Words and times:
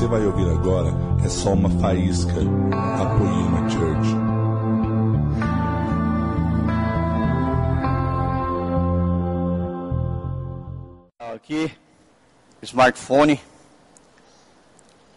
você 0.00 0.06
vai 0.06 0.24
ouvir 0.24 0.48
agora 0.48 0.88
é 1.22 1.28
só 1.28 1.52
uma 1.52 1.68
faísca 1.78 2.32
da 2.32 3.04
Poema 3.18 3.68
Church. 3.68 4.16
Aqui, 11.34 11.70
smartphone, 12.62 13.38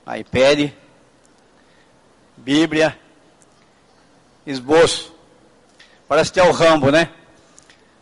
iPad, 0.05 0.71
Bíblia, 2.35 2.99
esboço. 4.45 5.15
Parece 6.09 6.33
que 6.33 6.41
é 6.41 6.43
o 6.43 6.51
Rambo, 6.51 6.91
né? 6.91 7.09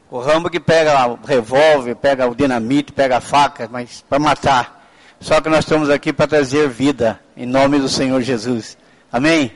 O 0.10 0.18
Rambo 0.18 0.50
que 0.50 0.60
pega 0.60 1.08
o 1.10 1.16
revólver, 1.24 1.94
pega 1.94 2.28
o 2.28 2.34
dinamite, 2.34 2.92
pega 2.92 3.18
a 3.18 3.22
faca, 3.22 3.70
mas 3.72 4.04
para 4.10 4.18
matar. 4.18 4.81
Só 5.22 5.40
que 5.40 5.50
nós 5.50 5.60
estamos 5.60 5.88
aqui 5.92 6.12
para 6.12 6.26
trazer 6.26 6.68
vida, 6.68 7.20
em 7.38 7.46
nome 7.46 7.78
do 7.78 7.88
Senhor 7.88 8.20
Jesus. 8.24 8.76
Amém? 9.12 9.56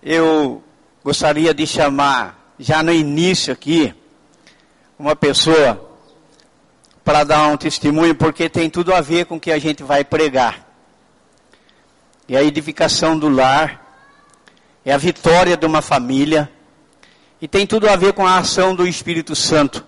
Eu 0.00 0.62
gostaria 1.02 1.52
de 1.52 1.66
chamar, 1.66 2.54
já 2.56 2.80
no 2.80 2.92
início 2.92 3.52
aqui, 3.52 3.92
uma 4.96 5.16
pessoa 5.16 5.84
para 7.04 7.24
dar 7.24 7.48
um 7.48 7.56
testemunho, 7.56 8.14
porque 8.14 8.48
tem 8.48 8.70
tudo 8.70 8.94
a 8.94 9.00
ver 9.00 9.26
com 9.26 9.34
o 9.34 9.40
que 9.40 9.50
a 9.50 9.58
gente 9.58 9.82
vai 9.82 10.04
pregar. 10.04 10.64
E 12.28 12.36
a 12.36 12.42
edificação 12.44 13.18
do 13.18 13.28
lar, 13.28 13.84
é 14.84 14.92
a 14.92 14.96
vitória 14.96 15.56
de 15.56 15.66
uma 15.66 15.82
família, 15.82 16.48
e 17.42 17.48
tem 17.48 17.66
tudo 17.66 17.88
a 17.88 17.96
ver 17.96 18.12
com 18.12 18.24
a 18.24 18.38
ação 18.38 18.76
do 18.76 18.86
Espírito 18.86 19.34
Santo, 19.34 19.84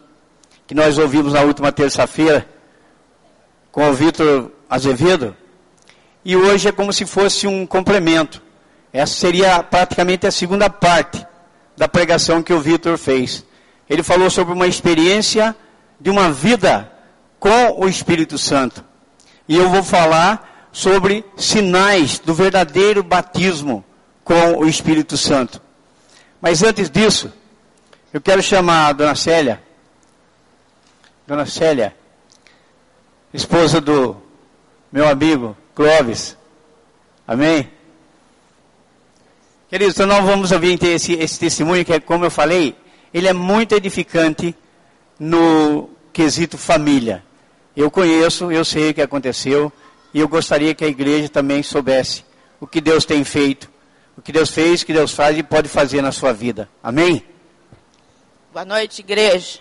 que 0.67 0.75
nós 0.75 0.99
ouvimos 0.99 1.33
na 1.33 1.43
última 1.43 1.71
terça-feira, 1.71 2.49
com 3.73 3.89
o 3.89 3.95
Vitor 3.95 4.53
Azevedo, 4.69 5.35
e 6.25 6.37
hoje 6.37 6.69
é 6.69 6.73
como 6.73 6.93
se 6.93 7.05
fosse 7.05 7.47
um 7.47 7.67
complemento. 7.67 8.41
Essa 8.93 9.15
seria 9.15 9.63
praticamente 9.63 10.27
a 10.27 10.31
segunda 10.31 10.71
parte 10.71 11.27
da 11.77 11.89
pregação 11.89 12.43
que 12.43 12.53
o 12.53 12.61
Vitor 12.61 12.97
fez. 12.99 13.45
Ele 13.89 14.03
falou 14.03 14.31
sobre 14.31 14.53
uma 14.53 14.67
experiência 14.67 15.57
de 15.99 16.11
uma 16.11 16.31
vida 16.31 16.93
com 17.41 17.81
o 17.81 17.89
Espírito 17.89 18.39
Santo. 18.39 18.85
E 19.49 19.57
eu 19.57 19.69
vou 19.71 19.83
falar 19.83 20.69
sobre 20.71 21.25
sinais 21.37 22.19
do 22.19 22.35
verdadeiro 22.35 23.03
batismo 23.03 23.85
com 24.23 24.59
o 24.59 24.69
Espírito 24.69 25.17
Santo. 25.17 25.61
Mas 26.41 26.63
antes 26.63 26.89
disso, 26.89 27.33
eu 28.13 28.21
quero 28.21 28.43
chamar 28.43 28.89
a 28.89 28.93
dona 28.93 29.15
Célia. 29.15 29.63
Dona 31.27 31.47
Célia, 31.47 31.97
esposa 33.33 33.81
do 33.81 34.17
meu 34.91 35.09
amigo 35.09 35.57
Clóvis. 35.75 36.37
Amém? 37.27 37.71
Queridos, 39.71 39.95
então 39.95 40.07
nós 40.07 40.25
vamos 40.25 40.53
ouvir 40.53 40.83
esse, 40.85 41.15
esse 41.15 41.39
testemunho 41.39 41.85
que, 41.85 41.95
é, 41.95 42.01
como 42.01 42.27
eu 42.27 42.31
falei, 42.31 42.77
ele 43.13 43.27
é 43.27 43.33
muito 43.33 43.75
edificante 43.75 44.55
no 45.19 45.89
quesito 46.13 46.59
família. 46.59 47.25
Eu 47.75 47.91
conheço, 47.91 48.53
eu 48.53 48.67
sei 48.67 48.91
o 48.91 48.95
que 48.95 49.01
aconteceu, 49.01 49.73
e 50.13 50.21
eu 50.21 50.29
gostaria 50.29 50.75
que 50.75 50.85
a 50.85 50.89
igreja 50.89 51.29
também 51.29 51.63
soubesse 51.63 52.23
o 52.61 52.67
que 52.67 52.83
Deus 52.83 53.07
tem 53.07 53.25
feito, 53.25 53.71
o 54.15 54.21
que 54.21 54.31
Deus 54.31 54.51
fez, 54.51 54.83
o 54.83 54.87
que 54.87 54.93
Deus 54.93 55.13
faz 55.13 55.39
e 55.39 55.43
pode 55.43 55.69
fazer 55.69 56.03
na 56.03 56.13
sua 56.13 56.35
vida. 56.35 56.69
Amém? 56.83 57.25
Boa 58.53 58.67
noite, 58.67 59.01
igreja. 59.01 59.59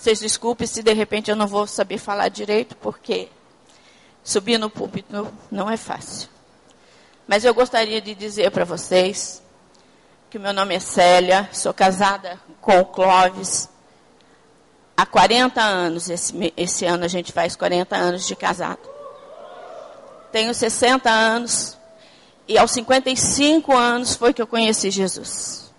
Vocês 0.00 0.18
desculpem 0.18 0.66
se 0.66 0.82
de 0.82 0.94
repente 0.94 1.30
eu 1.30 1.36
não 1.36 1.46
vou 1.46 1.66
saber 1.66 1.98
falar 1.98 2.28
direito, 2.30 2.74
porque 2.74 3.28
subir 4.24 4.56
no 4.56 4.70
púlpito 4.70 5.30
não 5.50 5.68
é 5.68 5.76
fácil. 5.76 6.26
Mas 7.28 7.44
eu 7.44 7.52
gostaria 7.52 8.00
de 8.00 8.14
dizer 8.14 8.50
para 8.50 8.64
vocês 8.64 9.42
que 10.30 10.38
meu 10.38 10.54
nome 10.54 10.74
é 10.74 10.80
Célia, 10.80 11.50
sou 11.52 11.74
casada 11.74 12.40
com 12.62 12.80
o 12.80 12.86
Clóvis 12.86 13.68
há 14.96 15.04
40 15.04 15.60
anos. 15.60 16.08
Esse, 16.08 16.54
esse 16.56 16.86
ano 16.86 17.04
a 17.04 17.08
gente 17.08 17.30
faz 17.30 17.54
40 17.54 17.94
anos 17.94 18.26
de 18.26 18.34
casado. 18.34 18.88
Tenho 20.32 20.54
60 20.54 21.10
anos 21.10 21.76
e 22.48 22.56
aos 22.56 22.70
55 22.70 23.76
anos 23.76 24.14
foi 24.14 24.32
que 24.32 24.40
eu 24.40 24.46
conheci 24.46 24.90
Jesus 24.90 25.70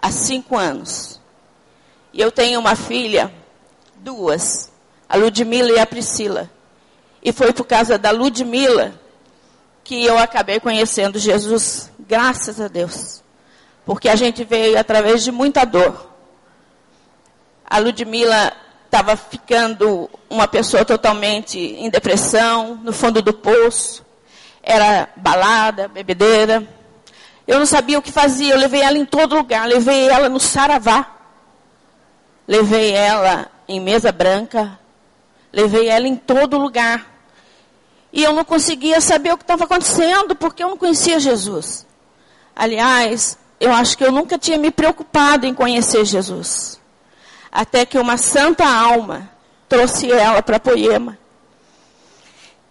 há 0.00 0.10
cinco 0.10 0.58
anos. 0.58 1.20
E 2.12 2.20
eu 2.20 2.32
tenho 2.32 2.58
uma 2.58 2.74
filha, 2.74 3.32
duas, 4.02 4.70
a 5.08 5.16
Ludmila 5.16 5.70
e 5.70 5.78
a 5.78 5.86
Priscila. 5.86 6.50
E 7.22 7.32
foi 7.32 7.52
por 7.52 7.64
causa 7.64 7.96
da 7.96 8.10
Ludmila 8.10 8.92
que 9.84 10.04
eu 10.04 10.18
acabei 10.18 10.60
conhecendo 10.60 11.18
Jesus, 11.18 11.90
graças 11.98 12.60
a 12.60 12.68
Deus. 12.68 13.22
Porque 13.84 14.08
a 14.08 14.16
gente 14.16 14.44
veio 14.44 14.78
através 14.78 15.24
de 15.24 15.32
muita 15.32 15.64
dor. 15.64 16.10
A 17.68 17.78
Ludmila 17.78 18.52
estava 18.84 19.16
ficando 19.16 20.10
uma 20.28 20.46
pessoa 20.46 20.84
totalmente 20.84 21.58
em 21.58 21.88
depressão, 21.88 22.76
no 22.82 22.92
fundo 22.92 23.22
do 23.22 23.32
poço. 23.32 24.04
Era 24.62 25.08
balada, 25.16 25.88
bebedeira 25.88 26.68
eu 27.46 27.58
não 27.58 27.66
sabia 27.66 27.98
o 27.98 28.02
que 28.02 28.12
fazia, 28.12 28.54
eu 28.54 28.58
levei 28.58 28.82
ela 28.82 28.96
em 28.96 29.04
todo 29.04 29.34
lugar, 29.34 29.66
levei 29.66 30.08
ela 30.08 30.28
no 30.28 30.38
saravá, 30.38 31.06
levei 32.46 32.92
ela 32.92 33.50
em 33.74 33.80
mesa 33.80 34.12
branca, 34.12 34.78
levei 35.52 35.88
ela 35.88 36.06
em 36.06 36.16
todo 36.16 36.58
lugar. 36.58 37.10
E 38.12 38.22
eu 38.22 38.32
não 38.32 38.44
conseguia 38.44 39.00
saber 39.00 39.32
o 39.32 39.38
que 39.38 39.44
estava 39.44 39.64
acontecendo, 39.64 40.36
porque 40.36 40.62
eu 40.62 40.68
não 40.68 40.76
conhecia 40.76 41.18
Jesus. 41.18 41.86
Aliás, 42.54 43.38
eu 43.58 43.72
acho 43.72 43.96
que 43.96 44.04
eu 44.04 44.12
nunca 44.12 44.38
tinha 44.38 44.58
me 44.58 44.70
preocupado 44.70 45.46
em 45.46 45.54
conhecer 45.54 46.04
Jesus. 46.04 46.80
Até 47.50 47.86
que 47.86 47.98
uma 47.98 48.16
santa 48.16 48.66
alma 48.66 49.30
trouxe 49.68 50.10
ela 50.10 50.42
para 50.42 50.60
Poema. 50.60 51.18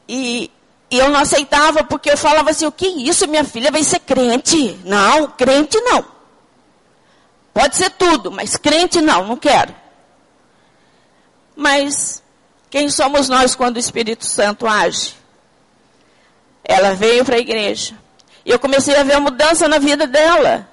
E 0.08 0.52
e 0.92 1.00
eu 1.00 1.10
não 1.10 1.22
aceitava 1.22 1.86
porque 1.86 2.12
eu 2.12 2.18
falava 2.18 2.50
assim: 2.50 2.66
o 2.66 2.72
que 2.72 2.86
é 2.86 2.90
isso? 2.90 3.26
Minha 3.28 3.46
filha 3.46 3.72
vai 3.72 3.82
ser 3.82 4.00
crente? 4.00 4.78
Não, 4.84 5.28
crente 5.28 5.80
não. 5.80 6.06
Pode 7.54 7.78
ser 7.78 7.90
tudo, 7.92 8.30
mas 8.30 8.58
crente 8.58 9.00
não, 9.00 9.26
não 9.26 9.38
quero. 9.38 9.74
Mas 11.56 12.22
quem 12.70 12.90
somos 12.90 13.28
nós 13.28 13.56
quando 13.56 13.76
o 13.76 13.80
Espírito 13.80 14.26
Santo 14.26 14.68
age? 14.68 15.16
Ela 16.64 16.94
veio 16.94 17.26
para 17.26 17.36
a 17.36 17.40
igreja. 17.40 17.96
E 18.46 18.52
eu 18.52 18.60
comecei 18.60 18.96
a 18.96 19.04
ver 19.04 19.14
a 19.14 19.20
mudança 19.20 19.68
na 19.68 19.78
vida 19.78 20.08
dela. 20.08 20.68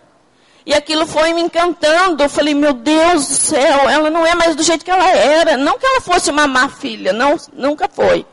E 0.64 0.74
aquilo 0.74 1.06
foi 1.06 1.32
me 1.32 1.40
encantando. 1.40 2.22
Eu 2.22 2.28
falei, 2.28 2.54
meu 2.54 2.72
Deus 2.72 3.26
do 3.26 3.34
céu, 3.34 3.88
ela 3.88 4.10
não 4.10 4.26
é 4.26 4.34
mais 4.34 4.54
do 4.54 4.62
jeito 4.62 4.84
que 4.84 4.90
ela 4.90 5.08
era. 5.08 5.56
Não 5.56 5.78
que 5.78 5.86
ela 5.86 6.00
fosse 6.00 6.30
uma 6.30 6.46
má 6.46 6.68
filha, 6.68 7.12
não, 7.12 7.36
nunca 7.52 7.88
foi. 7.88 8.26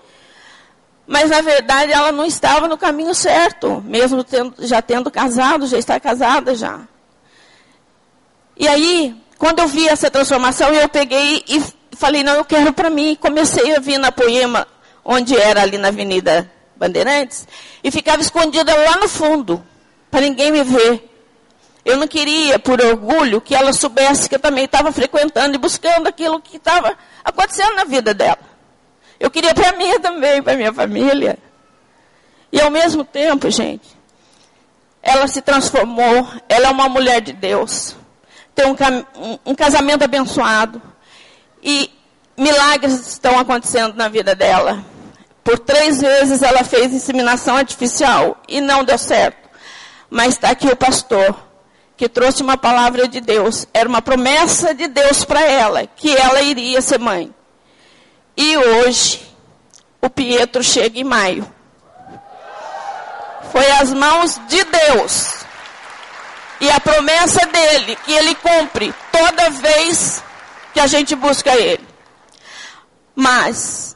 Mas 1.07 1.29
na 1.29 1.41
verdade 1.41 1.91
ela 1.91 2.11
não 2.11 2.25
estava 2.25 2.67
no 2.67 2.77
caminho 2.77 3.13
certo, 3.13 3.81
mesmo 3.85 4.23
tendo, 4.23 4.55
já 4.59 4.81
tendo 4.81 5.11
casado, 5.11 5.67
já 5.67 5.77
está 5.77 5.99
casada 5.99 6.55
já. 6.55 6.81
E 8.57 8.67
aí, 8.67 9.15
quando 9.37 9.59
eu 9.59 9.67
vi 9.67 9.87
essa 9.87 10.09
transformação, 10.09 10.73
eu 10.73 10.89
peguei 10.89 11.43
e 11.47 11.61
falei, 11.95 12.23
não, 12.23 12.35
eu 12.35 12.45
quero 12.45 12.73
para 12.73 12.89
mim. 12.89 13.15
Comecei 13.15 13.75
a 13.75 13.79
vir 13.79 13.97
na 13.97 14.11
Poema, 14.11 14.67
onde 15.03 15.35
era 15.35 15.61
ali 15.61 15.77
na 15.77 15.89
Avenida 15.89 16.49
Bandeirantes, 16.75 17.47
e 17.83 17.89
ficava 17.89 18.21
escondida 18.21 18.75
lá 18.75 18.97
no 18.97 19.07
fundo, 19.07 19.63
para 20.11 20.21
ninguém 20.21 20.51
me 20.51 20.63
ver. 20.63 21.11
Eu 21.85 21.97
não 21.97 22.07
queria, 22.07 22.57
por 22.57 22.81
orgulho, 22.81 23.39
que 23.39 23.53
ela 23.53 23.71
soubesse 23.71 24.27
que 24.27 24.35
eu 24.35 24.39
também 24.39 24.65
estava 24.65 24.91
frequentando 24.91 25.55
e 25.55 25.59
buscando 25.59 26.07
aquilo 26.07 26.41
que 26.41 26.57
estava 26.57 26.97
acontecendo 27.23 27.75
na 27.75 27.83
vida 27.83 28.13
dela. 28.13 28.39
Eu 29.19 29.29
queria 29.29 29.53
para 29.53 29.71
mim 29.73 29.99
também, 29.99 30.41
para 30.41 30.57
minha 30.57 30.73
família. 30.73 31.37
E 32.51 32.59
ao 32.59 32.71
mesmo 32.71 33.05
tempo, 33.05 33.49
gente, 33.51 33.87
ela 35.01 35.27
se 35.27 35.41
transformou, 35.41 36.27
ela 36.49 36.67
é 36.67 36.71
uma 36.71 36.89
mulher 36.89 37.21
de 37.21 37.33
Deus. 37.33 37.95
Tem 38.55 38.65
um, 38.65 38.75
um 39.45 39.53
casamento 39.53 40.03
abençoado. 40.03 40.81
E 41.67 41.89
milagres 42.37 43.07
estão 43.07 43.39
acontecendo 43.39 43.95
na 43.95 44.07
vida 44.07 44.35
dela. 44.35 44.85
Por 45.43 45.57
três 45.57 45.99
vezes 45.99 46.43
ela 46.43 46.63
fez 46.63 46.93
inseminação 46.93 47.57
artificial 47.57 48.37
e 48.47 48.61
não 48.61 48.83
deu 48.83 48.99
certo. 48.99 49.49
Mas 50.07 50.35
está 50.35 50.51
aqui 50.51 50.67
o 50.67 50.75
pastor 50.75 51.35
que 51.97 52.07
trouxe 52.07 52.43
uma 52.43 52.55
palavra 52.55 53.07
de 53.07 53.19
Deus. 53.19 53.65
Era 53.73 53.89
uma 53.89 53.99
promessa 53.99 54.75
de 54.75 54.87
Deus 54.87 55.25
para 55.25 55.41
ela, 55.41 55.87
que 55.87 56.15
ela 56.15 56.39
iria 56.41 56.81
ser 56.83 56.99
mãe. 56.99 57.33
E 58.37 58.57
hoje, 58.57 59.21
o 59.99 60.09
Pietro 60.09 60.63
chega 60.63 60.99
em 60.99 61.03
maio. 61.03 61.51
Foi 63.51 63.71
as 63.71 63.91
mãos 63.91 64.39
de 64.47 64.63
Deus. 64.65 65.33
E 66.61 66.69
a 66.69 66.79
promessa 66.79 67.43
dele, 67.47 67.97
que 68.05 68.11
ele 68.11 68.35
cumpre 68.35 68.93
toda 69.11 69.49
vez 69.49 70.23
que 70.75 70.79
a 70.81 70.87
gente 70.87 71.15
busca 71.15 71.55
ele. 71.55 71.87
Mas, 73.15 73.95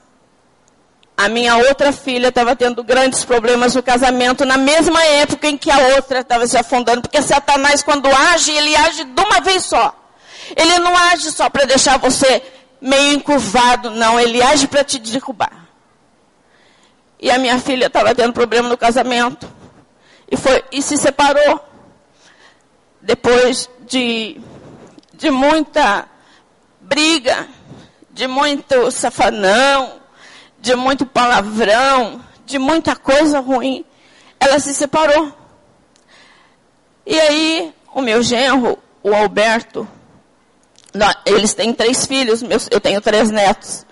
a 1.18 1.28
minha 1.28 1.58
outra 1.58 1.92
filha 1.92 2.30
estava 2.30 2.56
tendo 2.56 2.82
grandes 2.82 3.26
problemas 3.26 3.76
no 3.76 3.84
casamento 3.84 4.46
na 4.46 4.56
mesma 4.58 5.04
época 5.04 5.48
em 5.48 5.58
que 5.58 5.70
a 5.70 5.78
outra 5.96 6.22
estava 6.22 6.48
se 6.48 6.58
afundando, 6.58 7.02
porque 7.02 7.22
Satanás 7.22 7.84
quando 7.84 8.08
age, 8.08 8.54
ele 8.54 8.74
age 8.78 9.04
de 9.04 9.22
uma 9.22 9.42
vez 9.42 9.66
só. 9.66 9.94
Ele 10.56 10.80
não 10.80 10.96
age 10.96 11.34
só 11.34 11.50
para 11.50 11.66
deixar 11.66 11.98
você 11.98 12.42
meio 12.80 13.12
encurvado, 13.12 13.92
não, 13.92 14.18
ele 14.18 14.42
age 14.42 14.66
para 14.66 14.82
te 14.82 15.00
derrubar. 15.00 15.68
E 17.20 17.30
a 17.30 17.38
minha 17.38 17.60
filha 17.60 17.88
estava 17.88 18.16
tendo 18.16 18.32
problema 18.32 18.70
no 18.70 18.78
casamento 18.78 19.52
e 20.32 20.38
foi 20.38 20.64
e 20.72 20.82
se 20.82 20.96
separou 20.96 21.60
depois 23.02 23.70
de 23.82 24.40
de 25.14 25.30
muita 25.30 26.08
briga, 26.90 27.48
de 28.10 28.28
muito 28.28 28.90
safanão, 28.90 29.94
de 30.60 30.76
muito 30.76 31.06
palavrão, 31.06 32.20
de 32.46 32.58
muita 32.58 32.96
coisa 32.96 33.40
ruim, 33.40 33.86
ela 34.40 34.60
se 34.60 34.74
separou. 34.74 35.32
E 37.06 37.18
aí, 37.20 37.74
o 37.94 38.02
meu 38.02 38.22
genro, 38.24 38.78
o 39.04 39.14
Alberto, 39.14 39.88
eles 41.26 41.54
têm 41.54 41.72
três 41.74 42.06
filhos, 42.06 42.44
eu 42.72 42.82
tenho 42.82 43.00
três 43.00 43.30
netos. 43.30 43.86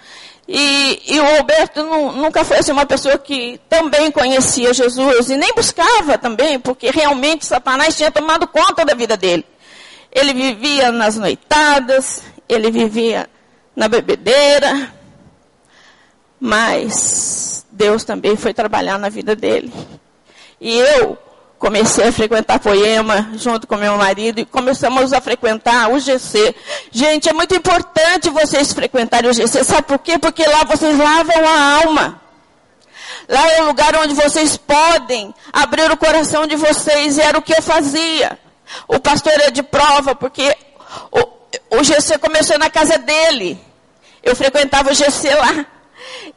E, 0.48 1.02
e 1.06 1.20
o 1.20 1.38
Alberto 1.38 1.84
não, 1.84 2.12
nunca 2.14 2.44
foi 2.44 2.58
assim, 2.58 2.72
uma 2.72 2.86
pessoa 2.86 3.18
que 3.18 3.60
também 3.70 4.10
conhecia 4.10 4.74
Jesus 4.74 5.30
e 5.30 5.38
nem 5.38 5.54
buscava 5.54 6.18
também, 6.18 6.58
porque 6.58 6.90
realmente 6.90 7.46
Satanás 7.46 7.96
tinha 7.96 8.10
tomado 8.10 8.48
conta 8.48 8.86
da 8.86 8.96
vida 8.96 9.18
dele. 9.18 9.46
Ele 10.12 10.34
vivia 10.34 10.92
nas 10.92 11.18
noitadas, 11.18 12.24
ele 12.48 12.72
vivia 12.72 13.30
na 13.76 13.88
bebedeira, 13.88 14.94
mas 16.40 17.66
Deus 17.72 18.04
também 18.04 18.36
foi 18.36 18.54
trabalhar 18.54 18.98
na 18.98 19.10
vida 19.10 19.36
dele. 19.36 19.72
E 20.60 20.78
eu 20.78 21.18
comecei 21.60 22.08
a 22.08 22.12
frequentar 22.12 22.60
Poema 22.60 23.32
junto 23.36 23.68
com 23.68 23.76
meu 23.76 23.98
marido 23.98 24.40
e 24.40 24.46
começamos 24.46 25.14
a 25.14 25.22
frequentar 25.22 25.92
o 25.92 26.00
GC. 26.00 26.56
Gente, 26.92 27.30
é 27.30 27.34
muito 27.34 27.56
importante 27.56 28.30
vocês 28.30 28.74
frequentarem 28.74 29.30
o 29.30 29.34
GC. 29.34 29.64
Sabe 29.64 29.84
por 29.84 30.00
quê? 30.00 30.18
Porque 30.18 30.46
lá 30.46 30.64
vocês 30.64 30.98
lavam 30.98 31.48
a 31.48 31.84
alma. 31.84 32.22
Lá 33.28 33.52
é 33.52 33.62
o 33.62 33.68
lugar 33.68 33.96
onde 33.98 34.14
vocês 34.14 34.56
podem 34.56 35.34
abrir 35.52 35.92
o 35.92 35.98
coração 35.98 36.48
de 36.48 36.56
vocês. 36.56 37.18
E 37.18 37.22
era 37.22 37.38
o 37.38 37.42
que 37.42 37.54
eu 37.54 37.62
fazia. 37.62 38.40
O 38.88 39.00
pastor 39.00 39.34
é 39.34 39.52
de 39.52 39.64
prova, 39.64 40.16
porque 40.16 40.56
o, 41.12 41.37
o 41.70 41.84
GC 41.84 42.18
começou 42.20 42.58
na 42.58 42.70
casa 42.70 42.98
dele. 42.98 43.60
Eu 44.24 44.36
frequentava 44.36 44.92
o 44.92 44.94
GC 44.94 45.34
lá. 45.34 45.66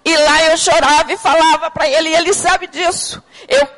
E 0.04 0.16
lá 0.16 0.44
eu 0.44 0.56
chorava 0.56 1.12
e 1.12 1.16
falava 1.16 1.70
para 1.70 1.88
ele, 1.88 2.08
e 2.08 2.14
ele 2.14 2.32
sabe 2.32 2.66
disso. 2.66 3.22
Eu 3.48 3.68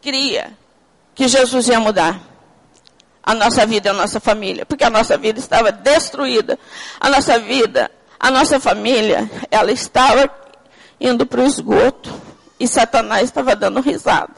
queria 0.00 0.52
que 1.14 1.26
Jesus 1.26 1.68
ia 1.68 1.80
mudar 1.80 2.20
a 3.22 3.34
nossa 3.34 3.66
vida 3.66 3.88
e 3.88 3.90
a 3.90 3.94
nossa 3.94 4.20
família, 4.20 4.64
porque 4.64 4.84
a 4.84 4.90
nossa 4.90 5.18
vida 5.18 5.40
estava 5.40 5.72
destruída. 5.72 6.58
A 7.00 7.10
nossa 7.10 7.38
vida, 7.38 7.90
a 8.20 8.30
nossa 8.30 8.60
família, 8.60 9.28
ela 9.50 9.72
estava 9.72 10.30
indo 11.00 11.26
para 11.26 11.40
o 11.40 11.46
esgoto 11.46 12.14
e 12.58 12.68
Satanás 12.68 13.24
estava 13.24 13.56
dando 13.56 13.80
risada. 13.80 14.34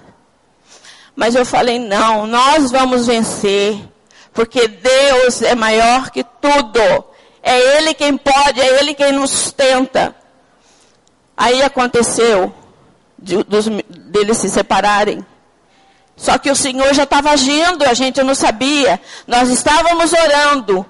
Mas 1.15 1.35
eu 1.35 1.45
falei: 1.45 1.79
não, 1.79 2.27
nós 2.27 2.71
vamos 2.71 3.07
vencer, 3.07 3.79
porque 4.33 4.69
Deus 4.69 5.43
é 5.43 5.55
maior 5.55 6.11
que 6.11 6.25
tudo. 6.25 7.05
É 7.43 7.79
Ele 7.79 7.95
quem 7.95 8.17
pode, 8.17 8.61
é 8.61 8.81
Ele 8.81 8.95
quem 8.95 9.13
nos 9.13 9.31
sustenta. 9.31 10.15
Aí 11.37 11.63
aconteceu 11.63 12.53
de, 13.19 13.43
dos, 13.45 13.67
deles 13.67 14.39
se 14.39 14.49
separarem. 14.49 15.25
Só 16.17 16.37
que 16.37 16.51
o 16.51 16.57
Senhor 16.57 16.93
já 16.95 17.05
estava 17.05 17.31
agindo, 17.31 17.85
a 17.85 17.95
gente 17.95 18.23
não 18.23 18.35
sabia. 18.35 19.01
Nós 19.27 19.49
estávamos 19.49 20.13
orando 20.13 20.85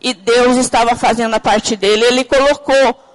e 0.00 0.14
Deus 0.14 0.56
estava 0.56 0.94
fazendo 0.94 1.34
a 1.34 1.40
parte 1.40 1.74
dele. 1.74 2.04
Ele 2.04 2.24
colocou 2.24 3.08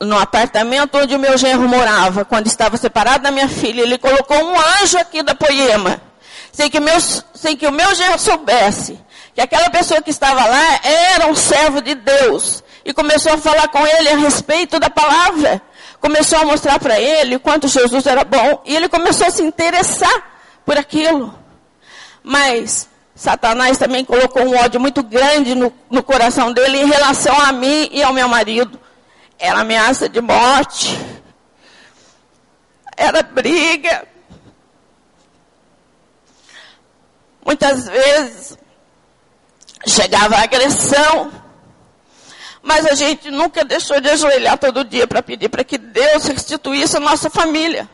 no 0.00 0.18
apartamento 0.18 0.96
onde 0.98 1.14
o 1.14 1.18
meu 1.18 1.36
genro 1.36 1.68
morava, 1.68 2.24
quando 2.24 2.46
estava 2.46 2.76
separado 2.76 3.22
da 3.22 3.30
minha 3.30 3.48
filha, 3.48 3.82
ele 3.82 3.98
colocou 3.98 4.36
um 4.36 4.58
anjo 4.82 4.98
aqui 4.98 5.22
da 5.22 5.34
Poema. 5.34 6.00
Sem 6.52 6.68
que, 6.70 6.78
sem 7.34 7.56
que 7.56 7.66
o 7.66 7.72
meu 7.72 7.94
genro 7.94 8.18
soubesse 8.18 8.98
que 9.34 9.40
aquela 9.40 9.70
pessoa 9.70 10.02
que 10.02 10.10
estava 10.10 10.44
lá 10.44 10.80
era 10.82 11.26
um 11.26 11.34
servo 11.34 11.80
de 11.80 11.94
Deus. 11.94 12.62
E 12.84 12.92
começou 12.92 13.32
a 13.32 13.38
falar 13.38 13.68
com 13.68 13.86
ele 13.86 14.08
a 14.08 14.16
respeito 14.16 14.78
da 14.78 14.90
palavra. 14.90 15.62
Começou 16.00 16.38
a 16.40 16.44
mostrar 16.44 16.78
para 16.78 16.98
ele 16.98 17.38
quanto 17.38 17.68
Jesus 17.68 18.06
era 18.06 18.24
bom. 18.24 18.62
E 18.64 18.74
ele 18.74 18.88
começou 18.88 19.26
a 19.26 19.30
se 19.30 19.42
interessar 19.42 20.42
por 20.64 20.76
aquilo. 20.76 21.34
Mas 22.22 22.88
Satanás 23.14 23.78
também 23.78 24.04
colocou 24.04 24.42
um 24.42 24.56
ódio 24.56 24.80
muito 24.80 25.02
grande 25.02 25.54
no, 25.54 25.72
no 25.90 26.02
coração 26.02 26.52
dele 26.52 26.78
em 26.78 26.86
relação 26.86 27.38
a 27.40 27.52
mim 27.52 27.88
e 27.92 28.02
ao 28.02 28.12
meu 28.12 28.28
marido. 28.28 28.80
Era 29.38 29.60
ameaça 29.60 30.08
de 30.08 30.20
morte. 30.20 30.98
Era 32.96 33.22
briga. 33.22 34.06
Muitas 37.50 37.88
vezes 37.88 38.56
chegava 39.84 40.36
a 40.36 40.42
agressão. 40.42 41.32
Mas 42.62 42.86
a 42.86 42.94
gente 42.94 43.28
nunca 43.28 43.64
deixou 43.64 44.00
de 44.00 44.08
ajoelhar 44.08 44.56
todo 44.56 44.84
dia 44.84 45.04
para 45.04 45.20
pedir 45.20 45.48
para 45.48 45.64
que 45.64 45.76
Deus 45.76 46.26
restituísse 46.26 46.96
a 46.96 47.00
nossa 47.00 47.28
família. 47.28 47.90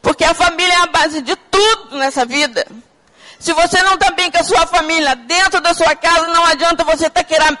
Porque 0.00 0.24
a 0.24 0.32
família 0.32 0.72
é 0.72 0.76
a 0.78 0.86
base 0.86 1.20
de 1.20 1.36
tudo 1.36 1.98
nessa 1.98 2.24
vida. 2.24 2.66
Se 3.38 3.52
você 3.52 3.82
não 3.82 3.94
está 3.94 4.12
bem 4.12 4.30
com 4.30 4.38
a 4.38 4.44
sua 4.44 4.66
família 4.66 5.14
dentro 5.14 5.60
da 5.60 5.74
sua 5.74 5.94
casa, 5.94 6.28
não 6.28 6.46
adianta 6.46 6.82
você 6.82 7.10
tá 7.10 7.22
querer, 7.22 7.52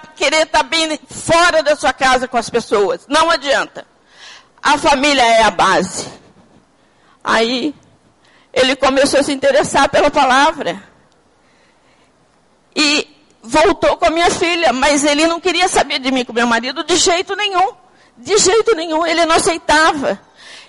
estar 0.44 0.46
tá 0.46 0.62
bem 0.62 0.98
fora 1.06 1.62
da 1.62 1.76
sua 1.76 1.92
casa 1.92 2.26
com 2.26 2.38
as 2.38 2.48
pessoas. 2.48 3.04
Não 3.08 3.30
adianta. 3.30 3.86
A 4.62 4.78
família 4.78 5.22
é 5.22 5.42
a 5.42 5.50
base. 5.50 6.08
Aí, 7.22 7.74
ele 8.54 8.74
começou 8.74 9.20
a 9.20 9.22
se 9.22 9.34
interessar 9.34 9.86
pela 9.90 10.10
palavra. 10.10 10.95
E 12.76 13.08
voltou 13.42 13.96
com 13.96 14.04
a 14.04 14.10
minha 14.10 14.30
filha, 14.30 14.70
mas 14.72 15.02
ele 15.02 15.26
não 15.26 15.40
queria 15.40 15.66
saber 15.66 15.98
de 15.98 16.10
mim 16.10 16.26
com 16.26 16.32
meu 16.34 16.46
marido 16.46 16.84
de 16.84 16.96
jeito 16.96 17.34
nenhum. 17.34 17.72
De 18.18 18.36
jeito 18.36 18.76
nenhum, 18.76 19.06
ele 19.06 19.24
não 19.24 19.36
aceitava. 19.36 20.20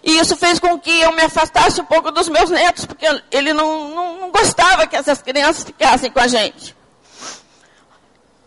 E 0.04 0.18
isso 0.18 0.38
fez 0.38 0.58
com 0.58 0.80
que 0.80 1.02
eu 1.02 1.12
me 1.12 1.24
afastasse 1.24 1.82
um 1.82 1.86
pouco 1.86 2.12
dos 2.12 2.30
meus 2.30 2.50
netos, 2.50 2.86
porque 2.86 3.06
ele 3.30 3.52
não, 3.52 3.90
não, 3.90 4.20
não 4.22 4.32
gostava 4.32 4.88
que 4.88 4.96
essas 4.96 5.22
crianças 5.22 5.66
ficassem 5.66 6.10
com 6.10 6.20
a 6.20 6.28
gente. 6.28 6.76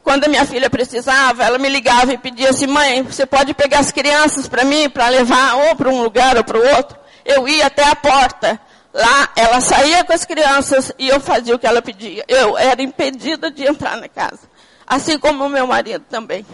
Quando 0.02 0.24
a 0.24 0.28
minha 0.28 0.46
filha 0.46 0.70
precisava, 0.70 1.44
ela 1.44 1.58
me 1.58 1.68
ligava 1.68 2.14
e 2.14 2.18
pedia 2.18 2.48
assim, 2.48 2.66
mãe, 2.66 3.02
você 3.02 3.26
pode 3.26 3.52
pegar 3.52 3.80
as 3.80 3.92
crianças 3.92 4.48
para 4.48 4.64
mim, 4.64 4.88
para 4.88 5.08
levar 5.08 5.54
ou 5.56 5.76
para 5.76 5.90
um 5.90 6.02
lugar 6.02 6.36
ou 6.38 6.44
para 6.44 6.58
o 6.58 6.76
outro? 6.76 6.98
Eu 7.24 7.46
ia 7.46 7.66
até 7.66 7.84
a 7.84 7.94
porta. 7.94 8.58
Lá, 8.92 9.32
ela 9.36 9.60
saía 9.60 10.04
com 10.04 10.12
as 10.12 10.24
crianças 10.24 10.92
e 10.98 11.08
eu 11.08 11.20
fazia 11.20 11.54
o 11.54 11.58
que 11.58 11.66
ela 11.66 11.80
pedia. 11.80 12.24
Eu 12.26 12.58
era 12.58 12.82
impedida 12.82 13.50
de 13.50 13.64
entrar 13.64 13.96
na 13.96 14.08
casa. 14.08 14.50
Assim 14.86 15.18
como 15.18 15.44
o 15.44 15.48
meu 15.48 15.66
marido 15.66 16.04
também. 16.10 16.44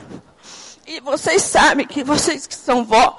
E 0.87 1.01
vocês 1.01 1.43
sabem 1.43 1.87
que 1.87 2.05
vocês 2.05 2.47
que 2.47 2.55
são 2.55 2.85
vó, 2.85 3.17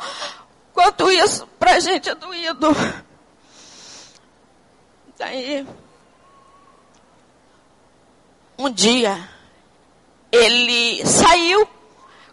Quanto 0.77 1.09
isso, 1.09 1.47
para 1.57 1.71
a 1.71 1.79
gente 1.79 2.07
é 2.07 2.13
doído. 2.13 2.69
Daí, 5.17 5.65
um 8.59 8.69
dia, 8.69 9.27
ele 10.31 11.03
saiu. 11.03 11.67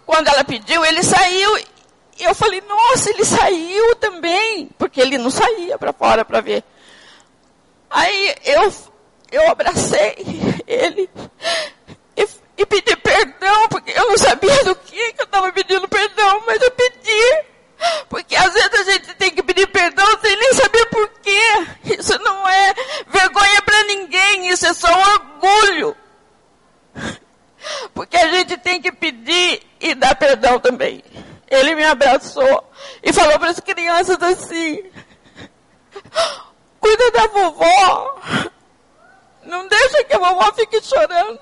Quando 0.04 0.28
ela 0.28 0.44
pediu, 0.44 0.84
ele 0.84 1.02
saiu. 1.02 1.56
E 1.56 2.24
eu 2.24 2.34
falei, 2.34 2.60
nossa, 2.68 3.08
ele 3.08 3.24
saiu 3.24 3.96
também. 3.96 4.68
Porque 4.76 5.00
ele 5.00 5.16
não 5.16 5.30
saía 5.30 5.78
para 5.78 5.94
fora 5.94 6.22
para 6.22 6.42
ver. 6.42 6.62
Aí 7.94 8.34
eu, 8.44 8.74
eu 9.30 9.50
abracei 9.52 10.16
ele 10.66 11.08
e, 12.16 12.26
e 12.58 12.66
pedi 12.66 12.96
perdão, 12.96 13.68
porque 13.68 13.92
eu 13.92 14.10
não 14.10 14.18
sabia 14.18 14.64
do 14.64 14.74
que, 14.74 15.12
que 15.12 15.20
eu 15.20 15.24
estava 15.24 15.52
pedindo 15.52 15.86
perdão, 15.86 16.42
mas 16.44 16.60
eu 16.60 16.72
pedi. 16.72 17.44
Porque 18.08 18.34
às 18.34 18.52
vezes 18.52 18.74
a 18.74 18.82
gente 18.82 19.14
tem 19.14 19.30
que 19.30 19.44
pedir 19.44 19.68
perdão 19.68 20.04
sem 20.20 20.36
nem 20.36 20.54
saber 20.54 20.86
por 20.86 21.08
quê. 21.22 21.40
Isso 21.96 22.18
não 22.18 22.48
é 22.48 22.74
vergonha 23.06 23.62
para 23.62 23.84
ninguém, 23.84 24.48
isso 24.48 24.66
é 24.66 24.74
só 24.74 24.88
orgulho. 24.88 25.96
Porque 27.94 28.16
a 28.16 28.26
gente 28.26 28.56
tem 28.56 28.82
que 28.82 28.90
pedir 28.90 29.62
e 29.80 29.94
dar 29.94 30.16
perdão 30.16 30.58
também. 30.58 31.00
Ele 31.48 31.76
me 31.76 31.84
abraçou 31.84 32.68
e 33.04 33.12
falou 33.12 33.38
para 33.38 33.50
as 33.50 33.60
crianças 33.60 34.20
assim: 34.20 34.82
Cuida 36.84 37.10
da 37.12 37.26
vovó. 37.28 38.20
Não 39.44 39.66
deixa 39.66 40.04
que 40.04 40.14
a 40.14 40.18
vovó 40.18 40.52
fique 40.52 40.82
chorando. 40.82 41.40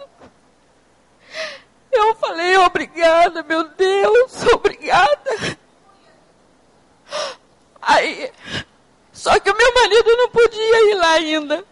Eu 1.91 2.15
falei, 2.15 2.57
obrigada, 2.59 3.43
meu 3.43 3.65
Deus, 3.71 4.47
obrigada. 4.55 5.59
Aí, 7.83 8.33
só 9.13 9.37
que 9.41 9.51
o 9.51 9.57
meu 9.57 9.75
marido 9.75 10.17
não 10.17 10.29
podia 10.31 10.91
ir 10.93 10.95
lá 10.95 11.13
ainda. 11.15 11.65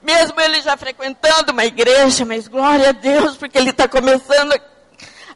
Mesmo 0.00 0.40
ele 0.40 0.62
já 0.62 0.74
frequentando 0.74 1.52
uma 1.52 1.66
igreja, 1.66 2.24
mas 2.24 2.48
glória 2.48 2.88
a 2.88 2.92
Deus, 2.92 3.36
porque 3.36 3.58
ele 3.58 3.70
está 3.70 3.86
começando 3.86 4.54
a, 4.54 4.60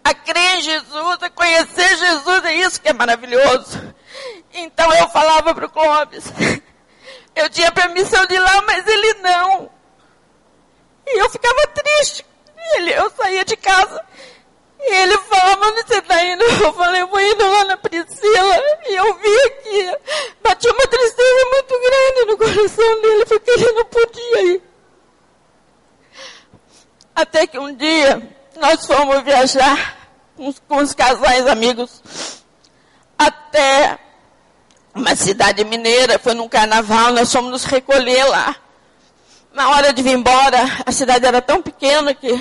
a 0.02 0.14
crer 0.14 0.56
em 0.56 0.62
Jesus, 0.62 1.18
a 1.20 1.28
conhecer 1.28 1.96
Jesus, 1.98 2.44
é 2.46 2.54
isso 2.54 2.80
que 2.80 2.88
é 2.88 2.94
maravilhoso. 2.94 3.94
Então 4.54 4.90
eu 4.94 5.08
falava 5.10 5.54
para 5.54 5.66
o 5.66 5.70
Clóvis, 5.70 6.24
eu 7.34 7.48
tinha 7.50 7.72
permissão 7.72 8.24
de 8.26 8.34
ir 8.34 8.40
lá, 8.40 8.62
mas 8.62 8.86
ele 8.86 9.14
não. 9.14 9.70
E 11.06 11.18
eu 11.18 11.30
ficava 11.30 11.66
triste. 11.68 12.26
Ele, 12.76 12.92
eu 12.92 13.10
saía 13.10 13.44
de 13.44 13.56
casa 13.56 14.04
e 14.82 14.94
ele 14.94 15.18
falava, 15.18 15.66
onde 15.66 15.82
você 15.82 15.98
está 15.98 16.22
indo? 16.24 16.42
Eu 16.64 16.72
falei, 16.72 17.04
vou 17.04 17.20
indo 17.20 17.50
lá 17.50 17.64
na 17.64 17.76
Priscila. 17.76 18.62
E 18.86 18.94
eu 18.94 19.14
vi 19.14 19.40
aqui, 19.46 19.98
batia 20.42 20.72
uma 20.72 20.86
tristeza 20.86 21.46
muito 21.52 21.80
grande 21.80 22.24
no 22.26 22.38
coração 22.38 23.02
dele, 23.02 23.26
porque 23.26 23.50
ele 23.50 23.72
não 23.72 23.84
podia 23.84 24.42
ir. 24.42 24.62
Até 27.14 27.46
que 27.46 27.58
um 27.58 27.74
dia, 27.74 28.22
nós 28.56 28.86
fomos 28.86 29.22
viajar 29.22 29.98
com 30.66 30.76
os 30.76 30.94
casais 30.94 31.46
amigos 31.46 32.02
até 33.18 33.98
uma 34.94 35.14
cidade 35.14 35.64
mineira, 35.64 36.18
foi 36.18 36.34
num 36.34 36.48
carnaval, 36.48 37.12
nós 37.12 37.32
fomos 37.32 37.50
nos 37.50 37.64
recolher 37.64 38.24
lá. 38.24 38.56
Na 39.52 39.70
hora 39.70 39.92
de 39.92 40.02
vir 40.02 40.12
embora, 40.12 40.58
a 40.86 40.92
cidade 40.92 41.26
era 41.26 41.42
tão 41.42 41.60
pequena 41.60 42.14
que 42.14 42.38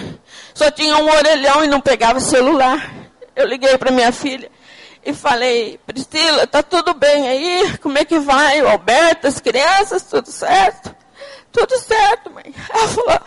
só 0.54 0.70
tinha 0.70 0.96
um 0.98 1.10
orelhão 1.10 1.64
e 1.64 1.68
não 1.68 1.82
pegava 1.82 2.20
celular. 2.20 2.94
Eu 3.36 3.48
liguei 3.48 3.78
para 3.78 3.92
minha 3.92 4.12
filha 4.12 4.52
e 5.04 5.14
falei, 5.14 5.80
Priscila, 5.88 6.46
tá 6.46 6.62
tudo 6.62 6.94
bem 6.94 7.28
aí? 7.28 7.78
Como 7.80 7.98
é 7.98 8.06
que 8.06 8.20
vai? 8.20 8.62
O 8.62 8.70
Alberto, 8.70 9.28
as 9.28 9.40
crianças, 9.40 10.04
tudo 10.04 10.32
certo? 10.32 10.96
Tudo 11.52 11.78
certo, 11.80 12.30
mãe. 12.30 12.54
Ela 12.70 12.88
falou, 12.88 13.20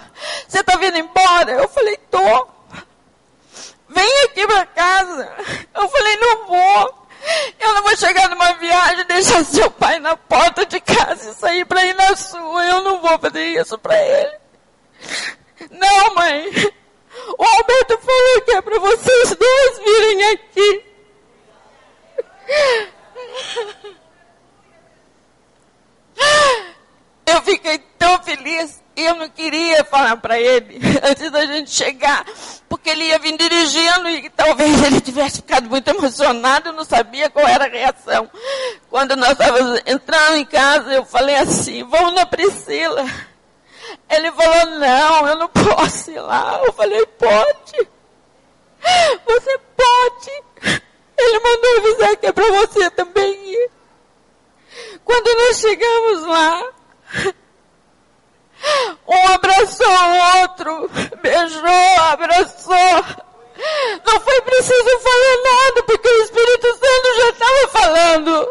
você 0.47 0.62
tá 0.62 0.76
vindo 0.76 0.99
embora? 0.99 1.52
Eu 1.52 1.69
falei, 1.69 1.97
tô. 2.11 2.47
Vem 3.88 4.25
aqui 4.25 4.47
para 4.47 4.67
casa. 4.67 5.33
Eu 5.75 5.88
falei, 5.88 6.17
não 6.17 6.47
vou. 6.47 7.01
Eu 7.61 7.75
não 7.75 7.83
vou 7.83 7.97
chegar 7.97 8.29
numa 8.29 8.52
viagem, 8.55 9.07
deixar 9.07 9.45
seu 9.45 9.71
pai 9.71 9.99
na 9.99 10.17
porta 10.17 10.67
de 10.67 10.81
casa 10.81 11.31
e 11.31 11.35
sair 11.35 11.64
para 11.64 11.85
ir 11.85 11.95
na 11.95 12.17
sua. 12.17 12.64
Eu 12.64 12.83
não 12.83 13.00
vou 13.00 13.19
fazer 13.19 13.45
isso 13.45 13.79
para 13.79 13.97
ele. 13.97 14.38
Não, 15.71 16.14
mãe. 16.14 16.50
O 17.38 17.45
Alberto 17.45 17.99
falou 17.99 18.41
que 18.43 18.50
é 18.52 18.62
para 18.62 18.79
vocês 18.79 19.37
dois 19.37 19.79
virem 19.79 20.31
aqui. 20.33 20.85
Eu 27.32 27.42
fiquei 27.42 27.78
tão 27.98 28.22
feliz 28.22 28.82
e 28.94 29.04
eu 29.04 29.14
não 29.14 29.28
queria 29.28 29.84
falar 29.84 30.16
para 30.18 30.38
ele 30.38 30.78
antes 31.02 31.30
da 31.30 31.46
gente 31.46 31.70
chegar, 31.70 32.24
porque 32.68 32.90
ele 32.90 33.04
ia 33.04 33.18
vir 33.18 33.36
dirigindo 33.38 34.08
e 34.10 34.28
talvez 34.30 34.82
ele 34.82 35.00
tivesse 35.00 35.36
ficado 35.36 35.68
muito 35.68 35.88
emocionado, 35.88 36.68
eu 36.68 36.72
não 36.72 36.84
sabia 36.84 37.30
qual 37.30 37.46
era 37.48 37.64
a 37.64 37.68
reação. 37.68 38.30
Quando 38.90 39.16
nós 39.16 39.30
estávamos 39.30 39.80
entrando 39.86 40.36
em 40.36 40.44
casa, 40.44 40.92
eu 40.92 41.04
falei 41.04 41.36
assim, 41.36 41.84
vamos 41.84 42.14
na 42.14 42.26
Priscila. 42.26 43.04
Ele 44.10 44.30
falou, 44.32 44.78
não, 44.78 45.28
eu 45.28 45.36
não 45.36 45.48
posso 45.48 46.10
ir 46.10 46.20
lá. 46.20 46.60
Eu 46.64 46.72
falei, 46.72 47.04
pode. 47.06 47.88
Você 49.26 49.58
pode. 49.76 50.80
Ele 51.16 51.40
mandou 51.40 51.76
avisar 51.78 52.16
que 52.16 52.26
é 52.26 52.32
para 52.32 52.50
você 52.52 52.90
também 52.90 53.32
ir. 53.52 53.70
Quando 55.04 55.36
nós 55.36 55.58
chegamos 55.58 56.22
lá, 56.26 56.72
um 59.07 59.28
abraçou 59.35 59.87
o 59.87 60.40
outro, 60.40 60.90
beijou, 61.21 62.00
abraçou. 62.11 63.04
Não 64.04 64.21
foi 64.21 64.40
preciso 64.42 64.99
falar 65.00 65.37
nada, 65.45 65.83
porque 65.85 66.09
o 66.09 66.23
Espírito 66.23 66.69
Santo 66.69 67.16
já 67.16 67.28
estava 67.28 67.69
falando. 67.69 68.49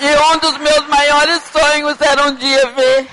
E 0.00 0.16
um 0.16 0.38
dos 0.38 0.56
meus 0.56 0.86
maiores 0.86 1.42
sonhos 1.52 2.00
era 2.00 2.24
um 2.24 2.34
dia 2.34 2.66
ver 2.70 3.06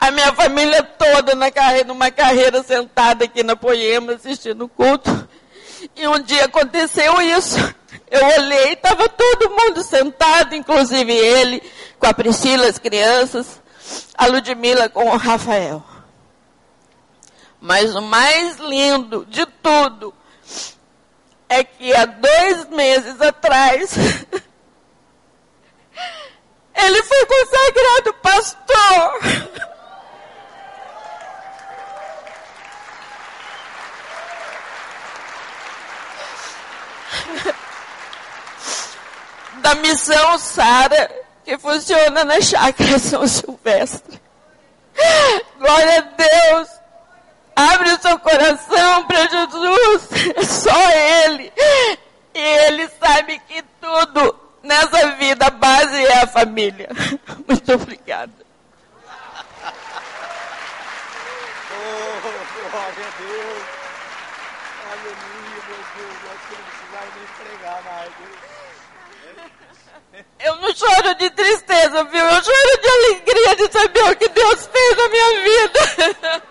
a 0.00 0.10
minha 0.10 0.32
família 0.32 0.82
toda 0.82 1.36
na 1.36 1.52
carreira, 1.52 1.86
numa 1.86 2.10
carreira 2.10 2.62
sentada 2.64 3.26
aqui 3.26 3.44
na 3.44 3.54
Poema 3.54 4.14
assistindo 4.14 4.64
o 4.64 4.68
culto. 4.68 5.28
E 5.96 6.06
um 6.08 6.20
dia 6.20 6.44
aconteceu 6.44 7.20
isso. 7.20 7.56
Eu 8.10 8.24
olhei, 8.24 8.72
estava 8.72 9.08
todo 9.08 9.50
mundo 9.50 9.82
sentado, 9.82 10.54
inclusive 10.54 11.12
ele, 11.12 11.62
com 11.98 12.06
a 12.06 12.14
Priscila, 12.14 12.66
as 12.66 12.78
crianças, 12.78 13.60
a 14.16 14.26
Ludmila 14.26 14.88
com 14.88 15.06
o 15.06 15.16
Rafael. 15.16 15.82
Mas 17.60 17.94
o 17.94 18.02
mais 18.02 18.56
lindo 18.58 19.26
de 19.26 19.44
tudo 19.46 20.14
é 21.48 21.62
que 21.62 21.94
há 21.94 22.06
dois 22.06 22.68
meses 22.70 23.20
atrás 23.20 23.94
ele 26.74 27.02
foi 27.02 27.26
consagrado 27.26 28.14
pastor. 28.22 29.20
da 39.60 39.74
missão 39.76 40.38
Sara, 40.38 41.10
que 41.44 41.58
funciona 41.58 42.24
na 42.24 42.40
chácara 42.40 42.98
São 42.98 43.26
Silvestre. 43.26 44.20
Glória 45.58 45.98
a 45.98 46.00
Deus. 46.00 46.68
Abre 47.56 47.92
o 47.92 48.00
seu 48.00 48.18
coração 48.18 49.04
para 49.04 49.28
Jesus. 49.28 50.08
É 50.36 50.42
só 50.44 50.90
Ele. 50.90 51.52
E 52.34 52.38
Ele 52.38 52.88
sabe 53.00 53.38
que 53.40 53.62
tudo 53.80 54.34
nessa 54.62 55.12
vida, 55.16 55.46
a 55.46 55.50
base 55.50 56.04
é 56.06 56.22
a 56.22 56.26
família. 56.26 56.88
Muito 57.46 57.72
obrigada. 57.72 58.32
Oh, 61.72 62.20
glória 62.70 63.06
a 63.06 63.10
Deus. 63.18 63.62
Aleluia, 64.92 65.60
meu 65.68 65.80
Deus. 65.96 66.16
Eu 66.24 66.30
acho 66.30 66.44
que 66.46 66.54
não 66.54 66.62
precisava 66.64 67.08
nem 67.16 67.26
pregar 67.36 67.82
mais. 67.84 68.12
Eu 70.42 70.56
não 70.56 70.74
choro 70.74 71.14
de 71.16 71.28
tristeza, 71.30 72.02
viu? 72.04 72.24
Eu 72.24 72.42
choro 72.42 72.80
de 72.80 72.88
alegria 72.88 73.56
de 73.56 73.72
saber 73.72 74.04
o 74.10 74.16
que 74.16 74.28
Deus 74.30 74.66
fez 74.72 74.96
na 74.96 75.08
minha 75.08 75.42
vida. 75.42 76.42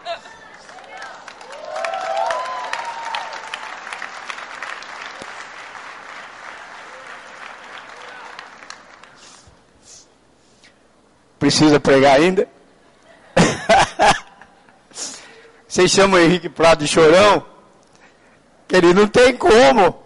Precisa 11.40 11.80
pregar 11.80 12.18
ainda? 12.18 12.48
Vocês 15.68 15.90
chamam 15.90 16.20
o 16.20 16.24
Henrique 16.24 16.50
Prado 16.50 16.84
de 16.84 16.88
chorão? 16.88 17.44
Que 18.68 18.76
ele 18.76 18.94
não 18.94 19.08
tem 19.08 19.36
como. 19.36 20.04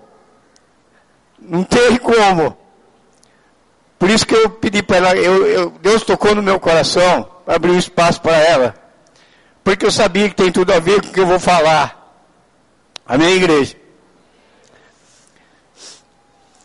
Não 1.37 1.63
tem 1.65 1.97
como. 1.97 2.62
Por 4.03 4.09
isso 4.09 4.27
que 4.27 4.35
eu 4.35 4.49
pedi 4.49 4.83
para 4.83 4.97
ela, 4.97 5.15
eu, 5.15 5.47
eu, 5.47 5.69
Deus 5.79 6.03
tocou 6.03 6.35
no 6.35 6.43
meu 6.43 6.59
coração 6.59 7.25
um 7.47 7.77
espaço 7.77 8.19
para 8.19 8.35
ela. 8.35 8.75
Porque 9.63 9.85
eu 9.85 9.91
sabia 9.93 10.27
que 10.27 10.35
tem 10.35 10.51
tudo 10.51 10.73
a 10.73 10.79
ver 10.79 11.01
com 11.01 11.07
o 11.07 11.13
que 11.13 11.21
eu 11.21 11.25
vou 11.25 11.39
falar. 11.39 12.13
Amém, 13.05 13.35
igreja? 13.35 13.77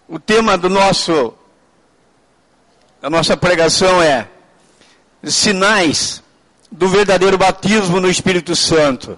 O 0.09 0.19
tema 0.19 0.59
do 0.59 0.69
nosso, 0.69 1.33
da 3.01 3.09
nossa 3.09 3.37
pregação 3.37 4.03
é 4.03 4.27
sinais 5.23 6.21
do 6.73 6.89
verdadeiro 6.89 7.39
batismo 7.39 8.01
no 8.01 8.11
Espírito 8.11 8.57
Santo. 8.57 9.17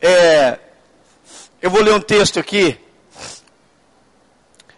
É, 0.00 0.58
eu 1.62 1.70
vou 1.70 1.82
ler 1.82 1.94
um 1.94 2.00
texto 2.00 2.40
aqui 2.40 2.84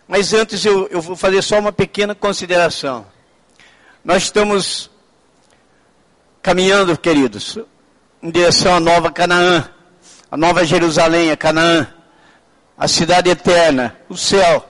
mas 0.08 0.32
antes 0.32 0.64
eu, 0.64 0.88
eu 0.88 1.02
vou 1.02 1.14
fazer 1.14 1.42
só 1.42 1.58
uma 1.58 1.70
pequena 1.70 2.14
consideração. 2.14 3.06
Nós 4.02 4.22
estamos 4.22 4.90
caminhando, 6.40 6.96
queridos, 6.96 7.58
em 8.22 8.30
direção 8.30 8.74
à 8.74 8.80
nova 8.80 9.12
Canaã, 9.12 9.68
a 10.30 10.36
nova 10.36 10.64
Jerusalém, 10.64 11.30
a 11.30 11.36
Canaã, 11.36 11.86
a 12.76 12.88
cidade 12.88 13.28
eterna, 13.28 13.98
o 14.08 14.16
céu. 14.16 14.66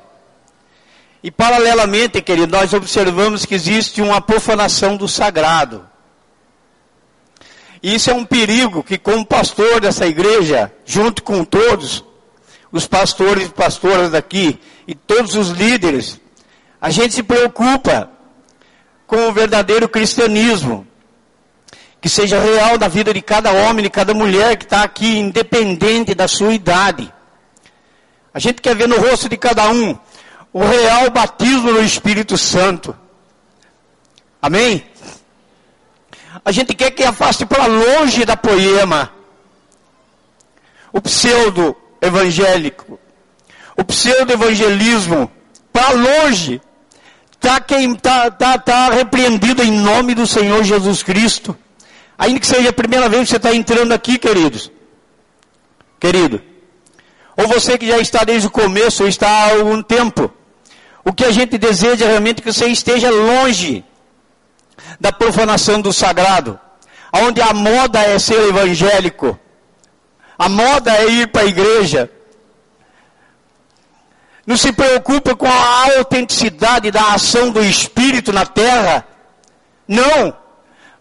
E 1.23 1.31
paralelamente, 1.31 2.21
querido, 2.21 2.51
nós 2.51 2.73
observamos 2.73 3.47
que 3.47 3.55
existe 3.55 4.03
uma 4.03 4.21
profanação 4.21 4.97
do 4.97 5.07
sagrado. 5.07 5.89
E 7.81 7.95
isso 7.95 8.11
é 8.11 8.15
um 8.15 8.25
perigo 8.25 8.83
que, 8.83 8.99
como 8.99 9.25
pastor 9.25 9.81
dessa 9.81 10.05
igreja, 10.05 10.73
junto 10.85 11.23
com 11.23 11.45
todos, 11.45 12.05
os 12.71 12.87
pastores 12.87 13.47
e 13.47 13.51
pastoras 13.51 14.11
daqui, 14.11 14.59
e 14.87 14.95
todos 14.95 15.35
os 15.35 15.51
líderes, 15.51 16.21
a 16.81 16.91
gente 16.91 17.15
se 17.15 17.23
preocupa 17.23 18.11
com 19.07 19.29
o 19.29 19.33
verdadeiro 19.33 19.89
cristianismo, 19.89 20.87
que 22.01 22.09
seja 22.09 22.39
real 22.39 22.79
na 22.79 22.89
vida 22.89 23.13
de 23.13 23.23
cada 23.23 23.51
homem, 23.51 23.83
de 23.83 23.91
cada 23.91 24.15
mulher 24.15 24.57
que 24.57 24.65
está 24.65 24.83
aqui, 24.83 25.19
independente 25.19 26.15
da 26.15 26.29
sua 26.29 26.53
idade. 26.53 27.13
A 28.33 28.39
gente 28.39 28.63
quer 28.63 28.77
ver 28.77 28.87
no 28.87 28.97
rosto 28.97 29.29
de 29.29 29.37
cada 29.37 29.69
um 29.71 29.99
o 30.53 30.61
real 30.61 31.11
batismo 31.11 31.73
no 31.73 31.83
Espírito 31.83 32.39
Santo. 32.39 32.97
Amém? 34.41 34.87
A 36.45 36.53
gente 36.53 36.75
quer 36.75 36.91
que 36.91 37.03
afaste 37.03 37.45
para 37.45 37.67
longe 37.67 38.25
da 38.25 38.37
poema 38.37 39.13
o 40.93 41.01
pseudo 41.01 41.77
evangélico, 42.01 42.99
o 43.77 43.85
pseudo 43.85 44.33
evangelismo, 44.33 45.31
para 45.73 45.91
longe. 45.93 46.61
Está 47.33 47.61
tá, 48.03 48.31
tá, 48.31 48.59
tá 48.59 48.91
repreendido 48.91 49.63
em 49.63 49.71
nome 49.71 50.15
do 50.15 50.27
Senhor 50.27 50.65
Jesus 50.65 51.05
Cristo. 51.05 51.57
Ainda 52.19 52.41
que 52.41 52.47
seja 52.47 52.71
a 52.71 52.73
primeira 52.73 53.09
vez 53.09 53.23
que 53.23 53.31
você 53.31 53.37
está 53.37 53.55
entrando 53.55 53.93
aqui, 53.93 54.19
queridos. 54.19 54.73
Querido. 56.01 56.43
Ou 57.37 57.47
você 57.47 57.79
que 57.79 57.87
já 57.87 57.99
está 57.99 58.25
desde 58.25 58.49
o 58.49 58.51
começo, 58.51 59.05
ou 59.05 59.09
está 59.09 59.29
há 59.29 59.51
algum 59.53 59.81
tempo. 59.81 60.33
O 61.05 61.13
que 61.13 61.25
a 61.25 61.31
gente 61.31 61.57
deseja 61.57 62.05
é 62.05 62.09
realmente 62.09 62.43
que 62.43 62.53
você 62.53 62.67
esteja 62.67 63.09
longe 63.09 63.85
da 65.01 65.13
profanação 65.13 65.81
do 65.81 65.93
sagrado. 65.93 66.59
Onde 67.13 67.41
a 67.41 67.55
moda 67.55 68.01
é 68.01 68.19
ser 68.19 68.49
evangélico. 68.49 69.39
A 70.39 70.49
moda 70.49 70.95
é 70.95 71.07
ir 71.07 71.29
para 71.29 71.43
a 71.43 71.47
igreja. 71.47 72.11
Não 74.47 74.57
se 74.57 74.73
preocupa 74.73 75.35
com 75.35 75.47
a 75.47 75.97
autenticidade 75.99 76.91
da 76.91 77.13
ação 77.13 77.51
do 77.51 77.63
Espírito 77.63 78.33
na 78.33 78.47
terra. 78.47 79.07
Não. 79.87 80.35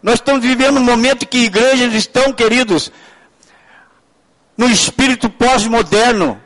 Nós 0.02 0.14
estamos 0.14 0.42
vivendo 0.42 0.78
um 0.78 0.84
momento 0.84 1.26
que 1.26 1.38
igrejas 1.38 1.94
estão, 1.94 2.32
queridos, 2.32 2.92
no 4.56 4.68
espírito 4.68 5.30
pós-moderno. 5.30 6.40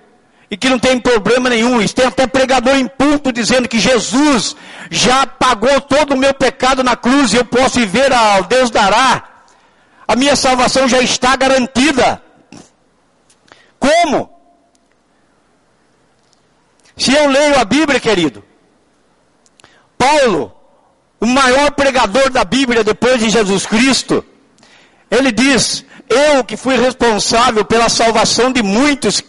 E 0.51 0.57
que 0.57 0.69
não 0.69 0.79
tem 0.79 1.01
problema 1.01 1.49
nenhum. 1.49 1.85
tem 1.89 2.05
até 2.05 2.27
pregador 2.27 2.77
em 2.77 2.87
púlpito 2.87 3.33
dizendo 3.33 3.67
que 3.67 3.79
Jesus 3.79 4.55
já 4.91 5.27
pagou 5.27 5.81
todo 5.81 6.13
o 6.13 6.17
meu 6.17 6.35
pecado 6.35 6.85
na 6.85 6.95
cruz 6.95 7.33
e 7.33 7.37
eu 7.37 7.45
posso 7.45 7.79
viver 7.79 8.13
ao 8.13 8.45
Deus 8.45 8.71
dará. 8.71 9.25
A 10.07 10.15
minha 10.15 10.37
salvação 10.37 10.87
já 10.87 11.01
está 11.01 11.35
garantida. 11.37 12.21
Como? 13.83 14.31
Se 16.97 17.13
eu 17.13 17.27
leio 17.29 17.59
a 17.59 17.65
Bíblia, 17.65 17.99
querido, 17.99 18.45
Paulo, 19.99 20.55
o 21.21 21.27
maior 21.27 21.73
pregador 21.73 22.31
da 22.31 22.45
Bíblia 22.45 22.85
depois 22.85 23.19
de 23.19 23.29
Jesus 23.29 23.67
Cristo, 23.67 24.25
ele 25.11 25.33
diz: 25.33 25.85
Eu 26.09 26.45
que 26.45 26.57
fui 26.57 26.77
responsável 26.77 27.65
pela 27.65 27.89
salvação 27.89 28.53
de 28.53 28.63
muitos, 28.63 29.21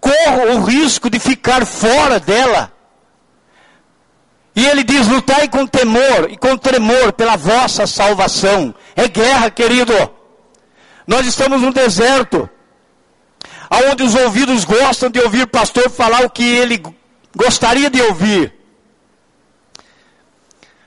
corro 0.00 0.54
o 0.54 0.64
risco 0.64 1.10
de 1.10 1.18
ficar 1.18 1.66
fora 1.66 2.18
dela. 2.18 2.72
E 4.56 4.64
ele 4.64 4.82
diz: 4.82 5.08
lutai 5.08 5.46
com 5.48 5.66
temor 5.66 6.30
e 6.30 6.38
com 6.38 6.56
tremor 6.56 7.12
pela 7.12 7.36
vossa 7.36 7.86
salvação. 7.86 8.74
É 8.96 9.08
guerra, 9.08 9.50
querido. 9.50 9.92
Nós 11.06 11.26
estamos 11.26 11.60
no 11.60 11.72
deserto, 11.72 12.48
aonde 13.72 14.02
os 14.02 14.14
ouvidos 14.14 14.66
gostam 14.66 15.08
de 15.08 15.18
ouvir 15.18 15.44
o 15.44 15.46
pastor 15.46 15.88
falar 15.88 16.26
o 16.26 16.30
que 16.30 16.44
ele 16.44 16.82
gostaria 17.34 17.88
de 17.88 18.02
ouvir. 18.02 18.52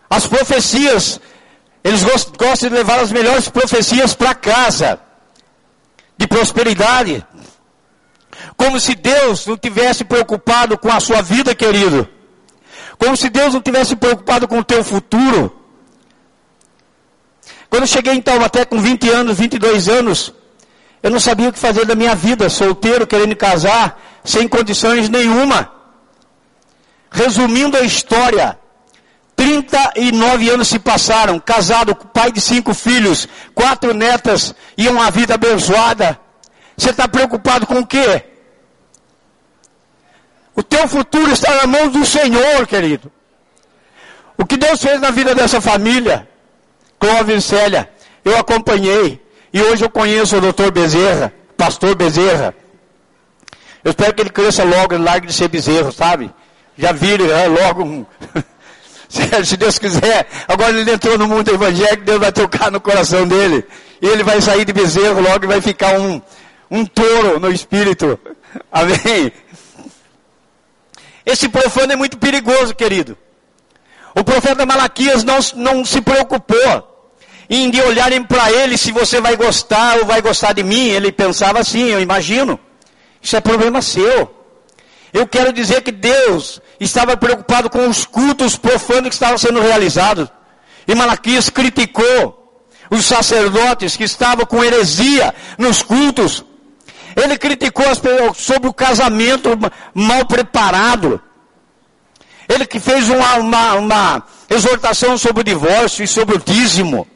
As 0.07 0.27
profecias, 0.27 1.19
eles 1.83 2.03
gostam 2.03 2.69
de 2.69 2.75
levar 2.75 2.99
as 2.99 3.11
melhores 3.11 3.49
profecias 3.49 4.13
para 4.13 4.35
casa, 4.35 4.99
de 6.15 6.27
prosperidade. 6.27 7.25
Como 8.55 8.79
se 8.79 8.93
Deus 8.93 9.47
não 9.47 9.57
tivesse 9.57 10.03
preocupado 10.03 10.77
com 10.77 10.91
a 10.91 10.99
sua 10.99 11.23
vida, 11.23 11.55
querido. 11.55 12.07
Como 12.99 13.17
se 13.17 13.31
Deus 13.31 13.55
não 13.55 13.61
tivesse 13.61 13.95
preocupado 13.95 14.47
com 14.47 14.59
o 14.59 14.63
teu 14.63 14.83
futuro. 14.83 15.59
Quando 17.67 17.81
eu 17.83 17.87
cheguei 17.87 18.13
em 18.13 18.21
Taubaté 18.21 18.63
com 18.63 18.79
20 18.79 19.09
anos, 19.09 19.39
22 19.39 19.89
anos, 19.89 20.31
eu 21.05 21.11
não 21.11 21.19
sabia 21.19 21.49
o 21.49 21.53
que 21.53 21.59
fazer 21.59 21.85
da 21.85 21.93
minha 21.93 22.15
vida, 22.15 22.49
solteiro, 22.49 23.05
querendo 23.05 23.35
casar, 23.35 24.01
sem 24.23 24.47
condições 24.47 25.07
nenhuma. 25.07 25.71
Resumindo 27.11 27.77
a 27.77 27.81
história, 27.81 28.57
39 29.35 30.49
anos 30.49 30.67
se 30.67 30.79
passaram, 30.79 31.39
casado, 31.39 31.93
pai 31.93 32.31
de 32.31 32.41
cinco 32.41 32.73
filhos, 32.73 33.29
quatro 33.53 33.93
netas 33.93 34.55
e 34.75 34.87
uma 34.87 35.11
vida 35.11 35.35
abençoada. 35.35 36.19
Você 36.75 36.89
está 36.89 37.07
preocupado 37.07 37.67
com 37.67 37.81
o 37.81 37.85
quê? 37.85 38.23
O 40.55 40.63
teu 40.63 40.87
futuro 40.87 41.31
está 41.31 41.53
na 41.53 41.67
mão 41.67 41.87
do 41.87 42.03
Senhor, 42.03 42.65
querido. 42.65 43.11
O 44.35 44.43
que 44.43 44.57
Deus 44.57 44.81
fez 44.81 44.99
na 44.99 45.11
vida 45.11 45.35
dessa 45.35 45.61
família, 45.61 46.27
Clóvis 46.97 47.45
e 47.45 47.47
Célia, 47.47 47.91
eu 48.23 48.35
acompanhei. 48.39 49.23
E 49.55 49.61
hoje 49.61 49.85
eu 49.85 49.89
conheço 49.89 50.35
o 50.35 50.41
doutor 50.41 50.69
Bezerra, 50.69 51.31
pastor 51.55 51.95
Bezerra. 51.95 52.53
Eu 53.85 53.91
espero 53.91 54.13
que 54.13 54.21
ele 54.21 54.29
cresça 54.29 54.65
logo, 54.65 54.97
largue 54.97 55.27
de 55.27 55.33
ser 55.33 55.47
bezerro, 55.47 55.93
sabe? 55.93 56.29
Já 56.77 56.91
vire 56.91 57.31
é, 57.31 57.47
logo 57.47 57.81
um. 57.81 58.05
Se 59.45 59.55
Deus 59.55 59.79
quiser, 59.79 60.27
agora 60.45 60.77
ele 60.77 60.91
entrou 60.91 61.17
no 61.17 61.25
mundo 61.25 61.53
evangélico, 61.53 62.03
Deus 62.03 62.19
vai 62.19 62.33
tocar 62.33 62.69
no 62.69 62.81
coração 62.81 63.25
dele. 63.25 63.65
E 64.01 64.05
ele 64.05 64.23
vai 64.23 64.41
sair 64.41 64.65
de 64.65 64.73
bezerro 64.73 65.21
logo 65.21 65.45
e 65.45 65.47
vai 65.47 65.61
ficar 65.61 65.97
um, 66.01 66.21
um 66.69 66.85
touro 66.85 67.39
no 67.39 67.49
espírito. 67.49 68.19
Amém? 68.69 69.31
Esse 71.25 71.47
profano 71.47 71.93
é 71.93 71.95
muito 71.95 72.17
perigoso, 72.17 72.75
querido. 72.75 73.17
O 74.13 74.21
profeta 74.21 74.65
Malaquias 74.65 75.23
não, 75.23 75.37
não 75.55 75.85
se 75.85 76.01
preocupou 76.01 76.94
em 77.49 77.69
de 77.69 77.81
olharem 77.81 78.23
para 78.23 78.51
ele 78.51 78.77
se 78.77 78.91
você 78.91 79.21
vai 79.21 79.35
gostar 79.35 79.97
ou 79.97 80.05
vai 80.05 80.21
gostar 80.21 80.53
de 80.53 80.63
mim. 80.63 80.87
Ele 80.89 81.11
pensava 81.11 81.59
assim, 81.59 81.85
eu 81.89 82.01
imagino. 82.01 82.59
Isso 83.21 83.35
é 83.35 83.41
problema 83.41 83.81
seu. 83.81 84.33
Eu 85.13 85.25
quero 85.27 85.53
dizer 85.53 85.81
que 85.81 85.91
Deus 85.91 86.61
estava 86.79 87.15
preocupado 87.15 87.69
com 87.69 87.87
os 87.87 88.05
cultos 88.05 88.57
profanos 88.57 89.09
que 89.09 89.15
estavam 89.15 89.37
sendo 89.37 89.61
realizados. 89.61 90.27
E 90.87 90.93
Malaquias 90.93 91.49
criticou 91.49 92.67
os 92.89 93.05
sacerdotes 93.05 93.95
que 93.95 94.03
estavam 94.03 94.45
com 94.45 94.63
heresia 94.63 95.33
nos 95.57 95.81
cultos. 95.81 96.43
Ele 97.15 97.37
criticou 97.37 97.87
as 97.87 97.97
pessoas 97.97 98.37
sobre 98.37 98.67
o 98.67 98.73
casamento 98.73 99.49
mal 99.93 100.25
preparado. 100.25 101.21
Ele 102.47 102.65
que 102.65 102.79
fez 102.79 103.09
uma, 103.09 103.35
uma, 103.35 103.73
uma 103.75 104.23
exortação 104.49 105.17
sobre 105.17 105.41
o 105.41 105.43
divórcio 105.43 106.03
e 106.03 106.07
sobre 106.07 106.35
o 106.35 106.39
dízimo. 106.39 107.07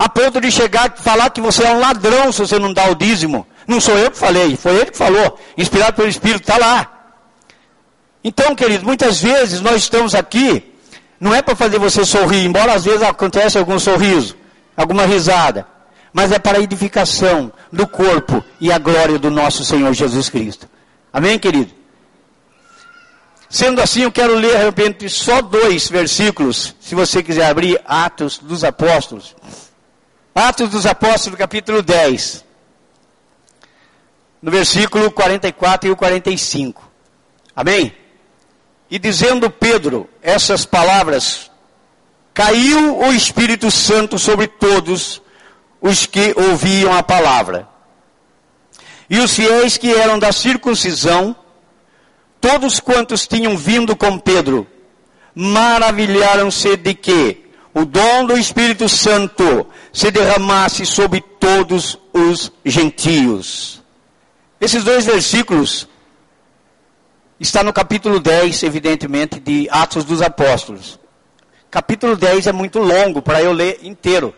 A 0.00 0.08
ponto 0.08 0.40
de 0.40 0.50
chegar 0.50 0.94
e 0.98 1.02
falar 1.02 1.28
que 1.28 1.42
você 1.42 1.62
é 1.62 1.74
um 1.74 1.78
ladrão 1.78 2.32
se 2.32 2.38
você 2.38 2.58
não 2.58 2.72
dá 2.72 2.86
o 2.86 2.94
dízimo. 2.94 3.46
Não 3.66 3.78
sou 3.78 3.98
eu 3.98 4.10
que 4.10 4.16
falei, 4.16 4.56
foi 4.56 4.74
ele 4.76 4.90
que 4.90 4.96
falou. 4.96 5.38
Inspirado 5.58 5.92
pelo 5.92 6.08
Espírito, 6.08 6.40
está 6.40 6.56
lá. 6.56 6.90
Então, 8.24 8.54
querido, 8.54 8.86
muitas 8.86 9.20
vezes 9.20 9.60
nós 9.60 9.76
estamos 9.82 10.14
aqui, 10.14 10.72
não 11.20 11.34
é 11.34 11.42
para 11.42 11.54
fazer 11.54 11.78
você 11.78 12.02
sorrir, 12.02 12.46
embora 12.46 12.72
às 12.72 12.86
vezes 12.86 13.02
aconteça 13.02 13.58
algum 13.58 13.78
sorriso, 13.78 14.38
alguma 14.74 15.04
risada, 15.04 15.66
mas 16.14 16.32
é 16.32 16.38
para 16.38 16.56
a 16.56 16.62
edificação 16.62 17.52
do 17.70 17.86
corpo 17.86 18.42
e 18.58 18.72
a 18.72 18.78
glória 18.78 19.18
do 19.18 19.30
nosso 19.30 19.66
Senhor 19.66 19.92
Jesus 19.92 20.30
Cristo. 20.30 20.66
Amém, 21.12 21.38
querido? 21.38 21.72
Sendo 23.50 23.82
assim, 23.82 24.04
eu 24.04 24.12
quero 24.12 24.34
ler 24.34 24.56
de 24.56 24.64
repente 24.64 25.08
só 25.10 25.42
dois 25.42 25.90
versículos, 25.90 26.74
se 26.80 26.94
você 26.94 27.22
quiser 27.22 27.50
abrir 27.50 27.78
Atos 27.84 28.38
dos 28.38 28.64
Apóstolos. 28.64 29.36
Atos 30.34 30.70
dos 30.70 30.86
Apóstolos, 30.86 31.36
capítulo 31.36 31.82
10. 31.82 32.44
No 34.40 34.50
versículo 34.50 35.10
44 35.10 35.88
e 35.88 35.92
o 35.92 35.96
45. 35.96 36.88
Amém? 37.54 37.92
E 38.88 38.98
dizendo 38.98 39.50
Pedro 39.50 40.08
essas 40.22 40.64
palavras, 40.64 41.50
caiu 42.32 42.98
o 42.98 43.12
Espírito 43.12 43.70
Santo 43.72 44.18
sobre 44.18 44.46
todos 44.46 45.20
os 45.80 46.06
que 46.06 46.32
ouviam 46.36 46.94
a 46.94 47.02
palavra. 47.02 47.68
E 49.08 49.18
os 49.18 49.34
fiéis 49.34 49.76
que 49.76 49.92
eram 49.92 50.16
da 50.16 50.30
circuncisão, 50.30 51.34
todos 52.40 52.78
quantos 52.78 53.26
tinham 53.26 53.56
vindo 53.56 53.96
com 53.96 54.16
Pedro, 54.16 54.64
maravilharam-se 55.34 56.76
de 56.76 56.94
que 56.94 57.49
o 57.72 57.84
dom 57.84 58.26
do 58.26 58.36
Espírito 58.36 58.88
Santo 58.88 59.66
se 59.92 60.10
derramasse 60.10 60.84
sobre 60.84 61.20
todos 61.20 61.98
os 62.12 62.52
gentios. 62.64 63.82
Esses 64.60 64.84
dois 64.84 65.06
versículos 65.06 65.88
está 67.38 67.62
no 67.62 67.72
capítulo 67.72 68.20
10, 68.20 68.62
evidentemente, 68.64 69.40
de 69.40 69.68
Atos 69.70 70.04
dos 70.04 70.20
Apóstolos. 70.20 70.98
Capítulo 71.70 72.16
10 72.16 72.48
é 72.48 72.52
muito 72.52 72.80
longo 72.80 73.22
para 73.22 73.40
eu 73.40 73.52
ler 73.52 73.78
inteiro. 73.82 74.34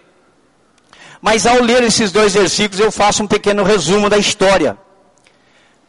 Mas 1.20 1.46
ao 1.46 1.62
ler 1.62 1.82
esses 1.82 2.12
dois 2.12 2.34
versículos, 2.34 2.78
eu 2.78 2.92
faço 2.92 3.22
um 3.22 3.26
pequeno 3.26 3.62
resumo 3.62 4.10
da 4.10 4.18
história. 4.18 4.76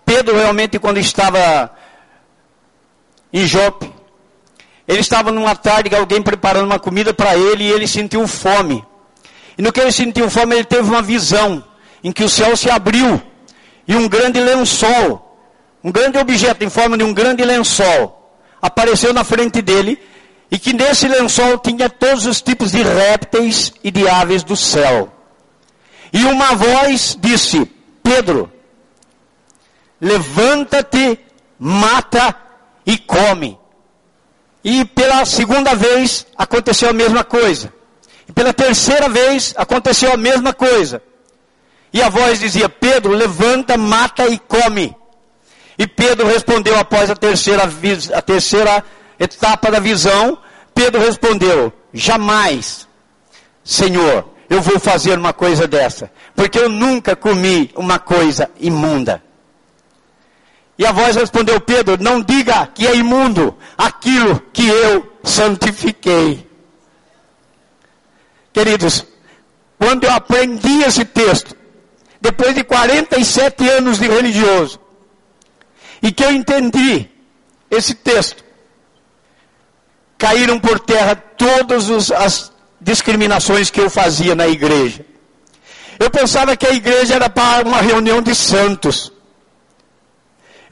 Pedro 0.05 0.35
realmente, 0.35 0.79
quando 0.79 0.99
estava 0.99 1.71
em 3.31 3.45
Jope, 3.45 3.91
ele 4.87 4.99
estava 4.99 5.31
numa 5.31 5.55
tarde, 5.55 5.95
alguém 5.95 6.21
preparando 6.21 6.65
uma 6.65 6.79
comida 6.79 7.13
para 7.13 7.35
ele, 7.37 7.63
e 7.63 7.71
ele 7.71 7.87
sentiu 7.87 8.27
fome. 8.27 8.83
E 9.57 9.61
no 9.61 9.71
que 9.71 9.79
ele 9.79 9.91
sentiu 9.91 10.29
fome, 10.29 10.55
ele 10.55 10.63
teve 10.63 10.87
uma 10.87 11.01
visão, 11.01 11.63
em 12.03 12.11
que 12.11 12.23
o 12.23 12.29
céu 12.29 12.55
se 12.57 12.69
abriu, 12.69 13.21
e 13.87 13.95
um 13.95 14.07
grande 14.07 14.39
lençol 14.39 15.33
um 15.83 15.91
grande 15.91 16.17
objeto 16.17 16.63
em 16.63 16.69
forma 16.69 16.97
de 16.97 17.03
um 17.03 17.13
grande 17.13 17.43
lençol 17.43 18.39
apareceu 18.61 19.13
na 19.13 19.23
frente 19.23 19.61
dele 19.61 19.99
e 20.49 20.57
que 20.57 20.71
nesse 20.71 21.07
lençol 21.07 21.57
tinha 21.57 21.89
todos 21.89 22.25
os 22.25 22.41
tipos 22.41 22.71
de 22.71 22.81
répteis 22.81 23.73
e 23.83 23.91
de 23.91 24.07
aves 24.07 24.43
do 24.43 24.55
céu. 24.55 25.11
E 26.13 26.23
uma 26.23 26.55
voz 26.55 27.17
disse: 27.19 27.69
Pedro, 28.01 28.49
levanta-te, 29.99 31.19
mata 31.59 32.33
e 32.85 32.97
come. 32.97 33.57
E 34.63 34.85
pela 34.85 35.25
segunda 35.25 35.75
vez 35.75 36.25
aconteceu 36.37 36.89
a 36.89 36.93
mesma 36.93 37.23
coisa. 37.23 37.73
E 38.27 38.31
pela 38.31 38.53
terceira 38.53 39.09
vez 39.09 39.53
aconteceu 39.57 40.13
a 40.13 40.17
mesma 40.17 40.53
coisa. 40.53 41.01
E 41.91 42.01
a 42.01 42.09
voz 42.09 42.39
dizia: 42.39 42.69
Pedro, 42.69 43.11
levanta, 43.11 43.77
mata 43.77 44.27
e 44.27 44.39
come. 44.39 44.95
E 45.77 45.87
Pedro 45.87 46.27
respondeu 46.27 46.77
após 46.77 47.09
a 47.09 47.15
terceira, 47.15 47.63
a 48.13 48.21
terceira 48.21 48.83
etapa 49.19 49.71
da 49.71 49.79
visão, 49.79 50.37
Pedro 50.73 51.01
respondeu: 51.01 51.73
Jamais, 51.93 52.87
Senhor, 53.63 54.29
eu 54.49 54.61
vou 54.61 54.79
fazer 54.79 55.17
uma 55.17 55.33
coisa 55.33 55.67
dessa, 55.67 56.11
porque 56.35 56.59
eu 56.59 56.69
nunca 56.69 57.15
comi 57.15 57.71
uma 57.75 57.99
coisa 57.99 58.49
imunda. 58.59 59.21
E 60.77 60.85
a 60.85 60.91
voz 60.91 61.15
respondeu: 61.15 61.59
Pedro, 61.61 61.97
não 62.01 62.21
diga 62.21 62.67
que 62.67 62.85
é 62.87 62.95
imundo 62.95 63.57
aquilo 63.77 64.39
que 64.51 64.67
eu 64.67 65.11
santifiquei. 65.23 66.49
Queridos, 68.51 69.05
quando 69.77 70.03
eu 70.03 70.11
aprendi 70.11 70.83
esse 70.83 71.05
texto, 71.05 71.55
depois 72.21 72.55
de 72.55 72.63
47 72.63 73.67
anos 73.69 73.99
de 73.99 74.07
religioso, 74.07 74.79
e 76.01 76.11
que 76.11 76.23
eu 76.23 76.31
entendi 76.31 77.09
esse 77.71 77.95
texto. 77.95 78.43
Caíram 80.17 80.59
por 80.59 80.77
terra 80.79 81.15
todas 81.15 82.11
as 82.11 82.51
discriminações 82.79 83.69
que 83.69 83.79
eu 83.79 83.89
fazia 83.89 84.35
na 84.35 84.47
igreja. 84.47 85.05
Eu 85.97 86.09
pensava 86.09 86.57
que 86.57 86.67
a 86.67 86.73
igreja 86.73 87.15
era 87.15 87.29
para 87.29 87.65
uma 87.65 87.81
reunião 87.81 88.21
de 88.21 88.35
santos. 88.35 89.12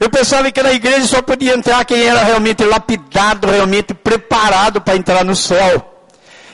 Eu 0.02 0.10
pensava 0.10 0.50
que 0.50 0.60
na 0.60 0.72
igreja 0.72 1.06
só 1.06 1.22
podia 1.22 1.54
entrar 1.54 1.84
quem 1.84 2.02
era 2.02 2.24
realmente 2.24 2.64
lapidado, 2.64 3.46
realmente 3.46 3.94
preparado 3.94 4.80
para 4.80 4.96
entrar 4.96 5.24
no 5.24 5.36
céu. 5.36 6.08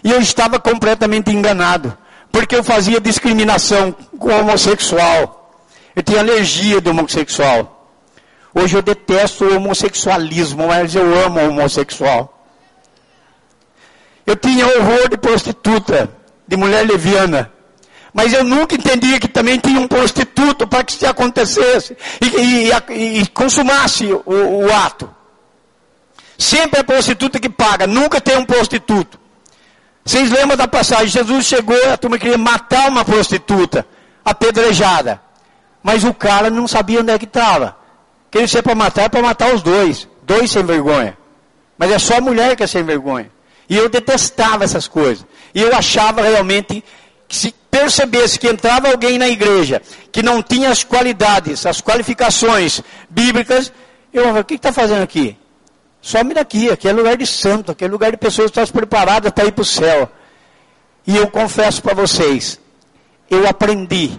E 0.05 0.11
eu 0.11 0.21
estava 0.21 0.61
completamente 0.61 1.31
enganado, 1.31 1.97
porque 2.31 2.55
eu 2.55 2.63
fazia 2.63 3.01
discriminação 3.01 3.97
com 4.19 4.29
o 4.29 4.41
homossexual. 4.41 5.65
Eu 5.97 6.03
tinha 6.03 6.21
alergia 6.21 6.79
do 6.79 6.91
homossexual. 6.91 7.91
Hoje 8.55 8.77
eu 8.77 8.83
detesto 8.83 9.47
o 9.47 9.57
homossexualismo, 9.57 10.69
mas 10.69 10.95
eu 10.95 11.25
amo 11.25 11.41
o 11.41 11.49
homossexual. 11.49 12.47
Eu 14.27 14.37
tinha 14.37 14.67
horror 14.67 15.09
de 15.09 15.17
prostituta, 15.17 16.11
de 16.47 16.55
mulher 16.55 16.87
leviana. 16.87 17.51
Mas 18.19 18.33
eu 18.33 18.43
nunca 18.43 18.75
entendia 18.75 19.21
que 19.21 19.29
também 19.29 19.61
tinha 19.61 19.79
um 19.79 19.87
prostituto 19.87 20.67
para 20.67 20.83
que 20.83 20.91
isso 20.91 21.07
acontecesse 21.07 21.97
e, 22.21 22.73
e, 22.91 23.21
e, 23.21 23.27
consumasse 23.29 24.07
o, 24.07 24.25
o, 24.27 24.75
ato. 24.75 25.09
Sempre 26.37 26.81
é 26.81 26.83
prostituta 26.83 27.39
que 27.39 27.49
paga, 27.49 27.87
nunca 27.87 28.21
tem 28.21 28.37
um 28.37 28.45
prostituto. 28.45 29.21
Vocês 30.05 30.33
lembram 30.33 30.57
da 30.57 30.67
passagem? 30.67 31.07
Jesus 31.07 31.47
chegou, 31.47 31.79
a 31.93 31.97
turma 31.97 32.19
queria 32.19 32.37
matar 32.37 32.89
uma 32.89 33.05
prostituta, 33.05 33.87
apedrejada. 34.25 35.23
Mas 35.81 36.03
o 36.03 36.13
cara 36.13 36.51
não 36.51 36.67
sabia 36.67 37.03
onde 37.03 37.13
é 37.13 37.19
que 37.21 37.25
estava. 37.25 37.77
Quem 38.33 38.49
se 38.49 38.59
é 38.59 38.63
para 38.63 38.75
matar, 38.75 39.03
é 39.05 39.09
para 39.09 39.23
matar 39.23 39.55
os 39.55 39.63
dois. 39.63 40.09
Dois 40.25 40.51
sem 40.51 40.65
vergonha. 40.65 41.17
Mas 41.79 41.93
é 41.93 42.01
só 42.01 42.17
a 42.17 42.21
mulher 42.21 42.57
que 42.57 42.65
é 42.65 42.67
sem 42.67 42.83
vergonha. 42.83 43.31
E 43.69 43.77
eu 43.77 43.89
detestava 43.89 44.65
essas 44.65 44.89
coisas. 44.89 45.25
E 45.55 45.63
eu 45.63 45.73
achava 45.73 46.23
realmente 46.23 46.83
que 47.29 47.37
se 47.37 47.55
percebesse 47.71 48.38
que 48.38 48.49
entrava 48.49 48.88
alguém 48.88 49.19
na 49.19 49.29
igreja 49.29 49.81
que 50.11 50.23
não 50.23 50.43
tinha 50.43 50.71
as 50.71 50.83
qualidades, 50.83 51.67
as 51.67 51.81
qualificações 51.81 52.83
bíblicas, 53.09 53.73
eu 54.12 54.23
falava, 54.23 54.41
o 54.41 54.45
que 54.45 54.55
está 54.55 54.73
fazendo 54.73 55.03
aqui? 55.03 55.37
Some 56.01 56.33
daqui, 56.33 56.71
aqui 56.71 56.88
é 56.88 56.93
lugar 56.93 57.17
de 57.17 57.27
santo, 57.27 57.73
aqui 57.73 57.85
é 57.85 57.88
lugar 57.88 58.11
de 58.11 58.17
pessoas 58.17 58.51
que 58.51 58.59
estão 58.59 58.81
preparadas 58.81 59.31
para 59.31 59.45
ir 59.45 59.53
para 59.53 59.62
o 59.62 59.64
céu. 59.64 60.11
E 61.07 61.17
eu 61.17 61.29
confesso 61.29 61.83
para 61.83 61.95
vocês, 61.95 62.59
eu 63.31 63.47
aprendi 63.47 64.19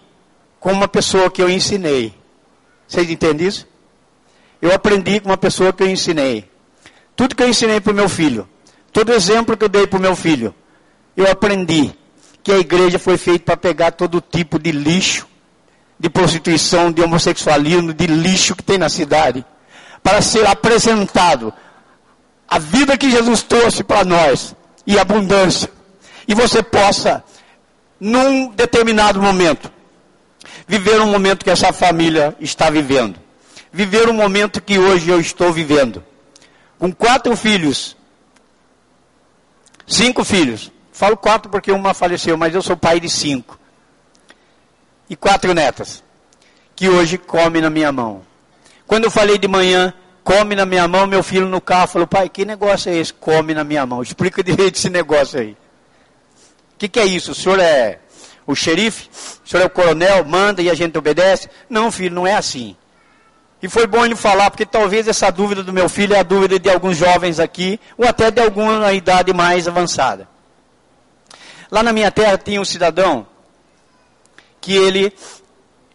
com 0.60 0.72
uma 0.72 0.88
pessoa 0.88 1.32
que 1.32 1.42
eu 1.42 1.50
ensinei. 1.50 2.14
Vocês 2.88 3.10
entendem 3.10 3.48
isso? 3.48 3.68
eu 4.62 4.74
aprendi 4.74 5.20
com 5.20 5.30
uma 5.30 5.38
pessoa 5.38 5.72
que 5.72 5.84
eu 5.84 5.90
ensinei. 5.90 6.50
Tudo 7.16 7.36
que 7.36 7.44
eu 7.44 7.50
ensinei 7.50 7.80
para 7.80 7.92
o 7.92 7.96
meu 7.96 8.10
filho, 8.10 8.48
todo 8.92 9.14
exemplo 9.14 9.56
que 9.56 9.64
eu 9.64 9.70
dei 9.70 9.88
para 9.88 9.98
o 9.98 10.02
meu 10.02 10.16
filho, 10.16 10.54
eu 11.16 11.30
aprendi 11.30 11.94
que 12.50 12.54
a 12.54 12.58
igreja 12.58 12.98
foi 12.98 13.16
feita 13.16 13.46
para 13.46 13.58
pegar 13.58 13.92
todo 13.92 14.20
tipo 14.20 14.58
de 14.58 14.72
lixo, 14.72 15.28
de 16.00 16.10
prostituição, 16.10 16.92
de 16.92 17.00
homossexualismo, 17.00 17.94
de 17.94 18.08
lixo 18.08 18.56
que 18.56 18.64
tem 18.64 18.80
na 18.80 18.90
cidade, 18.90 19.46
para 20.02 20.20
ser 20.20 20.48
apresentado 20.48 21.54
a 22.48 22.58
vida 22.58 22.98
que 22.98 23.12
Jesus 23.12 23.44
trouxe 23.44 23.84
para 23.84 24.04
nós 24.04 24.56
e 24.88 24.98
abundância. 24.98 25.70
E 26.28 26.34
você 26.34 26.64
possa, 26.64 27.24
num 28.00 28.50
determinado 28.50 29.22
momento, 29.22 29.72
viver 30.68 31.00
um 31.02 31.12
momento 31.12 31.44
que 31.44 31.52
essa 31.52 31.72
família 31.72 32.36
está 32.40 32.70
vivendo 32.72 33.20
viver 33.72 34.10
o 34.10 34.14
momento 34.14 34.60
que 34.60 34.80
hoje 34.80 35.12
eu 35.12 35.20
estou 35.20 35.54
vivendo. 35.54 36.04
Com 36.80 36.92
quatro 36.92 37.38
filhos, 37.38 37.96
cinco 39.86 40.24
filhos. 40.24 40.72
Falo 41.00 41.16
quatro 41.16 41.50
porque 41.50 41.72
uma 41.72 41.94
faleceu, 41.94 42.36
mas 42.36 42.54
eu 42.54 42.62
sou 42.62 42.76
pai 42.76 43.00
de 43.00 43.10
cinco. 43.10 43.58
E 45.10 45.16
quatro 45.16 45.54
netas, 45.54 46.04
que 46.76 46.90
hoje 46.90 47.18
come 47.18 47.62
na 47.62 47.70
minha 47.70 47.90
mão. 47.90 48.22
Quando 48.86 49.06
eu 49.06 49.10
falei 49.10 49.38
de 49.38 49.48
manhã, 49.48 49.94
come 50.26 50.56
na 50.56 50.66
minha 50.66 50.86
mão, 50.90 51.08
meu 51.08 51.24
filho 51.24 51.46
no 51.46 51.62
carro 51.62 51.88
falou, 51.88 52.06
pai, 52.06 52.28
que 52.28 52.44
negócio 52.44 52.92
é 52.92 52.98
esse? 52.98 53.14
Come 53.14 53.54
na 53.54 53.64
minha 53.64 53.86
mão. 53.86 54.02
Explica 54.02 54.44
direito 54.44 54.76
esse 54.76 54.90
negócio 54.90 55.40
aí. 55.40 55.52
O 55.52 56.78
que, 56.78 56.90
que 56.90 57.00
é 57.00 57.06
isso? 57.06 57.32
O 57.32 57.36
senhor 57.36 57.62
é 57.62 58.00
o 58.46 58.54
xerife? 58.54 59.08
O 59.46 59.48
senhor 59.48 59.64
é 59.64 59.68
o 59.68 59.70
coronel? 59.70 60.26
Manda 60.26 60.62
e 60.62 60.70
a 60.70 60.74
gente 60.74 60.98
obedece? 60.98 61.50
Não, 61.70 61.90
filho, 61.94 62.14
não 62.14 62.28
é 62.28 62.34
assim. 62.34 62.76
E 63.64 63.70
foi 63.70 63.88
bom 63.88 64.04
ele 64.04 64.18
falar, 64.18 64.52
porque 64.52 64.66
talvez 64.66 65.08
essa 65.08 65.32
dúvida 65.32 65.64
do 65.64 65.72
meu 65.72 65.88
filho 65.88 66.14
é 66.14 66.20
a 66.20 66.24
dúvida 66.24 66.60
de 66.60 66.70
alguns 66.70 66.98
jovens 66.98 67.40
aqui, 67.40 67.80
ou 67.98 68.06
até 68.06 68.30
de 68.30 68.42
alguma 68.42 68.92
idade 68.92 69.32
mais 69.32 69.66
avançada. 69.66 70.28
Lá 71.72 71.84
na 71.84 71.94
minha 71.94 72.12
terra 72.12 72.38
tinha 72.38 72.60
um 72.60 72.66
cidadão 72.66 73.28
que 74.60 74.76
ele, 74.76 75.14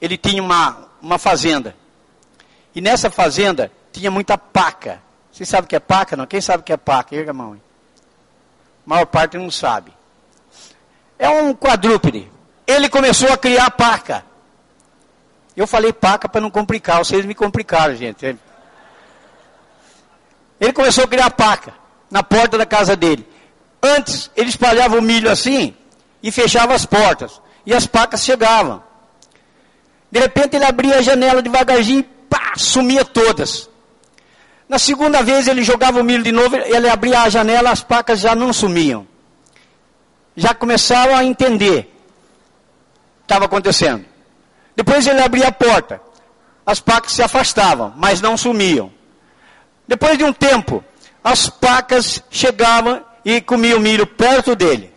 ele 0.00 0.16
tinha 0.16 0.42
uma, 0.42 0.88
uma 1.02 1.18
fazenda. 1.18 1.74
E 2.74 2.80
nessa 2.80 3.10
fazenda 3.10 3.70
tinha 3.92 4.10
muita 4.10 4.38
paca. 4.38 5.02
Vocês 5.32 5.48
sabem 5.48 5.64
o 5.64 5.68
que 5.68 5.76
é 5.76 5.80
paca? 5.80 6.16
Não? 6.16 6.26
Quem 6.26 6.40
sabe 6.40 6.60
o 6.60 6.64
que 6.64 6.72
é 6.72 6.76
paca? 6.76 7.14
Erga 7.14 7.32
a 7.32 7.34
mão. 7.34 7.52
A 7.54 7.58
maior 8.86 9.06
parte 9.06 9.36
não 9.36 9.50
sabe. 9.50 9.92
É 11.18 11.28
um 11.28 11.54
quadrúpede. 11.54 12.30
Ele 12.66 12.88
começou 12.88 13.32
a 13.32 13.36
criar 13.36 13.70
paca. 13.70 14.24
Eu 15.56 15.66
falei 15.66 15.92
paca 15.92 16.28
para 16.28 16.40
não 16.40 16.50
complicar, 16.50 16.98
vocês 16.98 17.24
me 17.24 17.34
complicaram, 17.34 17.94
gente. 17.94 18.36
Ele 20.60 20.72
começou 20.72 21.04
a 21.04 21.08
criar 21.08 21.30
paca 21.30 21.74
na 22.10 22.22
porta 22.22 22.58
da 22.58 22.66
casa 22.66 22.96
dele. 22.96 23.28
Antes, 23.84 24.30
ele 24.34 24.48
espalhava 24.48 24.98
o 24.98 25.02
milho 25.02 25.30
assim 25.30 25.76
e 26.22 26.32
fechava 26.32 26.72
as 26.72 26.86
portas. 26.86 27.38
E 27.66 27.74
as 27.74 27.86
pacas 27.86 28.24
chegavam. 28.24 28.82
De 30.10 30.18
repente, 30.18 30.56
ele 30.56 30.64
abria 30.64 30.96
a 30.96 31.02
janela 31.02 31.42
devagarzinho 31.42 32.00
e 32.00 32.02
pá, 32.02 32.54
sumia 32.56 33.04
todas. 33.04 33.68
Na 34.66 34.78
segunda 34.78 35.22
vez, 35.22 35.48
ele 35.48 35.62
jogava 35.62 36.00
o 36.00 36.04
milho 36.04 36.22
de 36.22 36.32
novo, 36.32 36.56
ele 36.56 36.88
abria 36.88 37.20
a 37.20 37.28
janela, 37.28 37.70
as 37.70 37.82
pacas 37.82 38.20
já 38.20 38.34
não 38.34 38.54
sumiam. 38.54 39.06
já 40.34 40.54
começaram 40.54 41.14
a 41.14 41.22
entender 41.22 41.80
o 41.80 41.82
que 41.82 43.24
estava 43.24 43.44
acontecendo. 43.44 44.04
Depois 44.74 45.06
ele 45.06 45.20
abria 45.20 45.48
a 45.48 45.52
porta. 45.52 46.00
As 46.64 46.80
pacas 46.80 47.12
se 47.12 47.22
afastavam, 47.22 47.92
mas 47.96 48.22
não 48.22 48.36
sumiam. 48.36 48.90
Depois 49.86 50.16
de 50.16 50.24
um 50.24 50.32
tempo, 50.32 50.82
as 51.22 51.50
pacas 51.50 52.22
chegavam 52.30 53.04
e 53.24 53.40
comiam 53.40 53.80
milho 53.80 54.06
perto 54.06 54.54
dele, 54.54 54.92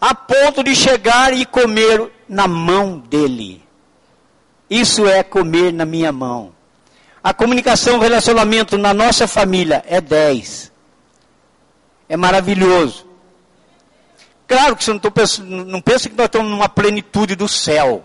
a 0.00 0.14
ponto 0.14 0.62
de 0.62 0.74
chegar 0.74 1.32
e 1.32 1.44
comer 1.44 2.10
na 2.28 2.46
mão 2.46 2.98
dele. 2.98 3.62
Isso 4.68 5.06
é 5.06 5.22
comer 5.22 5.72
na 5.72 5.84
minha 5.84 6.12
mão. 6.12 6.54
A 7.22 7.32
comunicação, 7.32 7.96
o 7.96 8.00
relacionamento 8.00 8.76
na 8.76 8.92
nossa 8.92 9.26
família 9.26 9.82
é 9.86 10.00
10. 10.00 10.70
É 12.08 12.16
maravilhoso. 12.16 13.06
Claro 14.46 14.76
que 14.76 14.84
você 14.84 14.92
não, 14.92 15.00
pensando, 15.00 15.64
não 15.64 15.80
pensa 15.80 16.08
que 16.08 16.14
nós 16.14 16.26
estamos 16.26 16.50
numa 16.50 16.68
plenitude 16.68 17.34
do 17.34 17.48
céu. 17.48 18.04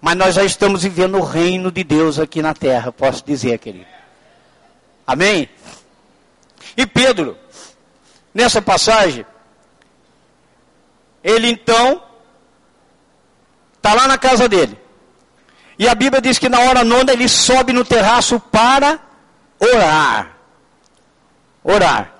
Mas 0.00 0.16
nós 0.16 0.34
já 0.34 0.44
estamos 0.44 0.84
vivendo 0.84 1.18
o 1.18 1.24
reino 1.24 1.72
de 1.72 1.82
Deus 1.82 2.18
aqui 2.18 2.40
na 2.40 2.54
terra, 2.54 2.92
posso 2.92 3.24
dizer, 3.24 3.58
querido. 3.58 3.86
Amém? 5.04 5.48
E 6.76 6.86
Pedro, 6.86 7.36
nessa 8.36 8.60
passagem, 8.60 9.24
ele 11.24 11.48
então 11.48 12.02
está 13.76 13.94
lá 13.94 14.06
na 14.06 14.18
casa 14.18 14.46
dele. 14.46 14.78
E 15.78 15.88
a 15.88 15.94
Bíblia 15.94 16.20
diz 16.20 16.38
que 16.38 16.48
na 16.48 16.60
hora 16.60 16.84
nona 16.84 17.14
ele 17.14 17.28
sobe 17.30 17.72
no 17.72 17.82
terraço 17.82 18.38
para 18.38 19.00
orar. 19.58 20.36
Orar. 21.64 22.14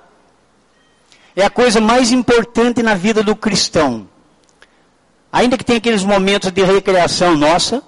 É 1.36 1.44
a 1.44 1.50
coisa 1.50 1.82
mais 1.82 2.10
importante 2.12 2.82
na 2.82 2.94
vida 2.94 3.22
do 3.22 3.36
cristão. 3.36 4.08
Ainda 5.30 5.58
que 5.58 5.64
tenha 5.64 5.76
aqueles 5.76 6.02
momentos 6.02 6.50
de 6.50 6.62
recreação 6.64 7.36
nossa, 7.36 7.82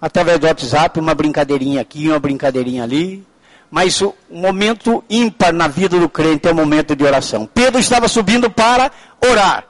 através 0.00 0.38
do 0.38 0.46
WhatsApp, 0.46 1.00
uma 1.00 1.14
brincadeirinha 1.14 1.80
aqui, 1.80 2.08
uma 2.08 2.20
brincadeirinha 2.20 2.84
ali. 2.84 3.26
Mas 3.70 4.00
o 4.00 4.14
momento 4.28 5.04
ímpar 5.08 5.52
na 5.52 5.68
vida 5.68 5.98
do 5.98 6.08
crente 6.08 6.48
é 6.48 6.50
o 6.50 6.54
momento 6.54 6.96
de 6.96 7.04
oração. 7.04 7.46
Pedro 7.46 7.78
estava 7.78 8.08
subindo 8.08 8.50
para 8.50 8.90
orar. 9.24 9.64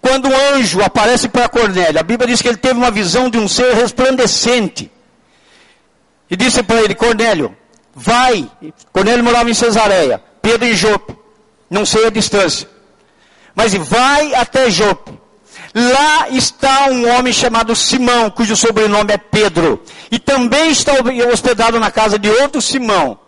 Quando 0.00 0.28
o 0.28 0.36
anjo 0.54 0.82
aparece 0.82 1.28
para 1.28 1.48
Cornélio, 1.48 2.00
a 2.00 2.02
Bíblia 2.02 2.28
diz 2.28 2.40
que 2.40 2.48
ele 2.48 2.56
teve 2.56 2.74
uma 2.74 2.90
visão 2.90 3.28
de 3.28 3.38
um 3.38 3.46
ser 3.48 3.74
resplandecente. 3.74 4.90
E 6.30 6.36
disse 6.36 6.62
para 6.62 6.82
ele, 6.82 6.94
Cornélio, 6.94 7.56
vai. 7.94 8.50
Cornélio 8.92 9.24
morava 9.24 9.50
em 9.50 9.54
Cesareia, 9.54 10.22
Pedro 10.40 10.66
em 10.66 10.74
Jope, 10.74 11.16
não 11.70 11.84
sei 11.86 12.06
a 12.06 12.10
distância. 12.10 12.68
Mas 13.54 13.74
vai 13.74 14.34
até 14.34 14.70
Jope. 14.70 15.23
Lá 15.74 16.28
está 16.28 16.86
um 16.88 17.08
homem 17.16 17.32
chamado 17.32 17.74
Simão, 17.74 18.30
cujo 18.30 18.56
sobrenome 18.56 19.12
é 19.12 19.18
Pedro. 19.18 19.82
E 20.08 20.20
também 20.20 20.70
está 20.70 20.92
hospedado 21.32 21.80
na 21.80 21.90
casa 21.90 22.16
de 22.16 22.30
outro 22.30 22.62
Simão. 22.62 23.18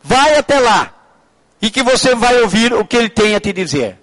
Vai 0.00 0.38
até 0.38 0.60
lá. 0.60 0.92
E 1.60 1.68
que 1.68 1.82
você 1.82 2.14
vai 2.14 2.40
ouvir 2.40 2.72
o 2.72 2.84
que 2.84 2.96
ele 2.96 3.08
tem 3.08 3.34
a 3.34 3.40
te 3.40 3.52
dizer. 3.52 3.98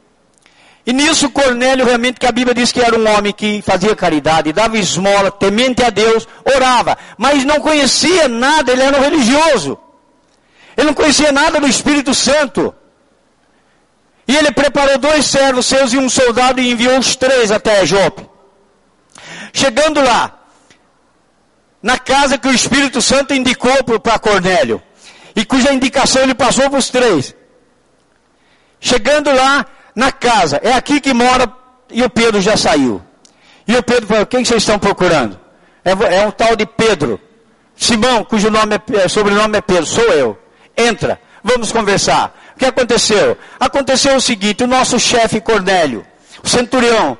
E 0.85 0.91
nisso 0.91 1.29
Cornélio 1.29 1.85
realmente 1.85 2.19
que 2.19 2.25
a 2.25 2.31
Bíblia 2.31 2.53
diz 2.53 2.73
que 2.73 2.81
era 2.81 2.99
um 2.99 3.07
homem 3.15 3.31
que 3.31 3.61
fazia 3.61 3.95
caridade, 3.95 4.51
dava 4.51 4.77
esmola, 4.77 5.31
temente 5.31 5.81
a 5.81 5.89
Deus, 5.89 6.27
orava, 6.43 6.97
mas 7.17 7.45
não 7.45 7.61
conhecia 7.61 8.27
nada, 8.27 8.73
ele 8.73 8.81
era 8.81 8.97
um 8.97 9.01
religioso. 9.01 9.77
Ele 10.75 10.87
não 10.87 10.93
conhecia 10.93 11.31
nada 11.31 11.61
do 11.61 11.67
Espírito 11.67 12.13
Santo. 12.13 12.75
E 14.27 14.35
ele 14.35 14.51
preparou 14.51 14.97
dois 14.97 15.25
servos 15.25 15.65
seus 15.65 15.93
e 15.93 15.97
um 15.97 16.09
soldado 16.09 16.61
e 16.61 16.71
enviou 16.71 16.97
os 16.97 17.15
três 17.15 17.51
até 17.51 17.85
Jope. 17.85 18.27
Chegando 19.51 20.01
lá, 20.01 20.39
na 21.81 21.97
casa 21.97 22.37
que 22.37 22.47
o 22.47 22.53
Espírito 22.53 23.01
Santo 23.01 23.33
indicou 23.33 23.83
para 23.99 24.17
Cornélio, 24.19 24.81
e 25.35 25.43
cuja 25.43 25.73
indicação 25.73 26.21
ele 26.21 26.33
passou 26.33 26.69
para 26.69 26.79
os 26.79 26.89
três. 26.89 27.35
Chegando 28.79 29.33
lá, 29.33 29.65
na 29.95 30.11
casa. 30.11 30.59
É 30.63 30.73
aqui 30.73 30.99
que 30.99 31.13
mora 31.13 31.51
e 31.89 32.03
o 32.03 32.09
Pedro 32.09 32.41
já 32.41 32.57
saiu. 32.57 33.01
E 33.67 33.75
o 33.75 33.83
Pedro 33.83 34.07
falou: 34.07 34.25
quem 34.25 34.43
vocês 34.43 34.63
estão 34.63 34.79
procurando? 34.79 35.39
É, 35.83 35.91
é 35.91 36.25
um 36.25 36.31
tal 36.31 36.55
de 36.55 36.65
Pedro. 36.65 37.19
Simão, 37.75 38.23
cujo 38.23 38.49
nome 38.49 38.79
é, 38.93 39.07
sobrenome 39.07 39.57
é 39.57 39.61
Pedro, 39.61 39.85
sou 39.85 40.03
eu. 40.05 40.37
Entra, 40.77 41.19
vamos 41.43 41.71
conversar. 41.71 42.33
O 42.55 42.59
que 42.59 42.65
aconteceu? 42.65 43.37
Aconteceu 43.59 44.15
o 44.15 44.21
seguinte: 44.21 44.63
o 44.63 44.67
nosso 44.67 44.99
chefe 44.99 45.41
Cornélio, 45.41 46.05
o 46.43 46.49
centurião, 46.49 47.17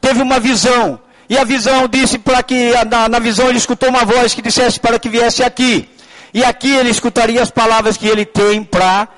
teve 0.00 0.22
uma 0.22 0.40
visão. 0.40 1.00
E 1.28 1.38
a 1.38 1.44
visão 1.44 1.86
disse 1.86 2.18
para 2.18 2.42
que, 2.42 2.72
na, 2.90 3.08
na 3.08 3.18
visão 3.20 3.48
ele 3.48 3.58
escutou 3.58 3.88
uma 3.88 4.04
voz 4.04 4.34
que 4.34 4.42
dissesse 4.42 4.80
para 4.80 4.98
que 4.98 5.08
viesse 5.08 5.44
aqui. 5.44 5.88
E 6.34 6.44
aqui 6.44 6.74
ele 6.74 6.90
escutaria 6.90 7.40
as 7.40 7.50
palavras 7.50 7.96
que 7.96 8.08
ele 8.08 8.24
tem 8.24 8.64
para 8.64 9.08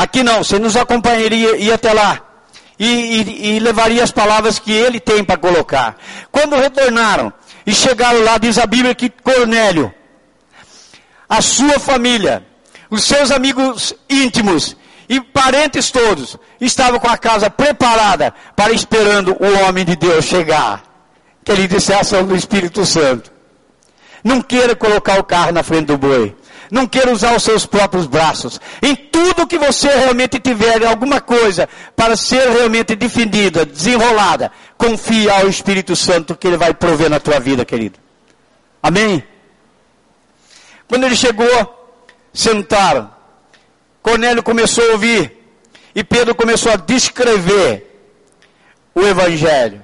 Aqui 0.00 0.22
não, 0.22 0.42
você 0.42 0.58
nos 0.58 0.76
acompanharia, 0.76 1.58
ia 1.58 1.74
até 1.74 1.92
lá. 1.92 2.22
E, 2.78 2.86
e, 2.86 3.56
e 3.56 3.60
levaria 3.60 4.02
as 4.02 4.10
palavras 4.10 4.58
que 4.58 4.72
ele 4.72 4.98
tem 4.98 5.22
para 5.22 5.36
colocar. 5.36 5.98
Quando 6.32 6.56
retornaram 6.56 7.30
e 7.66 7.74
chegaram 7.74 8.24
lá, 8.24 8.38
diz 8.38 8.56
a 8.56 8.64
Bíblia 8.64 8.94
que 8.94 9.10
Cornélio, 9.10 9.92
a 11.28 11.42
sua 11.42 11.78
família, 11.78 12.46
os 12.90 13.04
seus 13.04 13.30
amigos 13.30 13.94
íntimos 14.08 14.76
e 15.08 15.20
parentes 15.20 15.90
todos 15.90 16.36
estavam 16.60 17.00
com 17.00 17.08
a 17.08 17.16
casa 17.16 17.48
preparada 17.48 18.34
para 18.54 18.72
esperando 18.72 19.36
o 19.40 19.64
homem 19.64 19.84
de 19.84 19.96
Deus 19.96 20.24
chegar. 20.24 20.82
Que 21.44 21.52
ele 21.52 21.66
dissesse 21.66 22.14
ao 22.14 22.34
Espírito 22.34 22.84
Santo. 22.84 23.32
Não 24.22 24.42
queira 24.42 24.76
colocar 24.76 25.18
o 25.18 25.24
carro 25.24 25.52
na 25.52 25.62
frente 25.62 25.86
do 25.86 25.98
boi. 25.98 26.36
Não 26.70 26.86
queira 26.86 27.10
usar 27.10 27.34
os 27.34 27.42
seus 27.42 27.66
próprios 27.66 28.06
braços. 28.06 28.60
Em 28.80 28.94
tudo 28.94 29.46
que 29.46 29.58
você 29.58 29.88
realmente 29.88 30.38
tiver, 30.38 30.84
alguma 30.86 31.20
coisa 31.20 31.68
para 31.96 32.16
ser 32.16 32.48
realmente 32.48 32.94
defendida, 32.94 33.64
desenrolada, 33.64 34.52
confie 34.78 35.28
ao 35.28 35.48
Espírito 35.48 35.96
Santo 35.96 36.36
que 36.36 36.46
ele 36.46 36.56
vai 36.56 36.72
prover 36.72 37.10
na 37.10 37.18
tua 37.18 37.40
vida, 37.40 37.64
querido. 37.64 37.98
Amém? 38.80 39.24
Quando 40.86 41.04
ele 41.04 41.16
chegou, 41.16 41.79
sentaram. 42.32 43.10
Cornélio 44.02 44.42
começou 44.42 44.84
a 44.84 44.92
ouvir. 44.92 45.38
E 45.94 46.04
Pedro 46.04 46.34
começou 46.34 46.72
a 46.72 46.76
descrever 46.76 47.86
o 48.94 49.00
Evangelho. 49.02 49.82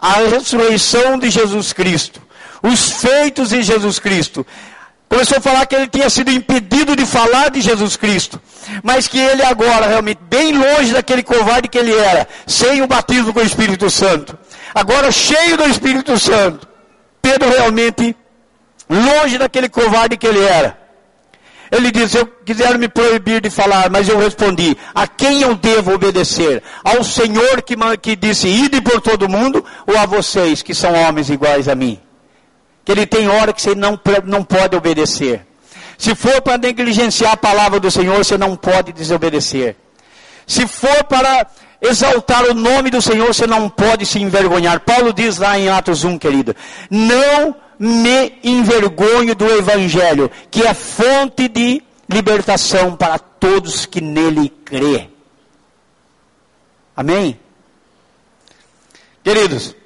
A 0.00 0.14
ressurreição 0.14 1.18
de 1.18 1.30
Jesus 1.30 1.72
Cristo. 1.72 2.22
Os 2.62 2.90
feitos 2.92 3.52
em 3.52 3.62
Jesus 3.62 3.98
Cristo. 3.98 4.46
Começou 5.08 5.38
a 5.38 5.40
falar 5.40 5.66
que 5.66 5.74
ele 5.74 5.88
tinha 5.88 6.10
sido 6.10 6.30
impedido 6.30 6.94
de 6.94 7.06
falar 7.06 7.50
de 7.50 7.60
Jesus 7.60 7.96
Cristo. 7.96 8.40
Mas 8.82 9.08
que 9.08 9.18
ele 9.18 9.42
agora, 9.42 9.86
realmente, 9.86 10.20
bem 10.28 10.56
longe 10.56 10.92
daquele 10.92 11.22
covarde 11.22 11.68
que 11.68 11.78
ele 11.78 11.94
era, 11.94 12.28
sem 12.46 12.82
o 12.82 12.86
batismo 12.86 13.32
com 13.32 13.40
o 13.40 13.44
Espírito 13.44 13.88
Santo. 13.88 14.38
Agora 14.74 15.10
cheio 15.10 15.56
do 15.56 15.64
Espírito 15.64 16.18
Santo. 16.18 16.68
Pedro 17.22 17.48
realmente, 17.48 18.14
longe 18.88 19.38
daquele 19.38 19.68
covarde 19.68 20.16
que 20.16 20.26
ele 20.26 20.44
era. 20.44 20.87
Ele 21.70 21.90
disse, 21.90 22.16
eu 22.16 22.26
quiseram 22.26 22.78
me 22.78 22.88
proibir 22.88 23.40
de 23.40 23.50
falar, 23.50 23.90
mas 23.90 24.08
eu 24.08 24.18
respondi, 24.18 24.76
a 24.94 25.06
quem 25.06 25.42
eu 25.42 25.54
devo 25.54 25.92
obedecer? 25.92 26.62
Ao 26.82 27.04
Senhor 27.04 27.62
que, 27.62 27.76
que 28.00 28.16
disse, 28.16 28.48
ide 28.48 28.80
por 28.80 29.00
todo 29.00 29.28
mundo, 29.28 29.64
ou 29.86 29.98
a 29.98 30.06
vocês 30.06 30.62
que 30.62 30.74
são 30.74 30.92
homens 30.94 31.28
iguais 31.30 31.68
a 31.68 31.74
mim? 31.74 32.00
que 32.88 32.92
ele 32.92 33.04
tem 33.04 33.28
hora 33.28 33.52
que 33.52 33.60
você 33.60 33.74
não, 33.74 34.00
não 34.24 34.42
pode 34.42 34.74
obedecer. 34.74 35.46
Se 35.98 36.14
for 36.14 36.40
para 36.40 36.56
negligenciar 36.56 37.32
a 37.32 37.36
palavra 37.36 37.78
do 37.78 37.90
Senhor, 37.90 38.16
você 38.16 38.38
não 38.38 38.56
pode 38.56 38.94
desobedecer. 38.94 39.76
Se 40.46 40.66
for 40.66 41.04
para 41.04 41.46
exaltar 41.82 42.46
o 42.46 42.54
nome 42.54 42.88
do 42.88 43.02
Senhor, 43.02 43.26
você 43.26 43.46
não 43.46 43.68
pode 43.68 44.06
se 44.06 44.18
envergonhar. 44.18 44.80
Paulo 44.80 45.12
diz 45.12 45.36
lá 45.36 45.58
em 45.58 45.68
Atos 45.68 46.02
1, 46.02 46.16
querido, 46.16 46.56
não 46.90 47.54
me 47.78 48.38
envergonho 48.42 49.34
do 49.34 49.46
Evangelho, 49.46 50.30
que 50.50 50.62
é 50.62 50.74
fonte 50.74 51.48
de 51.48 51.82
libertação 52.08 52.96
para 52.96 53.18
todos 53.18 53.86
que 53.86 54.00
nele 54.00 54.48
crê. 54.64 55.08
Amém? 56.96 57.38
Queridos, 59.22 59.76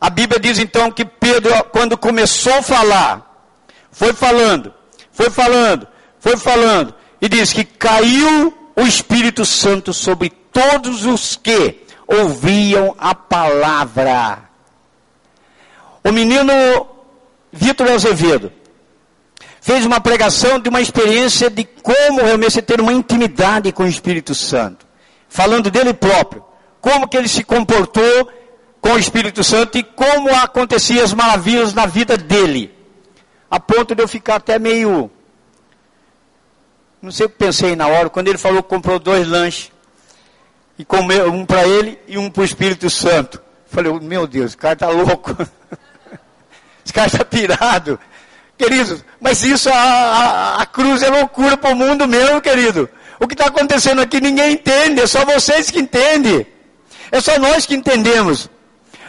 a 0.00 0.10
Bíblia 0.10 0.38
diz 0.38 0.58
então 0.58 0.90
que 0.90 1.04
Pedro, 1.04 1.50
quando 1.72 1.96
começou 1.96 2.54
a 2.54 2.62
falar, 2.62 3.48
foi 3.90 4.12
falando, 4.12 4.72
foi 5.10 5.30
falando, 5.30 5.88
foi 6.20 6.36
falando, 6.36 6.94
e 7.20 7.28
diz 7.28 7.52
que 7.52 7.64
caiu 7.64 8.52
o 8.76 8.82
Espírito 8.82 9.44
Santo 9.44 9.92
sobre 9.92 10.30
todos 10.30 11.06
os 11.06 11.36
que 11.36 11.84
ouviam 12.06 12.94
a 12.98 13.14
palavra. 13.14 14.53
O 16.04 16.12
menino 16.12 16.52
Vitor 17.50 17.90
Azevedo 17.90 18.52
fez 19.60 19.86
uma 19.86 19.98
pregação 19.98 20.60
de 20.60 20.68
uma 20.68 20.82
experiência 20.82 21.48
de 21.48 21.64
como 21.64 22.20
realmente 22.20 22.60
ter 22.60 22.78
uma 22.78 22.92
intimidade 22.92 23.72
com 23.72 23.84
o 23.84 23.88
Espírito 23.88 24.34
Santo. 24.34 24.86
falando 25.26 25.70
dele 25.70 25.92
próprio, 25.94 26.44
como 26.80 27.08
que 27.08 27.16
ele 27.16 27.26
se 27.26 27.42
comportou 27.42 28.30
com 28.80 28.92
o 28.92 28.98
Espírito 28.98 29.42
Santo 29.42 29.78
e 29.78 29.82
como 29.82 30.28
aconteciam 30.28 31.02
as 31.02 31.14
maravilhas 31.14 31.72
na 31.72 31.86
vida 31.86 32.18
dele. 32.18 32.72
A 33.50 33.58
ponto 33.58 33.94
de 33.94 34.02
eu 34.02 34.06
ficar 34.06 34.36
até 34.36 34.58
meio. 34.58 35.10
Não 37.00 37.10
sei 37.10 37.24
o 37.24 37.30
que 37.30 37.36
pensei 37.36 37.74
na 37.74 37.88
hora, 37.88 38.10
quando 38.10 38.28
ele 38.28 38.36
falou 38.36 38.62
que 38.62 38.68
comprou 38.68 38.98
dois 38.98 39.26
lanches. 39.26 39.72
E 40.78 40.84
comeu 40.84 41.32
um 41.32 41.46
para 41.46 41.66
ele 41.66 41.98
e 42.06 42.18
um 42.18 42.28
para 42.28 42.42
o 42.42 42.44
Espírito 42.44 42.90
Santo. 42.90 43.40
Falei, 43.66 43.90
meu 44.00 44.26
Deus, 44.26 44.52
o 44.52 44.58
cara 44.58 44.74
está 44.74 44.88
louco. 44.88 45.34
Esse 46.84 46.92
cara 46.92 47.06
está 47.06 47.24
pirado. 47.24 47.98
Queridos, 48.56 49.04
mas 49.20 49.42
isso, 49.42 49.68
a, 49.68 49.74
a, 49.74 50.62
a 50.62 50.66
cruz 50.66 51.02
é 51.02 51.08
loucura 51.08 51.56
para 51.56 51.72
o 51.72 51.76
mundo 51.76 52.06
mesmo, 52.06 52.40
querido. 52.40 52.88
O 53.18 53.26
que 53.26 53.34
está 53.34 53.46
acontecendo 53.46 54.00
aqui 54.00 54.20
ninguém 54.20 54.52
entende, 54.52 55.00
é 55.00 55.06
só 55.06 55.24
vocês 55.24 55.70
que 55.70 55.80
entendem. 55.80 56.46
É 57.10 57.20
só 57.20 57.38
nós 57.38 57.66
que 57.66 57.74
entendemos. 57.74 58.48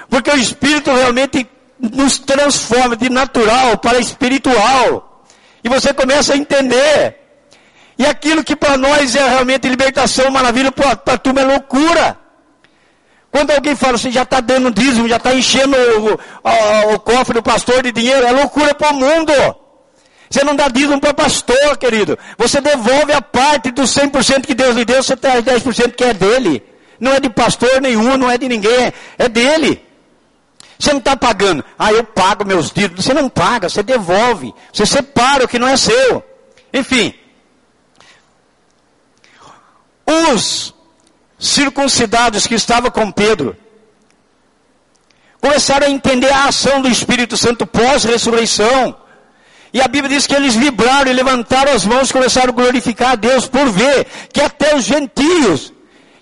Porque 0.10 0.30
o 0.32 0.38
Espírito 0.38 0.92
realmente 0.92 1.48
nos 1.80 2.18
transforma 2.20 2.96
de 2.96 3.10
natural 3.10 3.78
para 3.78 4.00
espiritual. 4.00 5.26
E 5.64 5.70
você 5.70 5.94
começa 5.94 6.34
a 6.34 6.38
entender. 6.38 7.18
E 7.98 8.06
aquilo 8.06 8.44
que 8.44 8.56
para 8.56 8.78
nós 8.78 9.16
é 9.16 9.28
realmente 9.28 9.68
libertação, 9.68 10.30
maravilha, 10.30 10.72
para 10.72 10.92
a 10.92 11.18
turma 11.18 11.42
é 11.42 11.46
loucura. 11.46 12.18
Quando 13.36 13.52
alguém 13.52 13.76
fala, 13.76 13.98
você 13.98 14.10
já 14.10 14.22
está 14.22 14.40
dando 14.40 14.72
dízimo, 14.72 15.10
já 15.10 15.18
está 15.18 15.36
enchendo 15.36 15.76
o, 15.76 16.14
o, 16.14 16.94
o, 16.94 17.00
cofre 17.02 17.34
do 17.34 17.44
pastor 17.44 17.84
de 17.84 17.92
dinheiro, 17.92 18.26
é 18.26 18.32
loucura 18.32 18.74
para 18.74 18.94
o 18.94 18.94
mundo. 18.94 19.34
Você 20.30 20.42
não 20.42 20.56
dá 20.56 20.70
dízimo 20.70 21.02
para 21.02 21.14
pastor, 21.14 21.76
querido. 21.78 22.18
Você 22.38 22.62
devolve 22.62 23.12
a 23.12 23.22
parte 23.22 23.72
dos 23.72 23.94
100% 23.94 24.46
que 24.46 24.54
Deus 24.54 24.74
lhe 24.78 24.86
deu, 24.86 25.04
você 25.04 25.18
traz 25.18 25.44
10% 25.44 25.96
que 25.96 26.06
é 26.06 26.14
dele. 26.14 26.64
Não 26.98 27.12
é 27.12 27.20
de 27.20 27.30
pastor 27.30 27.82
nenhum, 27.82 28.16
não 28.16 28.32
é 28.32 28.38
de 28.38 28.48
ninguém, 28.48 28.94
é 29.18 29.28
dele. 29.28 29.86
Você 30.80 30.94
não 30.94 31.00
está 31.00 31.18
pagando. 31.18 31.62
Ah, 31.78 31.92
eu 31.92 32.06
pago 32.06 32.46
meus 32.46 32.72
dízimos. 32.72 33.04
Você 33.04 33.14
não 33.14 33.28
paga, 33.28 33.68
você 33.68 33.84
devolve. 33.84 34.56
Você 34.72 34.86
separa 34.86 35.44
o 35.44 35.48
que 35.50 35.60
não 35.60 35.68
é 35.68 35.76
seu. 35.76 36.24
Enfim. 36.74 37.14
Os 40.08 40.75
circuncidados 41.48 42.48
que 42.48 42.56
estavam 42.56 42.92
com 42.92 43.12
Pedro 43.12 43.56
começaram 45.46 45.86
a 45.86 45.90
entender 45.92 46.32
a 46.32 46.46
ação 46.46 46.82
do 46.82 46.90
Espírito 46.90 47.38
Santo 47.38 47.68
pós-ressurreição. 47.68 48.96
E 49.72 49.80
a 49.80 49.88
Bíblia 49.88 50.16
diz 50.16 50.26
que 50.26 50.34
eles 50.34 50.56
vibraram 50.56 51.12
e 51.12 51.14
levantaram 51.14 51.72
as 51.72 51.86
mãos 51.86 52.12
começaram 52.12 52.50
a 52.50 52.56
glorificar 52.56 53.12
a 53.12 53.16
Deus 53.16 53.46
por 53.48 53.70
ver 53.70 54.08
que 54.34 54.42
até 54.42 54.76
os 54.76 54.84
gentios, 54.84 55.72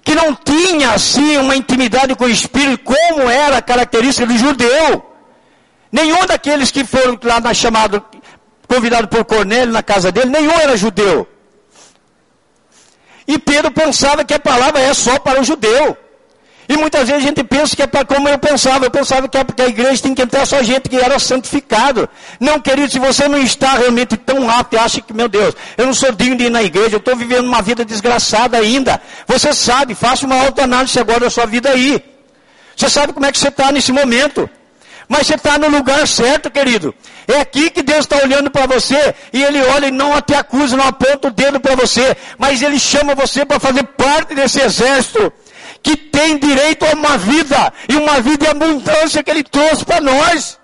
que 0.04 0.14
não 0.14 0.36
tinham 0.36 0.92
assim 0.92 1.38
uma 1.38 1.56
intimidade 1.56 2.16
com 2.16 2.26
o 2.26 2.30
Espírito, 2.30 2.84
como 2.84 3.30
era 3.30 3.58
a 3.58 3.62
característica 3.62 4.28
do 4.28 4.38
judeu, 4.38 5.06
nenhum 5.90 6.26
daqueles 6.26 6.70
que 6.70 6.84
foram 6.84 7.18
lá 7.24 7.40
na 7.40 7.54
chamada, 7.54 8.04
convidado 8.68 9.08
por 9.08 9.24
Cornélio 9.24 9.72
na 9.72 9.84
casa 9.84 10.12
dele, 10.12 10.32
nenhum 10.32 10.60
era 10.60 10.76
judeu. 10.76 11.26
E 13.28 13.38
Pedro 13.38 13.72
pensava 13.72 14.24
que 14.24 14.34
a 14.34 14.40
palavra 14.40 14.82
é 14.82 14.94
só 14.94 15.20
para 15.20 15.42
o 15.42 15.44
judeu. 15.44 15.98
E 16.68 16.78
muitas 16.78 17.08
vezes 17.08 17.24
a 17.24 17.28
gente 17.28 17.44
pensa 17.44 17.76
que 17.76 17.82
é 17.82 17.88
para 17.88 18.06
como 18.06 18.28
eu 18.30 18.38
pensava. 18.38 18.86
Eu 18.86 18.92
pensava 18.92 19.28
que 19.28 19.62
a 19.62 19.68
igreja 19.68 20.02
tem 20.02 20.16
que 20.16 20.22
entrar 20.22 20.46
só 20.46 20.62
gente 20.64 20.90
que 20.90 20.96
era 20.96 21.20
santificado. 21.20 22.08
Não, 22.40 22.60
querido, 22.60 22.92
se 22.92 23.00
você 23.00 23.28
não 23.28 23.38
está 23.38 23.74
realmente 23.74 24.16
tão 24.16 24.46
e 24.72 24.78
acha 24.78 25.02
que, 25.02 25.14
meu 25.14 25.28
Deus, 25.28 25.56
eu 25.78 25.86
não 25.86 25.94
sou 25.94 26.12
digno 26.12 26.38
de 26.38 26.46
ir 26.46 26.50
na 26.50 26.64
igreja, 26.64 26.96
eu 26.96 26.98
estou 26.98 27.16
vivendo 27.16 27.46
uma 27.46 27.62
vida 27.62 27.84
desgraçada 27.84 28.58
ainda. 28.58 29.02
Você 29.28 29.54
sabe, 29.54 29.94
faça 29.94 30.26
uma 30.26 30.42
autoanálise 30.42 30.98
agora 31.00 31.22
da 31.22 31.30
sua 31.30 31.46
vida 31.46 31.70
aí. 31.70 32.02
Você 32.76 32.90
sabe 32.90 33.14
como 33.14 33.26
é 33.26 33.32
que 33.32 33.38
você 33.38 33.50
está 33.50 33.72
nesse 33.72 33.92
momento. 33.92 34.50
Mas 35.08 35.28
você 35.28 35.36
está 35.36 35.58
no 35.58 35.68
lugar 35.68 36.08
certo, 36.08 36.50
querido. 36.50 36.94
É 37.28 37.39
aqui 37.39 37.70
que 37.70 37.82
Deus 37.82 38.00
está 38.00 38.18
olhando 38.18 38.50
para 38.50 38.66
você 38.66 39.13
e 39.32 39.44
Ele 39.44 39.62
olha 39.63 39.88
e 39.88 39.92
não 39.92 40.20
te 40.22 40.34
acusa, 40.34 40.78
não 40.78 40.88
aponta 40.88 41.28
o 41.28 41.32
dedo 41.32 41.60
para 41.60 41.76
você, 41.76 42.16
mas 42.38 42.62
Ele 42.62 42.80
chama 42.80 43.16
você 43.16 43.46
para 43.46 43.60
fazer 43.60 43.84
parte 43.84 44.34
desse 44.36 44.62
exército 44.62 45.32
que 45.82 45.98
tem 45.98 46.38
direito 46.38 46.86
a 46.86 46.94
uma 46.94 47.18
vida 47.18 47.74
e 47.89 47.96
uma 47.96 48.22
vida 48.22 48.46
em 48.46 48.50
abundância 48.50 49.24
que 49.24 49.30
Ele 49.30 49.44
trouxe 49.44 49.84
para 49.86 50.00
nós. 50.00 50.58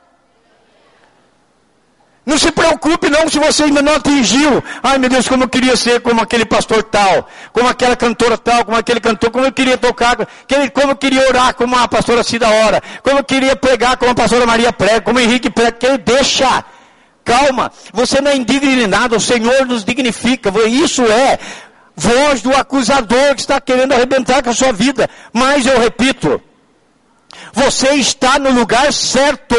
Não 2.30 2.38
se 2.38 2.52
preocupe 2.52 3.10
não 3.10 3.28
se 3.28 3.40
você 3.40 3.64
ainda 3.64 3.82
não 3.82 3.96
atingiu. 3.96 4.64
Ai 4.84 5.00
meu 5.00 5.10
Deus, 5.10 5.28
como 5.28 5.46
eu 5.46 5.50
queria 5.50 5.76
ser 5.76 6.00
como 6.00 6.22
aquele 6.22 6.46
pastor 6.46 6.84
tal, 6.84 7.28
como 7.52 7.68
aquela 7.68 7.96
cantora 7.96 8.38
tal, 8.38 8.64
como 8.66 8.78
aquele 8.78 9.00
cantor, 9.00 9.32
como 9.32 9.46
eu 9.46 9.52
queria 9.52 9.80
tocar, 9.80 10.16
como 10.16 10.92
eu 10.92 10.96
queria 10.96 11.28
orar 11.28 11.56
como 11.56 11.76
a 11.76 11.88
pastora 11.88 12.24
Cida 12.24 12.48
Hora, 12.48 12.84
como 13.02 13.18
eu 13.18 13.24
queria 13.24 13.56
pregar 13.56 13.98
como 13.98 14.12
a 14.12 14.14
pastora 14.14 14.46
Maria 14.46 14.72
prega, 14.72 15.02
como 15.02 15.20
Henrique 15.20 15.50
prega, 15.50 15.72
que 15.72 15.88
ele 15.88 15.98
deixa. 15.98 16.64
Calma, 17.26 17.72
você 17.92 18.22
não 18.22 18.30
é 18.30 18.88
nada, 18.88 19.16
o 19.16 19.20
Senhor 19.20 19.66
nos 19.66 19.84
dignifica. 19.84 20.52
Isso 20.68 21.04
é 21.04 21.40
voz 21.96 22.44
do 22.44 22.56
acusador 22.56 23.34
que 23.34 23.42
está 23.42 23.60
querendo 23.60 23.94
arrebentar 23.94 24.44
com 24.44 24.52
a 24.52 24.56
sua 24.56 24.72
vida. 24.72 25.10
Mas 25.34 25.66
eu 25.66 25.80
repito, 25.80 26.40
você 27.52 27.96
está 27.96 28.38
no 28.38 28.52
lugar 28.52 28.94
certo. 28.94 29.56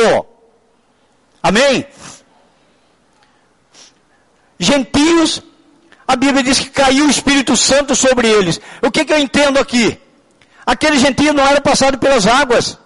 Amém? 1.42 1.84
Gentios, 4.60 5.42
a 6.06 6.14
Bíblia 6.14 6.42
diz 6.42 6.60
que 6.60 6.68
caiu 6.68 7.06
o 7.06 7.10
Espírito 7.10 7.56
Santo 7.56 7.96
sobre 7.96 8.28
eles. 8.28 8.60
O 8.82 8.90
que, 8.90 9.04
que 9.06 9.12
eu 9.12 9.18
entendo 9.18 9.58
aqui? 9.58 9.98
Aqueles 10.66 11.00
gentios 11.00 11.34
não 11.34 11.46
eram 11.46 11.62
passados 11.62 11.98
pelas 11.98 12.26
águas. 12.26 12.78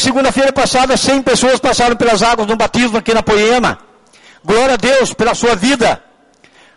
Segunda-feira 0.00 0.50
passada, 0.52 0.96
100 0.96 1.22
pessoas 1.22 1.60
passaram 1.60 1.94
pelas 1.94 2.22
águas 2.22 2.46
no 2.46 2.56
batismo 2.56 2.96
aqui 2.96 3.12
na 3.12 3.22
Poema. 3.22 3.78
Glória 4.42 4.74
a 4.74 4.78
Deus 4.78 5.12
pela 5.12 5.34
sua 5.34 5.54
vida. 5.54 6.02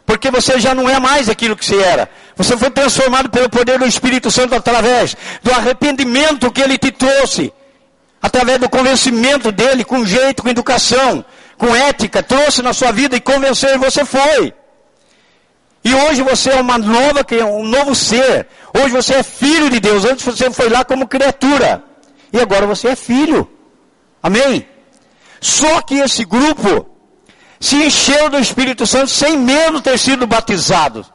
Porque 0.06 0.30
você 0.30 0.60
já 0.60 0.76
não 0.76 0.90
é 0.90 1.00
mais 1.00 1.30
aquilo 1.30 1.56
que 1.56 1.66
você 1.66 1.82
era. 1.82 2.10
Você 2.36 2.58
foi 2.58 2.70
transformado 2.70 3.30
pelo 3.30 3.50
poder 3.50 3.80
do 3.80 3.86
Espírito 3.86 4.30
Santo 4.30 4.56
através 4.56 5.16
do 5.42 5.52
arrependimento 5.52 6.52
que 6.52 6.62
ele 6.62 6.78
te 6.78 6.92
trouxe. 6.92 7.54
Através 8.22 8.60
do 8.60 8.70
convencimento 8.70 9.52
dele, 9.52 9.86
com 9.86 10.06
jeito, 10.06 10.44
com 10.44 10.50
educação 10.50 11.24
com 11.58 11.76
ética, 11.76 12.22
trouxe 12.22 12.62
na 12.62 12.74
sua 12.74 12.92
vida 12.92 13.16
e 13.16 13.22
convenceu 13.22 13.74
e 13.74 13.78
você 13.78 14.06
foi. 14.06 14.54
E 15.84 15.94
hoje 15.94 16.22
você 16.22 16.52
é 16.52 16.62
uma 16.62 16.78
nova, 16.78 17.26
um 17.50 17.64
novo 17.64 17.96
ser. 17.96 18.48
Hoje 18.74 18.90
você 18.90 19.16
é 19.16 19.24
filho 19.24 19.70
de 19.70 19.80
Deus. 19.80 20.06
Antes 20.06 20.26
você 20.26 20.52
foi 20.52 20.70
lá 20.70 20.84
como 20.84 21.08
criatura. 21.08 21.84
E 22.32 22.40
agora 22.40 22.66
você 22.68 22.90
é 22.90 22.96
filho. 22.96 23.50
Amém? 24.22 24.68
Só 25.40 25.82
que 25.82 25.96
esse 25.96 26.26
grupo 26.26 26.90
se 27.60 27.76
encheu 27.76 28.30
do 28.30 28.38
Espírito 28.38 28.86
Santo 28.86 29.10
sem 29.10 29.38
mesmo 29.38 29.82
ter 29.82 29.98
sido 29.98 30.28
batizado. 30.28 31.06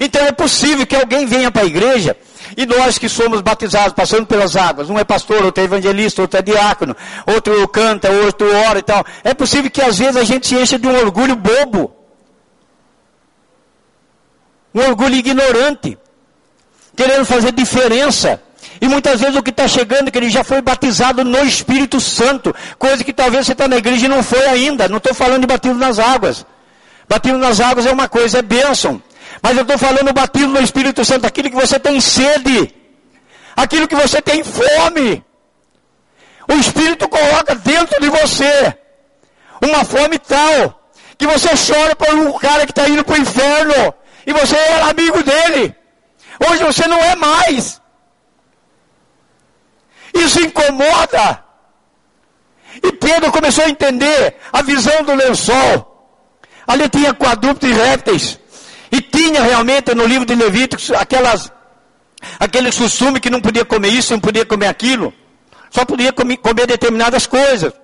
Então 0.00 0.24
é 0.26 0.32
possível 0.32 0.86
que 0.86 0.96
alguém 0.96 1.26
venha 1.26 1.50
para 1.50 1.62
a 1.62 1.66
igreja 1.66 2.16
e 2.56 2.66
nós 2.66 2.98
que 2.98 3.08
somos 3.08 3.40
batizados, 3.40 3.92
passando 3.92 4.26
pelas 4.26 4.56
águas, 4.56 4.90
um 4.90 4.98
é 4.98 5.04
pastor, 5.04 5.44
outro 5.44 5.62
é 5.62 5.64
evangelista, 5.64 6.22
outro 6.22 6.38
é 6.38 6.42
diácono, 6.42 6.94
outro 7.26 7.66
canta, 7.68 8.10
outro 8.10 8.46
ora 8.68 8.78
e 8.78 8.82
tal. 8.82 9.04
É 9.24 9.32
possível 9.32 9.70
que 9.70 9.80
às 9.80 9.98
vezes 9.98 10.16
a 10.16 10.24
gente 10.24 10.46
se 10.46 10.54
encha 10.54 10.78
de 10.78 10.86
um 10.86 10.96
orgulho 10.98 11.34
bobo. 11.36 11.94
Um 14.74 14.80
orgulho 14.80 15.14
ignorante. 15.14 15.98
Querendo 16.94 17.24
fazer 17.24 17.52
diferença. 17.52 18.42
E 18.80 18.88
muitas 18.88 19.20
vezes 19.20 19.36
o 19.36 19.42
que 19.42 19.50
está 19.50 19.66
chegando 19.66 20.08
é 20.08 20.10
que 20.10 20.18
ele 20.18 20.28
já 20.28 20.44
foi 20.44 20.60
batizado 20.60 21.24
no 21.24 21.44
Espírito 21.44 22.00
Santo. 22.00 22.54
Coisa 22.78 23.02
que 23.02 23.12
talvez 23.12 23.46
você 23.46 23.52
está 23.52 23.66
na 23.66 23.76
igreja 23.76 24.06
e 24.06 24.08
não 24.08 24.22
foi 24.22 24.44
ainda. 24.46 24.88
Não 24.88 24.98
estou 24.98 25.14
falando 25.14 25.42
de 25.42 25.46
batismo 25.46 25.78
nas 25.78 25.98
águas. 25.98 26.44
Batismo 27.08 27.38
nas 27.38 27.60
águas 27.60 27.86
é 27.86 27.92
uma 27.92 28.08
coisa, 28.08 28.38
é 28.38 28.42
bênção. 28.42 29.00
Mas 29.46 29.56
eu 29.56 29.62
estou 29.62 29.78
falando 29.78 30.08
o 30.08 30.12
batismo 30.12 30.54
no 30.54 30.60
Espírito 30.60 31.04
Santo, 31.04 31.24
aquilo 31.24 31.48
que 31.48 31.54
você 31.54 31.78
tem 31.78 32.00
sede, 32.00 32.74
aquilo 33.54 33.86
que 33.86 33.94
você 33.94 34.20
tem 34.20 34.42
fome. 34.42 35.24
O 36.48 36.54
Espírito 36.54 37.08
coloca 37.08 37.54
dentro 37.54 38.00
de 38.00 38.08
você 38.08 38.76
uma 39.62 39.84
fome 39.84 40.18
tal 40.18 40.90
que 41.16 41.28
você 41.28 41.50
chora 41.50 41.94
por 41.94 42.12
um 42.12 42.32
cara 42.32 42.66
que 42.66 42.72
está 42.72 42.88
indo 42.88 43.04
para 43.04 43.14
o 43.14 43.18
inferno 43.18 43.94
e 44.26 44.32
você 44.32 44.56
era 44.56 44.90
amigo 44.90 45.22
dele. 45.22 45.76
Hoje 46.50 46.64
você 46.64 46.88
não 46.88 46.98
é 46.98 47.14
mais. 47.14 47.80
Isso 50.12 50.40
incomoda. 50.40 51.44
E 52.82 52.90
Pedro 52.94 53.30
começou 53.30 53.64
a 53.64 53.70
entender 53.70 54.38
a 54.52 54.60
visão 54.62 55.04
do 55.04 55.14
lençol. 55.14 56.18
Ali 56.66 56.88
tinha 56.88 57.14
quadrúpedes 57.14 57.70
e 57.70 57.80
répteis. 57.80 58.45
E 58.96 59.00
tinha 59.02 59.42
realmente 59.42 59.94
no 59.94 60.06
livro 60.06 60.24
de 60.24 60.34
Levíticos 60.34 60.90
aquelas, 60.90 61.52
aquele 62.40 62.72
costume 62.72 63.20
que 63.20 63.28
não 63.28 63.42
podia 63.42 63.62
comer 63.62 63.88
isso, 63.88 64.14
não 64.14 64.20
podia 64.20 64.46
comer 64.46 64.68
aquilo. 64.68 65.12
Só 65.70 65.84
podia 65.84 66.14
comer, 66.14 66.38
comer 66.38 66.66
determinadas 66.66 67.26
coisas. 67.26 67.74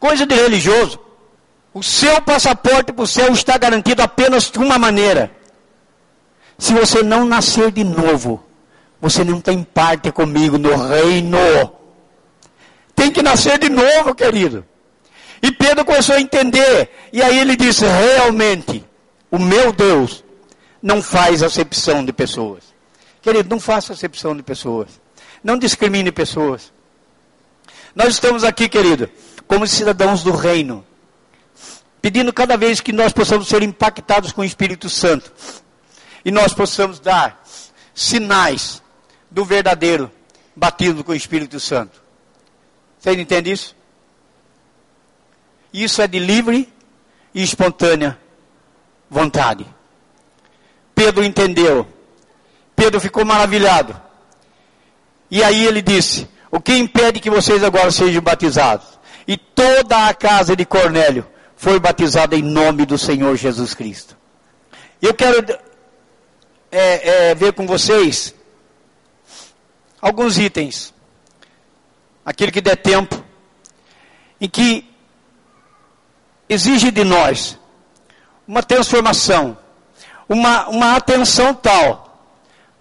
Coisa 0.00 0.24
de 0.24 0.34
religioso. 0.34 0.98
O 1.74 1.82
seu 1.82 2.22
passaporte 2.22 2.90
para 2.90 3.02
o 3.02 3.06
céu 3.06 3.34
está 3.34 3.58
garantido 3.58 4.00
apenas 4.00 4.50
de 4.50 4.58
uma 4.58 4.78
maneira. 4.78 5.30
Se 6.58 6.72
você 6.72 7.02
não 7.02 7.26
nascer 7.26 7.70
de 7.70 7.84
novo, 7.84 8.42
você 9.02 9.24
não 9.24 9.42
tem 9.42 9.62
parte 9.62 10.10
comigo 10.10 10.56
no 10.56 10.74
reino. 10.74 11.36
Tem 12.96 13.10
que 13.10 13.20
nascer 13.20 13.58
de 13.58 13.68
novo, 13.68 14.14
querido. 14.14 14.64
E 15.42 15.52
Pedro 15.52 15.84
começou 15.84 16.14
a 16.14 16.20
entender. 16.20 16.88
E 17.12 17.20
aí 17.20 17.38
ele 17.38 17.56
disse: 17.56 17.84
realmente, 17.84 18.82
o 19.34 19.38
meu 19.38 19.72
Deus 19.72 20.22
não 20.80 21.02
faz 21.02 21.42
acepção 21.42 22.04
de 22.04 22.12
pessoas. 22.12 22.62
Querido, 23.20 23.48
não 23.50 23.58
faça 23.58 23.92
acepção 23.92 24.36
de 24.36 24.44
pessoas. 24.44 25.00
Não 25.42 25.58
discrimine 25.58 26.12
pessoas. 26.12 26.72
Nós 27.96 28.14
estamos 28.14 28.44
aqui, 28.44 28.68
querido, 28.68 29.10
como 29.48 29.66
cidadãos 29.66 30.22
do 30.22 30.30
reino, 30.30 30.86
pedindo 32.00 32.32
cada 32.32 32.56
vez 32.56 32.80
que 32.80 32.92
nós 32.92 33.12
possamos 33.12 33.48
ser 33.48 33.64
impactados 33.64 34.30
com 34.30 34.42
o 34.42 34.44
Espírito 34.44 34.88
Santo 34.88 35.32
e 36.24 36.30
nós 36.30 36.54
possamos 36.54 37.00
dar 37.00 37.42
sinais 37.92 38.80
do 39.28 39.44
verdadeiro 39.44 40.12
batismo 40.54 41.02
com 41.02 41.10
o 41.10 41.16
Espírito 41.16 41.58
Santo. 41.58 42.00
Você 43.00 43.10
entende 43.14 43.50
isso? 43.50 43.74
Isso 45.72 46.00
é 46.00 46.06
de 46.06 46.20
livre 46.20 46.72
e 47.34 47.42
espontânea 47.42 48.22
vontade. 49.10 49.66
Pedro 50.94 51.24
entendeu. 51.24 51.86
Pedro 52.76 53.00
ficou 53.00 53.24
maravilhado. 53.24 54.00
E 55.30 55.42
aí 55.42 55.66
ele 55.66 55.82
disse: 55.82 56.28
O 56.50 56.60
que 56.60 56.76
impede 56.76 57.20
que 57.20 57.30
vocês 57.30 57.62
agora 57.62 57.90
sejam 57.90 58.22
batizados? 58.22 58.86
E 59.26 59.36
toda 59.36 60.08
a 60.08 60.14
casa 60.14 60.54
de 60.54 60.64
Cornélio 60.64 61.26
foi 61.56 61.80
batizada 61.80 62.36
em 62.36 62.42
nome 62.42 62.84
do 62.84 62.98
Senhor 62.98 63.36
Jesus 63.36 63.74
Cristo. 63.74 64.16
Eu 65.00 65.14
quero 65.14 65.44
é, 66.70 67.30
é, 67.30 67.34
ver 67.34 67.52
com 67.52 67.66
vocês 67.66 68.34
alguns 70.00 70.38
itens, 70.38 70.92
aquele 72.24 72.52
que 72.52 72.60
der 72.60 72.76
tempo, 72.76 73.22
em 74.40 74.48
que 74.48 74.86
exige 76.48 76.90
de 76.90 77.04
nós 77.04 77.58
uma 78.46 78.62
transformação, 78.62 79.56
uma, 80.28 80.68
uma 80.68 80.96
atenção 80.96 81.54
tal, 81.54 82.28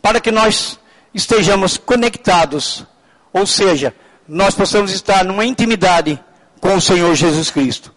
para 0.02 0.20
que 0.20 0.32
nós 0.32 0.80
estejamos 1.14 1.78
conectados, 1.78 2.86
ou 3.32 3.46
seja, 3.46 3.94
nós 4.28 4.56
possamos 4.56 4.92
estar 4.92 5.24
numa 5.24 5.46
intimidade 5.46 6.20
com 6.60 6.76
o 6.76 6.82
Senhor 6.82 7.14
Jesus 7.16 7.52
Cristo. 7.52 7.94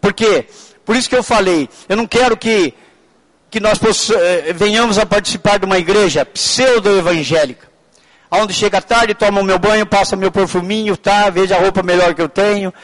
Porque, 0.00 0.46
por 0.84 0.94
isso 0.96 1.08
que 1.08 1.16
eu 1.16 1.22
falei, 1.22 1.68
eu 1.88 1.96
não 1.96 2.06
quero 2.06 2.36
que 2.36 2.74
que 3.50 3.60
nós 3.60 3.78
eh, 4.10 4.52
venhamos 4.52 4.98
a 4.98 5.06
participar 5.06 5.58
de 5.58 5.64
uma 5.64 5.78
igreja 5.78 6.26
pseudo-evangélica, 6.26 7.66
onde 8.30 8.52
chega 8.52 8.82
tarde, 8.82 9.14
toma 9.14 9.40
o 9.40 9.44
meu 9.44 9.58
banho, 9.58 9.86
passa 9.86 10.16
meu 10.16 10.30
perfuminho, 10.30 10.96
tá, 10.96 11.30
veja 11.30 11.56
a 11.56 11.60
roupa 11.60 11.82
melhor 11.82 12.12
que 12.14 12.20
eu 12.20 12.28
tenho, 12.28 12.74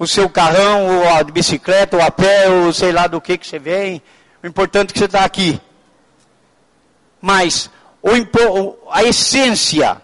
o 0.00 0.06
seu 0.06 0.30
carrão, 0.30 0.86
ou 0.86 1.08
a 1.10 1.22
bicicleta, 1.22 1.98
ou 1.98 2.02
a 2.02 2.10
pé, 2.10 2.48
ou 2.48 2.72
sei 2.72 2.90
lá 2.90 3.06
do 3.06 3.20
que 3.20 3.36
que 3.36 3.46
você 3.46 3.58
vem. 3.58 4.02
O 4.42 4.46
importante 4.46 4.90
é 4.90 4.92
que 4.94 4.98
você 4.98 5.04
está 5.04 5.24
aqui. 5.26 5.60
Mas 7.20 7.70
o, 8.02 8.08
a 8.90 9.04
essência 9.04 10.00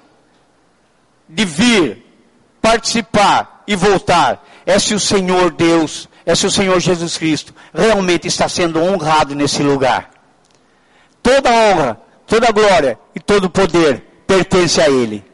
de 1.27 1.47
vir, 1.47 2.05
participar 2.61 3.65
e 3.67 3.75
voltar 3.75 4.47
é 4.67 4.79
se 4.79 4.95
o 4.95 5.01
Senhor 5.01 5.51
Deus 5.51 6.09
é 6.27 6.35
se 6.35 6.45
o 6.45 6.51
Senhor 6.51 6.79
Jesus 6.81 7.17
Cristo 7.17 7.55
realmente 7.73 8.27
está 8.27 8.49
sendo 8.49 8.83
honrado 8.83 9.33
nesse 9.33 9.63
lugar. 9.63 10.11
Toda 11.23 11.51
honra, 11.51 12.01
toda 12.27 12.51
glória 12.51 12.99
e 13.15 13.21
todo 13.21 13.49
poder 13.49 14.05
pertence 14.27 14.81
a 14.81 14.91
Ele. 14.91 15.25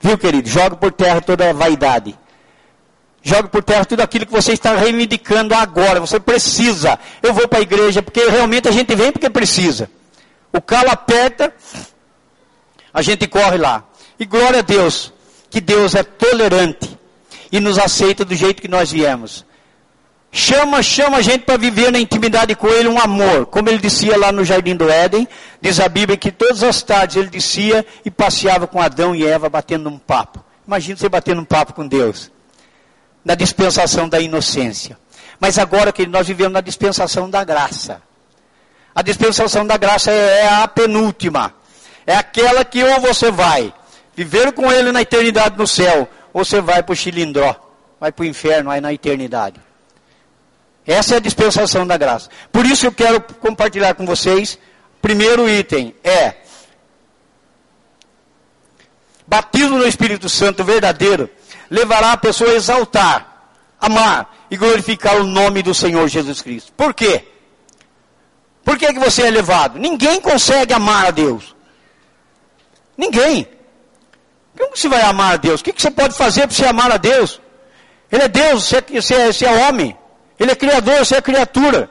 Viu, 0.00 0.16
querido? 0.16 0.48
Joga 0.48 0.76
por 0.76 0.92
terra 0.92 1.20
toda 1.20 1.52
vaidade. 1.52 2.16
Joga 3.22 3.48
por 3.48 3.62
terra 3.62 3.84
tudo 3.84 4.00
aquilo 4.00 4.26
que 4.26 4.32
você 4.32 4.52
está 4.52 4.74
reivindicando 4.74 5.54
agora. 5.54 6.00
Você 6.00 6.20
precisa. 6.20 6.98
Eu 7.22 7.34
vou 7.34 7.48
para 7.48 7.58
a 7.58 7.62
igreja 7.62 8.02
porque 8.02 8.24
realmente 8.28 8.68
a 8.68 8.72
gente 8.72 8.94
vem 8.94 9.12
porque 9.12 9.28
precisa. 9.28 9.90
O 10.52 10.60
calo 10.60 10.90
aperta, 10.90 11.52
a 12.92 13.02
gente 13.02 13.26
corre 13.26 13.58
lá. 13.58 13.84
E 14.18 14.24
glória 14.24 14.60
a 14.60 14.62
Deus, 14.62 15.12
que 15.50 15.60
Deus 15.60 15.94
é 15.94 16.02
tolerante 16.02 16.98
e 17.52 17.60
nos 17.60 17.78
aceita 17.78 18.24
do 18.24 18.34
jeito 18.34 18.62
que 18.62 18.68
nós 18.68 18.90
viemos. 18.90 19.44
Chama, 20.30 20.82
chama 20.82 21.18
a 21.18 21.22
gente 21.22 21.44
para 21.44 21.56
viver 21.56 21.90
na 21.90 21.98
intimidade 21.98 22.54
com 22.54 22.68
Ele 22.68 22.88
um 22.88 23.00
amor. 23.00 23.46
Como 23.46 23.68
ele 23.68 23.78
dizia 23.78 24.16
lá 24.16 24.30
no 24.30 24.44
Jardim 24.44 24.76
do 24.76 24.88
Éden, 24.88 25.26
diz 25.60 25.80
a 25.80 25.88
Bíblia 25.88 26.18
que 26.18 26.30
todas 26.30 26.62
as 26.62 26.82
tardes 26.82 27.16
ele 27.16 27.28
descia 27.28 27.84
e 28.04 28.10
passeava 28.10 28.66
com 28.66 28.80
Adão 28.80 29.14
e 29.14 29.26
Eva 29.26 29.48
batendo 29.48 29.88
um 29.88 29.98
papo. 29.98 30.44
Imagina 30.66 30.96
você 30.98 31.08
batendo 31.08 31.40
um 31.40 31.46
papo 31.46 31.72
com 31.72 31.86
Deus. 31.86 32.30
Na 33.28 33.34
dispensação 33.34 34.08
da 34.08 34.18
inocência. 34.18 34.98
Mas 35.38 35.58
agora 35.58 35.92
que 35.92 36.06
nós 36.06 36.26
vivemos 36.26 36.54
na 36.54 36.62
dispensação 36.62 37.28
da 37.28 37.44
graça. 37.44 38.00
A 38.94 39.02
dispensação 39.02 39.66
da 39.66 39.76
graça 39.76 40.10
é, 40.10 40.44
é 40.44 40.48
a 40.48 40.66
penúltima. 40.66 41.54
É 42.06 42.16
aquela 42.16 42.64
que 42.64 42.82
ou 42.82 43.00
você 43.00 43.30
vai 43.30 43.74
viver 44.16 44.50
com 44.52 44.72
Ele 44.72 44.92
na 44.92 45.02
eternidade 45.02 45.58
no 45.58 45.66
céu, 45.66 46.08
ou 46.32 46.42
você 46.42 46.62
vai 46.62 46.82
para 46.82 46.94
o 46.94 46.96
chilindró, 46.96 47.54
vai 48.00 48.10
para 48.10 48.22
o 48.22 48.26
inferno 48.26 48.70
aí 48.70 48.80
na 48.80 48.94
eternidade. 48.94 49.60
Essa 50.86 51.14
é 51.14 51.16
a 51.18 51.20
dispensação 51.20 51.86
da 51.86 51.98
graça. 51.98 52.30
Por 52.50 52.64
isso 52.64 52.86
eu 52.86 52.92
quero 52.92 53.20
compartilhar 53.20 53.92
com 53.92 54.06
vocês. 54.06 54.58
Primeiro 55.02 55.46
item 55.46 55.94
é 56.02 56.34
batismo 59.26 59.76
no 59.76 59.86
Espírito 59.86 60.30
Santo 60.30 60.64
verdadeiro 60.64 61.28
levará 61.70 62.12
a 62.12 62.16
pessoa 62.16 62.50
a 62.50 62.54
exaltar, 62.54 63.50
amar 63.80 64.34
e 64.50 64.56
glorificar 64.56 65.16
o 65.16 65.24
nome 65.24 65.62
do 65.62 65.74
Senhor 65.74 66.06
Jesus 66.08 66.40
Cristo. 66.40 66.72
Por 66.72 66.94
quê? 66.94 67.24
Por 68.64 68.76
que, 68.76 68.92
que 68.92 68.98
você 68.98 69.22
é 69.22 69.30
levado? 69.30 69.78
Ninguém 69.78 70.20
consegue 70.20 70.74
amar 70.74 71.06
a 71.06 71.10
Deus. 71.10 71.54
Ninguém. 72.96 73.48
Como 74.56 74.76
você 74.76 74.88
vai 74.88 75.02
amar 75.02 75.34
a 75.34 75.36
Deus? 75.36 75.60
O 75.60 75.64
que, 75.64 75.72
que 75.72 75.80
você 75.80 75.90
pode 75.90 76.14
fazer 76.14 76.46
para 76.46 76.56
você 76.56 76.66
amar 76.66 76.90
a 76.90 76.96
Deus? 76.96 77.40
Ele 78.10 78.22
é 78.22 78.28
Deus, 78.28 78.64
você 78.64 78.76
é, 78.78 79.00
você 79.00 79.14
é, 79.14 79.32
você 79.32 79.46
é 79.46 79.68
homem. 79.68 79.96
Ele 80.38 80.50
é 80.50 80.54
criador, 80.54 80.98
você 80.98 81.16
é 81.16 81.22
criatura. 81.22 81.90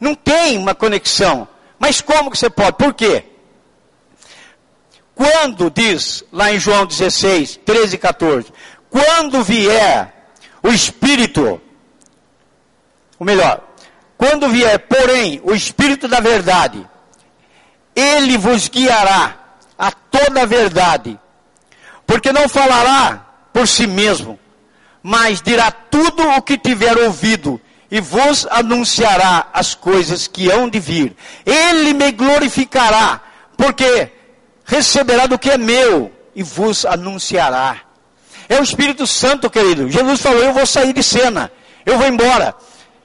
Não 0.00 0.14
tem 0.14 0.56
uma 0.56 0.74
conexão. 0.74 1.48
Mas 1.78 2.00
como 2.00 2.30
que 2.30 2.38
você 2.38 2.48
pode? 2.48 2.76
Por 2.76 2.94
quê? 2.94 3.24
Quando 5.14 5.68
diz 5.70 6.24
lá 6.32 6.52
em 6.52 6.58
João 6.60 6.86
16, 6.86 7.60
13 7.64 7.96
e 7.96 7.98
14, 7.98 8.52
quando 8.90 9.42
vier 9.42 10.14
o 10.62 10.68
Espírito, 10.68 11.60
ou 13.18 13.26
melhor, 13.26 13.62
quando 14.16 14.48
vier, 14.48 14.78
porém, 14.80 15.40
o 15.44 15.54
Espírito 15.54 16.08
da 16.08 16.20
verdade, 16.20 16.84
ele 17.94 18.36
vos 18.36 18.68
guiará 18.68 19.36
a 19.78 19.90
toda 19.90 20.42
a 20.42 20.46
verdade, 20.46 21.18
porque 22.06 22.32
não 22.32 22.48
falará 22.48 23.26
por 23.52 23.66
si 23.66 23.86
mesmo, 23.86 24.38
mas 25.02 25.40
dirá 25.40 25.70
tudo 25.70 26.28
o 26.30 26.42
que 26.42 26.58
tiver 26.58 26.96
ouvido 26.98 27.60
e 27.90 28.00
vos 28.00 28.46
anunciará 28.50 29.48
as 29.52 29.74
coisas 29.74 30.26
que 30.26 30.50
hão 30.50 30.68
de 30.68 30.78
vir. 30.78 31.16
Ele 31.46 31.94
me 31.94 32.12
glorificará, 32.12 33.20
porque 33.56 34.12
receberá 34.64 35.26
do 35.26 35.38
que 35.38 35.50
é 35.50 35.58
meu 35.58 36.12
e 36.34 36.42
vos 36.42 36.84
anunciará. 36.84 37.87
É 38.48 38.58
o 38.58 38.62
Espírito 38.62 39.06
Santo, 39.06 39.50
querido. 39.50 39.90
Jesus 39.90 40.20
falou: 40.20 40.42
Eu 40.42 40.52
vou 40.52 40.66
sair 40.66 40.92
de 40.92 41.02
cena, 41.02 41.50
eu 41.84 41.98
vou 41.98 42.06
embora. 42.06 42.54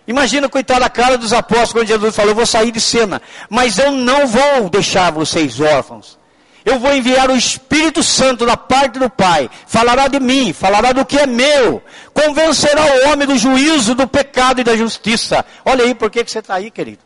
Imagina, 0.08 0.50
coitada, 0.50 0.86
a 0.86 0.89
cara 0.89 1.18
dos 1.18 1.34
apóstolos 1.34 1.74
quando 1.74 1.88
Jesus 1.88 2.16
falou: 2.16 2.32
Eu 2.32 2.36
vou 2.36 2.46
sair 2.46 2.72
de 2.72 2.80
cena, 2.82 3.22
mas 3.50 3.78
eu 3.78 3.91
não 3.91 4.28
vou 4.28 4.70
deixar 4.70 5.12
vocês 5.12 5.60
órfãos. 5.60 6.18
Eu 6.66 6.80
vou 6.80 6.94
enviar 6.94 7.30
o 7.30 7.36
Espírito 7.36 8.02
Santo 8.02 8.46
da 8.46 8.56
parte 8.56 8.98
do 8.98 9.10
Pai. 9.10 9.50
Falará 9.68 10.08
de 10.08 10.20
mim, 10.20 10.54
falará 10.54 10.94
do 10.94 11.06
que 11.06 11.18
é 11.18 11.28
meu. 11.28 11.84
Convencerá 12.14 12.82
o 12.86 13.12
homem 13.12 13.28
do 13.28 13.38
juízo, 13.38 13.94
do 13.94 14.08
pecado 14.08 14.62
e 14.62 14.64
da 14.64 14.76
justiça. 14.78 15.46
Olha 15.66 15.84
aí 15.84 15.94
por 15.94 16.10
que 16.10 16.24
você 16.24 16.39
está 16.39 16.56
aí, 16.56 16.72
querido. 16.72 17.00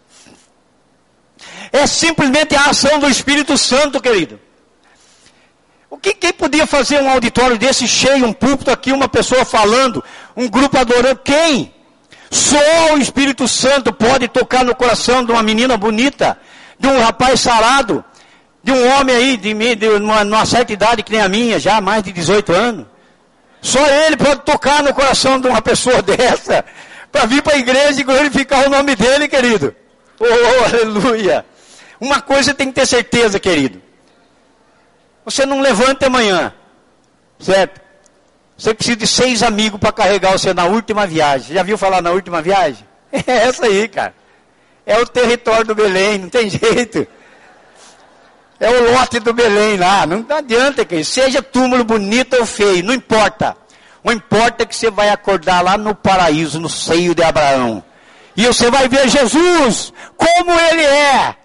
É 1.71 1.87
simplesmente 1.87 2.55
a 2.55 2.65
ação 2.65 2.99
do 2.99 3.09
Espírito 3.09 3.57
Santo, 3.57 3.99
querido. 3.99 4.39
O 5.97 5.99
que 5.99 6.13
quem 6.13 6.31
podia 6.31 6.67
fazer 6.67 7.01
um 7.01 7.09
auditório 7.09 7.57
desse 7.57 7.87
cheio, 7.87 8.23
um 8.23 8.31
púlpito 8.31 8.69
aqui, 8.69 8.91
uma 8.91 9.09
pessoa 9.09 9.43
falando, 9.43 10.03
um 10.35 10.47
grupo 10.47 10.77
adorando? 10.77 11.19
Quem? 11.23 11.73
Só 12.29 12.93
o 12.93 12.99
Espírito 12.99 13.47
Santo 13.47 13.91
pode 13.91 14.27
tocar 14.27 14.63
no 14.63 14.75
coração 14.75 15.25
de 15.25 15.31
uma 15.31 15.41
menina 15.41 15.75
bonita, 15.75 16.37
de 16.79 16.87
um 16.87 16.99
rapaz 16.99 17.39
sarado, 17.39 18.05
de 18.63 18.71
um 18.71 18.87
homem 18.91 19.15
aí, 19.15 19.37
de, 19.37 19.75
de 19.75 19.89
uma, 19.89 20.21
uma 20.21 20.45
certa 20.45 20.71
idade 20.71 21.01
que 21.01 21.11
nem 21.11 21.19
a 21.19 21.27
minha, 21.27 21.59
já 21.59 21.81
mais 21.81 22.03
de 22.03 22.11
18 22.11 22.53
anos. 22.53 22.85
Só 23.59 23.83
ele 23.83 24.17
pode 24.17 24.41
tocar 24.41 24.83
no 24.83 24.93
coração 24.93 25.41
de 25.41 25.47
uma 25.47 25.63
pessoa 25.63 25.99
dessa, 26.05 26.63
para 27.11 27.25
vir 27.25 27.41
para 27.41 27.55
a 27.55 27.57
igreja 27.57 27.99
e 27.99 28.03
glorificar 28.03 28.67
o 28.67 28.69
nome 28.69 28.95
dele, 28.95 29.27
querido. 29.27 29.75
Oh, 30.19 30.63
aleluia! 30.63 31.43
Uma 31.99 32.21
coisa 32.21 32.53
tem 32.53 32.67
que 32.67 32.73
ter 32.73 32.85
certeza, 32.85 33.39
querido. 33.39 33.86
Você 35.27 35.45
não 35.45 35.59
levanta 35.59 36.07
amanhã, 36.07 36.53
certo? 37.37 37.81
Você 38.57 38.73
precisa 38.73 38.95
de 38.95 39.05
seis 39.05 39.43
amigos 39.43 39.77
para 39.77 39.91
carregar 39.91 40.31
você 40.31 40.53
na 40.53 40.63
última 40.63 41.05
viagem. 41.05 41.53
Já 41.53 41.63
viu 41.63 41.77
falar 41.77 42.01
na 42.01 42.11
última 42.11 42.41
viagem? 42.41 42.87
É 43.27 43.47
essa 43.47 43.65
aí, 43.65 43.89
cara. 43.89 44.15
É 44.85 44.97
o 44.97 45.05
território 45.05 45.65
do 45.65 45.75
Belém, 45.75 46.17
não 46.17 46.29
tem 46.29 46.47
jeito. 46.49 47.05
É 48.57 48.69
o 48.69 48.93
lote 48.93 49.19
do 49.19 49.33
Belém 49.33 49.75
lá. 49.75 50.05
Não 50.05 50.25
adianta, 50.29 50.85
que 50.85 51.03
seja 51.03 51.41
túmulo 51.41 51.83
bonito 51.83 52.37
ou 52.37 52.45
feio, 52.45 52.85
não 52.85 52.93
importa. 52.93 53.57
O 54.01 54.13
importa 54.13 54.63
é 54.63 54.65
que 54.65 54.75
você 54.77 54.89
vai 54.89 55.09
acordar 55.09 55.61
lá 55.61 55.77
no 55.77 55.93
paraíso, 55.93 56.57
no 56.57 56.69
seio 56.69 57.13
de 57.13 57.21
Abraão. 57.21 57.83
E 58.33 58.47
você 58.47 58.71
vai 58.71 58.87
ver 58.87 59.09
Jesus 59.09 59.91
como 60.15 60.57
ele 60.57 60.83
é. 60.83 61.35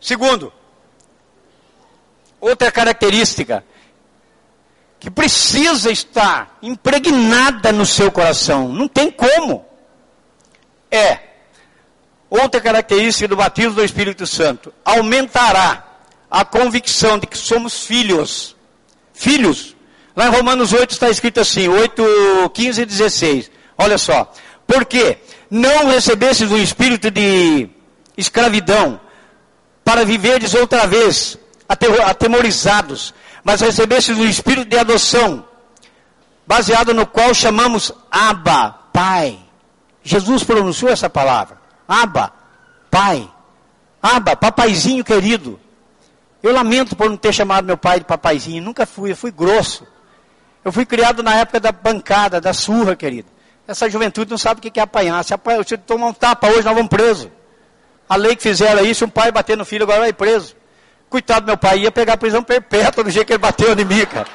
Segundo, 0.00 0.52
outra 2.40 2.70
característica 2.70 3.64
que 5.00 5.10
precisa 5.10 5.90
estar 5.90 6.58
impregnada 6.60 7.72
no 7.72 7.86
seu 7.86 8.10
coração, 8.10 8.68
não 8.68 8.88
tem 8.88 9.10
como. 9.10 9.64
É 10.90 11.20
outra 12.30 12.60
característica 12.60 13.28
do 13.28 13.36
batismo 13.36 13.74
do 13.74 13.84
Espírito 13.84 14.26
Santo, 14.26 14.72
aumentará 14.84 15.84
a 16.30 16.44
convicção 16.44 17.18
de 17.18 17.26
que 17.26 17.38
somos 17.38 17.84
filhos. 17.84 18.54
Filhos. 19.14 19.74
Lá 20.14 20.26
em 20.26 20.30
Romanos 20.30 20.72
8 20.72 20.90
está 20.90 21.08
escrito 21.08 21.40
assim, 21.40 21.68
8, 21.68 22.50
15 22.52 22.82
e 22.82 22.86
16. 22.86 23.50
Olha 23.76 23.96
só. 23.96 24.32
Porque 24.66 25.18
não 25.50 25.86
recebestes 25.86 26.50
o 26.50 26.58
espírito 26.58 27.10
de 27.10 27.68
escravidão 28.16 29.00
para 29.84 30.04
viverdes 30.04 30.54
outra 30.54 30.86
vez 30.86 31.38
atemorizados, 31.68 33.14
mas 33.44 33.60
recebestes 33.60 34.16
o 34.16 34.24
espírito 34.24 34.68
de 34.68 34.78
adoção, 34.78 35.44
baseado 36.46 36.94
no 36.94 37.06
qual 37.06 37.34
chamamos 37.34 37.92
Abba, 38.10 38.70
Pai. 38.92 39.38
Jesus 40.02 40.42
pronunciou 40.42 40.90
essa 40.90 41.10
palavra. 41.10 41.58
Abba, 41.86 42.32
Pai. 42.90 43.30
Abba, 44.02 44.34
papaizinho 44.34 45.04
querido. 45.04 45.60
Eu 46.42 46.52
lamento 46.52 46.96
por 46.96 47.10
não 47.10 47.16
ter 47.16 47.32
chamado 47.32 47.64
meu 47.64 47.76
pai 47.76 47.98
de 47.98 48.04
papaizinho. 48.04 48.62
Nunca 48.62 48.86
fui, 48.86 49.10
eu 49.10 49.16
fui 49.16 49.30
grosso. 49.30 49.86
Eu 50.64 50.72
fui 50.72 50.86
criado 50.86 51.22
na 51.22 51.34
época 51.34 51.58
da 51.58 51.72
bancada, 51.72 52.40
da 52.40 52.52
surra, 52.52 52.94
querido. 52.94 53.28
Essa 53.66 53.90
juventude 53.90 54.30
não 54.30 54.38
sabe 54.38 54.60
o 54.60 54.62
que 54.62 54.78
é 54.78 54.82
apanhar. 54.82 55.22
Se, 55.24 55.34
apanha, 55.34 55.62
se 55.62 55.76
tomar 55.76 56.06
um 56.06 56.12
tapa 56.12 56.48
hoje, 56.48 56.62
nós 56.62 56.74
vamos 56.74 56.88
preso. 56.88 57.30
A 58.08 58.16
lei 58.16 58.34
que 58.34 58.42
fizeram 58.42 58.84
isso, 58.84 59.04
um 59.04 59.10
pai 59.10 59.30
bater 59.30 59.56
no 59.56 59.64
filho, 59.64 59.82
agora 59.82 60.00
vai 60.00 60.12
preso. 60.12 60.56
Coitado 61.08 61.40
do 61.42 61.46
meu 61.46 61.56
pai, 61.56 61.78
ia 61.80 61.90
pegar 61.90 62.16
prisão 62.16 62.42
perpétua 62.42 63.02
do 63.02 63.10
jeito 63.10 63.26
que 63.26 63.32
ele 63.32 63.38
bateu 63.38 63.72
em 63.72 63.84
mim, 63.84 64.04
cara. 64.04 64.28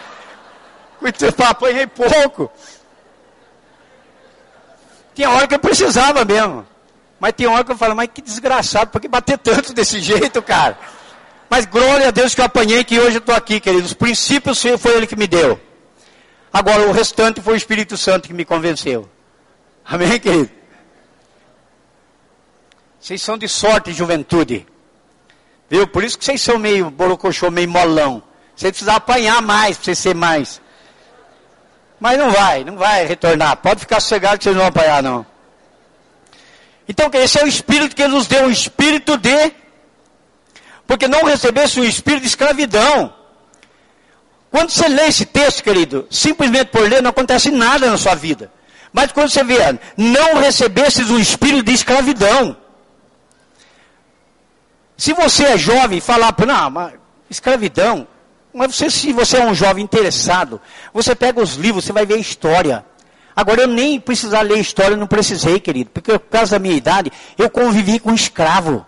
Coitado, 1.00 1.44
apanhei 1.44 1.86
pouco. 1.86 2.52
Tinha 5.14 5.30
hora 5.30 5.48
que 5.48 5.56
eu 5.56 5.60
precisava 5.60 6.26
mesmo. 6.26 6.66
Mas 7.20 7.34
tem 7.34 7.48
hora 7.48 7.64
que 7.64 7.72
eu 7.72 7.78
falo, 7.78 7.96
mas 7.96 8.10
que 8.14 8.22
desgraçado, 8.22 8.90
por 8.90 9.00
que 9.00 9.08
bater 9.08 9.38
tanto 9.38 9.74
desse 9.74 10.00
jeito, 10.00 10.42
cara? 10.42 10.78
Mas 11.50 11.66
glória 11.66 12.08
a 12.08 12.12
Deus 12.12 12.34
que 12.34 12.42
eu 12.42 12.46
apanhei, 12.46 12.84
que 12.84 13.00
hoje 13.00 13.18
eu 13.18 13.20
estou 13.20 13.36
aqui, 13.36 13.60
querido. 13.60 13.86
Os 13.86 13.94
princípios 13.94 14.62
foi 14.80 14.96
Ele 14.96 15.08
que 15.08 15.16
me 15.16 15.28
deu. 15.28 15.60
Agora 16.52 16.88
o 16.88 16.92
restante 16.92 17.42
foi 17.42 17.54
o 17.54 17.58
Espírito 17.58 17.96
Santo 17.96 18.28
que 18.28 18.34
me 18.34 18.44
convenceu. 18.44 19.10
Amém, 19.86 20.20
querido? 20.20 20.50
Vocês 23.00 23.22
são 23.22 23.38
de 23.38 23.48
sorte, 23.48 23.94
juventude. 23.94 24.66
Viu? 25.74 25.88
Por 25.88 26.04
isso 26.04 26.20
que 26.20 26.24
vocês 26.24 26.40
são 26.40 26.60
meio 26.60 26.92
borocochô, 26.92 27.50
meio 27.50 27.68
molão. 27.68 28.22
Você 28.56 28.70
precisa 28.70 28.94
apanhar 28.94 29.42
mais 29.42 29.76
para 29.76 29.86
você 29.86 29.96
ser 29.96 30.14
mais. 30.14 30.62
Mas 32.00 32.16
não 32.16 32.30
vai, 32.30 32.64
não 32.64 32.78
vai 32.78 33.08
retornar. 33.08 33.58
Pode 33.58 33.80
ficar 33.80 34.00
sossegado 34.00 34.38
que 34.38 34.44
vocês 34.44 34.56
não 34.56 34.62
vão 34.62 34.70
apanhar, 34.70 35.02
não. 35.02 35.26
Então, 36.88 37.10
esse 37.16 37.40
é 37.40 37.44
o 37.44 37.48
Espírito 37.48 37.96
que 37.96 38.08
nos 38.08 38.28
deu, 38.28 38.46
o 38.46 38.52
Espírito 38.52 39.18
de... 39.18 39.52
Porque 40.86 41.08
não 41.08 41.24
recebesse 41.24 41.80
o 41.80 41.84
Espírito 41.84 42.22
de 42.22 42.28
escravidão. 42.28 43.12
Quando 44.52 44.70
você 44.70 44.88
lê 44.88 45.08
esse 45.08 45.26
texto, 45.26 45.64
querido, 45.64 46.06
simplesmente 46.12 46.68
por 46.68 46.88
ler 46.88 47.02
não 47.02 47.10
acontece 47.10 47.50
nada 47.50 47.90
na 47.90 47.98
sua 47.98 48.14
vida. 48.14 48.52
Mas 48.92 49.12
quando 49.12 49.32
você 49.32 49.44
vê, 49.44 49.58
não 49.98 50.36
recebesses 50.36 51.10
o 51.10 51.18
Espírito 51.18 51.64
de 51.64 51.74
escravidão. 51.74 52.63
Se 54.98 55.14
você 55.14 55.44
é 55.46 55.58
jovem, 55.58 56.00
falar, 56.00 56.34
não, 56.46 56.70
mas 56.70 56.94
escravidão, 57.30 58.08
mas 58.54 58.76
você, 58.76 58.90
se 58.90 59.12
você 59.12 59.38
é 59.38 59.46
um 59.46 59.56
jovem 59.56 59.84
interessado, 59.84 60.62
você 60.94 61.16
pega 61.16 61.42
os 61.42 61.56
livros, 61.56 61.86
você 61.86 61.92
vai 61.92 62.06
ver 62.06 62.16
a 62.16 62.20
história. 62.20 62.86
Agora 63.36 63.62
eu 63.62 63.68
nem 63.68 64.00
precisar 64.00 64.42
ler 64.42 64.60
história, 64.60 64.96
não 64.96 65.08
precisei, 65.08 65.60
querido, 65.60 65.90
porque 65.90 66.12
por 66.12 66.30
causa 66.30 66.52
da 66.52 66.60
minha 66.60 66.76
idade, 66.76 67.12
eu 67.38 67.50
convivi 67.50 68.00
com 68.00 68.14
escravo. 68.14 68.86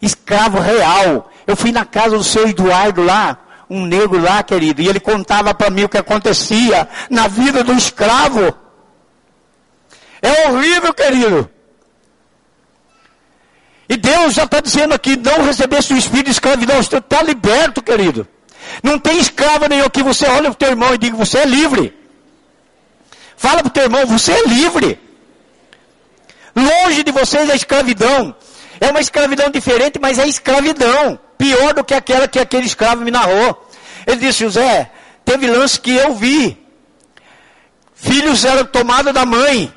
Escravo 0.00 0.60
real. 0.60 1.30
Eu 1.46 1.56
fui 1.56 1.72
na 1.72 1.84
casa 1.84 2.16
do 2.16 2.22
seu 2.22 2.48
Eduardo 2.48 3.02
lá, 3.02 3.36
um 3.68 3.84
negro 3.84 4.20
lá, 4.20 4.42
querido, 4.42 4.80
e 4.80 4.88
ele 4.88 5.00
contava 5.00 5.52
para 5.52 5.70
mim 5.70 5.84
o 5.84 5.88
que 5.88 5.98
acontecia 5.98 6.88
na 7.10 7.26
vida 7.26 7.64
do 7.64 7.72
escravo. 7.72 8.54
É 10.22 10.48
horrível, 10.48 10.94
querido. 10.94 11.50
E 13.90 13.96
Deus 13.96 14.34
já 14.34 14.44
está 14.44 14.60
dizendo 14.60 14.94
aqui, 14.94 15.16
não 15.16 15.42
recebesse 15.42 15.92
o 15.92 15.96
espírito 15.96 16.26
de 16.26 16.30
escravidão, 16.30 16.80
você 16.80 16.98
está 16.98 17.20
liberto, 17.24 17.82
querido. 17.82 18.26
Não 18.84 19.00
tem 19.00 19.18
escravo 19.18 19.66
nenhum 19.66 19.84
aqui, 19.84 20.00
você 20.00 20.26
olha 20.28 20.42
para 20.42 20.52
o 20.52 20.54
teu 20.54 20.68
irmão 20.68 20.94
e 20.94 20.98
diga, 20.98 21.16
você 21.16 21.38
é 21.38 21.44
livre. 21.44 21.92
Fala 23.36 23.58
para 23.64 23.66
o 23.66 23.70
teu 23.70 23.82
irmão, 23.82 24.06
você 24.06 24.30
é 24.30 24.46
livre. 24.46 24.96
Longe 26.54 27.02
de 27.02 27.10
vocês 27.10 27.50
a 27.50 27.56
escravidão. 27.56 28.32
É 28.80 28.90
uma 28.90 29.00
escravidão 29.00 29.50
diferente, 29.50 29.98
mas 30.00 30.20
é 30.20 30.26
escravidão. 30.28 31.18
Pior 31.36 31.74
do 31.74 31.82
que 31.82 31.92
aquela 31.92 32.28
que 32.28 32.38
aquele 32.38 32.66
escravo 32.66 33.02
me 33.02 33.10
narrou. 33.10 33.68
Ele 34.06 34.18
disse, 34.18 34.44
José, 34.44 34.88
teve 35.24 35.48
lance 35.48 35.80
que 35.80 35.90
eu 35.90 36.14
vi. 36.14 36.56
Filhos 37.92 38.44
eram 38.44 38.64
tomados 38.66 39.12
da 39.12 39.26
mãe 39.26 39.74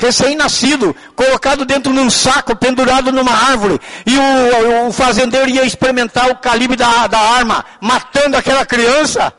recém-nascido, 0.00 0.96
colocado 1.14 1.66
dentro 1.66 1.92
de 1.92 1.98
um 1.98 2.08
saco, 2.08 2.56
pendurado 2.56 3.12
numa 3.12 3.32
árvore, 3.32 3.78
e 4.06 4.16
o, 4.18 4.88
o 4.88 4.92
fazendeiro 4.92 5.50
ia 5.50 5.64
experimentar 5.64 6.30
o 6.30 6.36
calibre 6.36 6.76
da, 6.76 7.06
da 7.06 7.18
arma, 7.18 7.64
matando 7.80 8.36
aquela 8.36 8.64
criança. 8.64 9.32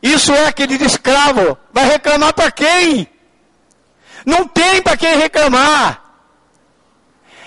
Isso 0.00 0.32
é 0.32 0.46
aquele 0.46 0.74
escravo. 0.84 1.58
Vai 1.72 1.84
reclamar 1.84 2.32
para 2.32 2.50
quem? 2.50 3.08
Não 4.24 4.46
tem 4.46 4.80
para 4.80 4.96
quem 4.96 5.16
reclamar. 5.16 6.00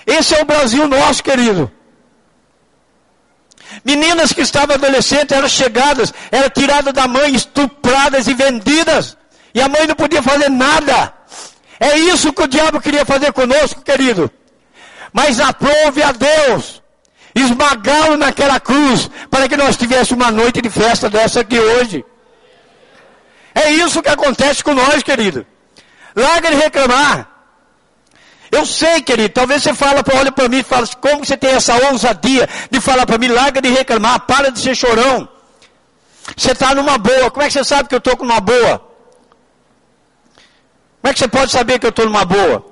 Esse 0.06 0.34
é 0.34 0.42
o 0.42 0.44
Brasil 0.44 0.86
nosso, 0.86 1.22
querido. 1.22 1.70
Meninas 3.84 4.32
que 4.32 4.40
estavam 4.40 4.76
adolescentes 4.76 5.36
eram 5.36 5.48
chegadas, 5.48 6.12
eram 6.30 6.48
tiradas 6.50 6.92
da 6.92 7.08
mãe, 7.08 7.34
estupradas 7.34 8.26
e 8.26 8.34
vendidas. 8.34 9.16
E 9.56 9.60
a 9.62 9.70
mãe 9.70 9.86
não 9.86 9.94
podia 9.94 10.22
fazer 10.22 10.50
nada. 10.50 11.14
É 11.80 11.96
isso 11.96 12.30
que 12.30 12.42
o 12.42 12.46
diabo 12.46 12.78
queria 12.78 13.06
fazer 13.06 13.32
conosco, 13.32 13.80
querido. 13.80 14.30
Mas 15.14 15.40
aprove 15.40 16.02
a 16.02 16.12
Deus 16.12 16.82
esmagá-lo 17.34 18.18
naquela 18.18 18.60
cruz 18.60 19.10
para 19.30 19.48
que 19.48 19.56
nós 19.56 19.74
tivéssemos 19.74 20.22
uma 20.22 20.30
noite 20.30 20.60
de 20.60 20.68
festa 20.68 21.08
dessa 21.08 21.40
aqui 21.40 21.58
hoje. 21.58 22.04
É 23.54 23.70
isso 23.70 24.02
que 24.02 24.10
acontece 24.10 24.62
com 24.62 24.74
nós, 24.74 25.02
querido. 25.02 25.46
Larga 26.14 26.50
de 26.50 26.56
reclamar. 26.56 27.26
Eu 28.52 28.66
sei, 28.66 29.00
querido, 29.00 29.30
talvez 29.30 29.62
você 29.62 29.72
fala, 29.72 30.04
olha 30.18 30.32
para 30.32 30.50
mim 30.50 30.58
e 30.58 30.62
fala, 30.62 30.86
como 31.00 31.24
você 31.24 31.36
tem 31.36 31.52
essa 31.52 31.74
ousadia 31.88 32.46
de 32.70 32.78
falar 32.78 33.06
para 33.06 33.16
mim, 33.16 33.28
larga 33.28 33.62
de 33.62 33.70
reclamar, 33.70 34.20
para 34.20 34.50
de 34.52 34.60
ser 34.60 34.74
chorão. 34.74 35.26
Você 36.36 36.52
está 36.52 36.74
numa 36.74 36.98
boa, 36.98 37.30
como 37.30 37.42
é 37.42 37.46
que 37.46 37.54
você 37.54 37.64
sabe 37.64 37.88
que 37.88 37.94
eu 37.94 37.98
estou 37.98 38.18
com 38.18 38.24
uma 38.24 38.40
boa? 38.40 38.85
Como 41.06 41.12
é 41.12 41.14
que 41.14 41.20
você 41.20 41.28
pode 41.28 41.52
saber 41.52 41.78
que 41.78 41.86
eu 41.86 41.90
estou 41.90 42.06
numa 42.06 42.24
boa? 42.24 42.66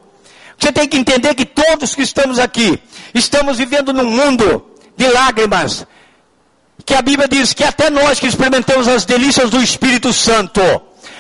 Você 0.59 0.73
tem 0.73 0.89
que 0.89 0.97
entender 0.97 1.37
que 1.37 1.47
todos 1.47 1.95
que 1.95 2.03
estamos 2.03 2.41
aqui, 2.41 2.83
estamos 3.15 3.59
vivendo 3.59 3.93
num 3.93 4.11
mundo 4.11 4.75
de 4.97 5.07
lágrimas. 5.07 5.87
Que 6.85 6.95
a 6.95 7.01
Bíblia 7.01 7.29
diz 7.29 7.55
que 7.55 7.63
até 7.63 7.91
nós 7.91 8.19
que 8.19 8.27
experimentamos 8.27 8.89
as 8.89 9.05
delícias 9.05 9.51
do 9.51 9.63
Espírito 9.63 10.13
Santo, 10.13 10.61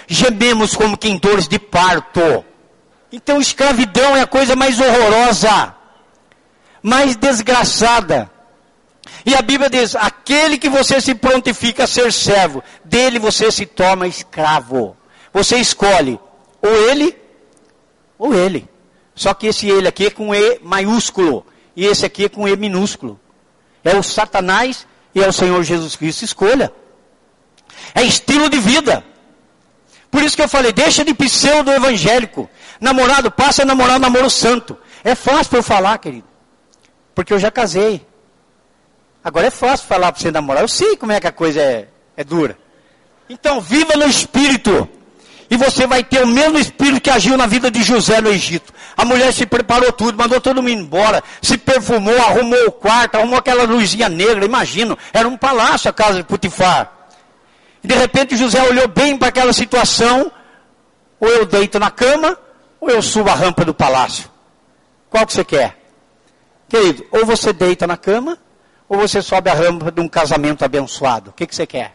gememos 0.09 0.75
como 0.75 0.99
quem 0.99 1.17
dores 1.17 1.47
de 1.47 1.57
parto. 1.57 2.45
Então 3.13 3.41
escravidão 3.41 4.17
é 4.17 4.23
a 4.23 4.27
coisa 4.27 4.57
mais 4.57 4.81
horrorosa, 4.81 5.73
mais 6.83 7.15
desgraçada. 7.15 8.29
E 9.25 9.37
a 9.37 9.41
Bíblia 9.41 9.71
diz: 9.71 9.95
aquele 9.95 10.59
que 10.59 10.69
você 10.69 11.01
se 11.01 11.15
prontifica 11.15 11.85
a 11.85 11.87
ser 11.87 12.13
servo, 12.13 12.61
dele 12.85 13.21
você 13.21 13.53
se 13.53 13.67
torna 13.67 14.05
escravo. 14.05 14.97
Você 15.33 15.59
escolhe 15.59 16.19
ou 16.65 16.75
ele, 16.75 17.15
ou 18.19 18.35
ele. 18.35 18.67
Só 19.15 19.35
que 19.35 19.47
esse 19.47 19.69
ele 19.69 19.87
aqui 19.87 20.07
é 20.07 20.11
com 20.11 20.35
E 20.35 20.59
maiúsculo. 20.61 21.47
E 21.77 21.85
esse 21.85 22.07
aqui 22.07 22.25
é 22.25 22.29
com 22.29 22.49
E 22.49 22.57
minúsculo. 22.57 23.21
É 23.85 23.95
o 23.95 24.03
Satanás 24.03 24.87
e 25.15 25.23
é 25.23 25.29
o 25.29 25.33
Senhor 25.33 25.63
Jesus 25.63 25.95
Cristo. 25.95 26.25
Escolha. 26.25 26.73
É 27.95 28.03
estilo 28.03 28.49
de 28.49 28.59
vida. 28.59 29.05
Por 30.11 30.23
isso 30.23 30.37
que 30.37 30.43
eu 30.43 30.49
falei, 30.49 30.73
deixa 30.73 31.05
de 31.05 31.13
pseudo 31.13 31.71
evangélico. 31.71 32.49
Namorado, 32.81 33.31
passa 33.31 33.63
a 33.63 33.67
namorar 33.67 34.01
namoro 34.01 34.31
santo. 34.31 34.79
É 35.03 35.15
fácil 35.15 35.57
eu 35.57 35.63
falar, 35.63 35.99
querido. 35.99 36.27
Porque 37.15 37.33
eu 37.33 37.39
já 37.39 37.51
casei. 37.51 38.07
Agora 39.23 39.49
é 39.49 39.51
fácil 39.51 39.87
falar 39.87 40.13
para 40.13 40.21
você 40.21 40.31
namorar. 40.31 40.63
Eu 40.63 40.69
sei 40.69 40.97
como 40.97 41.13
é 41.13 41.21
que 41.21 41.27
a 41.27 41.33
coisa 41.33 41.61
é, 41.61 41.89
é 42.17 42.25
dura. 42.25 42.57
Então, 43.29 43.61
viva 43.61 43.97
no 43.97 44.07
espírito. 44.07 44.89
E 45.55 45.57
você 45.57 45.87
vai 45.87 46.03
ter 46.03 46.21
o 46.21 46.27
mesmo 46.27 46.59
espírito 46.59 47.01
que 47.01 47.09
agiu 47.09 47.37
na 47.37 47.47
vida 47.47 47.71
de 47.71 47.81
José 47.81 48.21
no 48.21 48.29
Egito. 48.29 48.73
A 48.97 49.05
mulher 49.05 49.33
se 49.33 49.47
preparou 49.47 49.93
tudo, 49.93 50.19
mandou 50.19 50.41
todo 50.41 50.61
mundo 50.61 50.73
embora, 50.73 51.23
se 51.41 51.57
perfumou, 51.57 52.17
arrumou 52.23 52.67
o 52.67 52.73
quarto, 52.73 53.15
arrumou 53.15 53.39
aquela 53.39 53.63
luzinha 53.63 54.09
negra. 54.09 54.45
Imagina, 54.45 54.99
era 55.13 55.29
um 55.29 55.37
palácio 55.37 55.89
a 55.89 55.93
casa 55.93 56.17
de 56.17 56.25
Putifar. 56.25 56.91
E 57.85 57.87
de 57.87 57.95
repente 57.95 58.37
José 58.37 58.61
olhou 58.65 58.89
bem 58.89 59.17
para 59.17 59.29
aquela 59.29 59.53
situação. 59.53 60.33
Ou 61.21 61.29
eu 61.29 61.47
deito 61.47 61.79
na 61.79 61.89
cama, 61.89 62.37
ou 62.81 62.91
eu 62.91 63.01
subo 63.01 63.31
a 63.31 63.35
rampa 63.35 63.65
do 63.65 63.73
palácio. 63.73 64.29
Qual 65.09 65.25
que 65.25 65.35
você 65.35 65.45
quer? 65.45 65.79
Querido, 66.69 67.07
ou 67.13 67.25
você 67.25 67.53
deita 67.53 67.87
na 67.87 67.97
cama, 67.97 68.37
ou 68.89 68.99
você 68.99 69.23
sobe 69.23 69.51
a 69.51 69.55
rampa 69.55 69.93
de 69.93 70.01
um 70.01 70.09
casamento 70.09 70.65
abençoado. 70.65 71.31
O 71.31 71.33
que, 71.33 71.47
que 71.47 71.55
você 71.55 71.65
quer? 71.65 71.95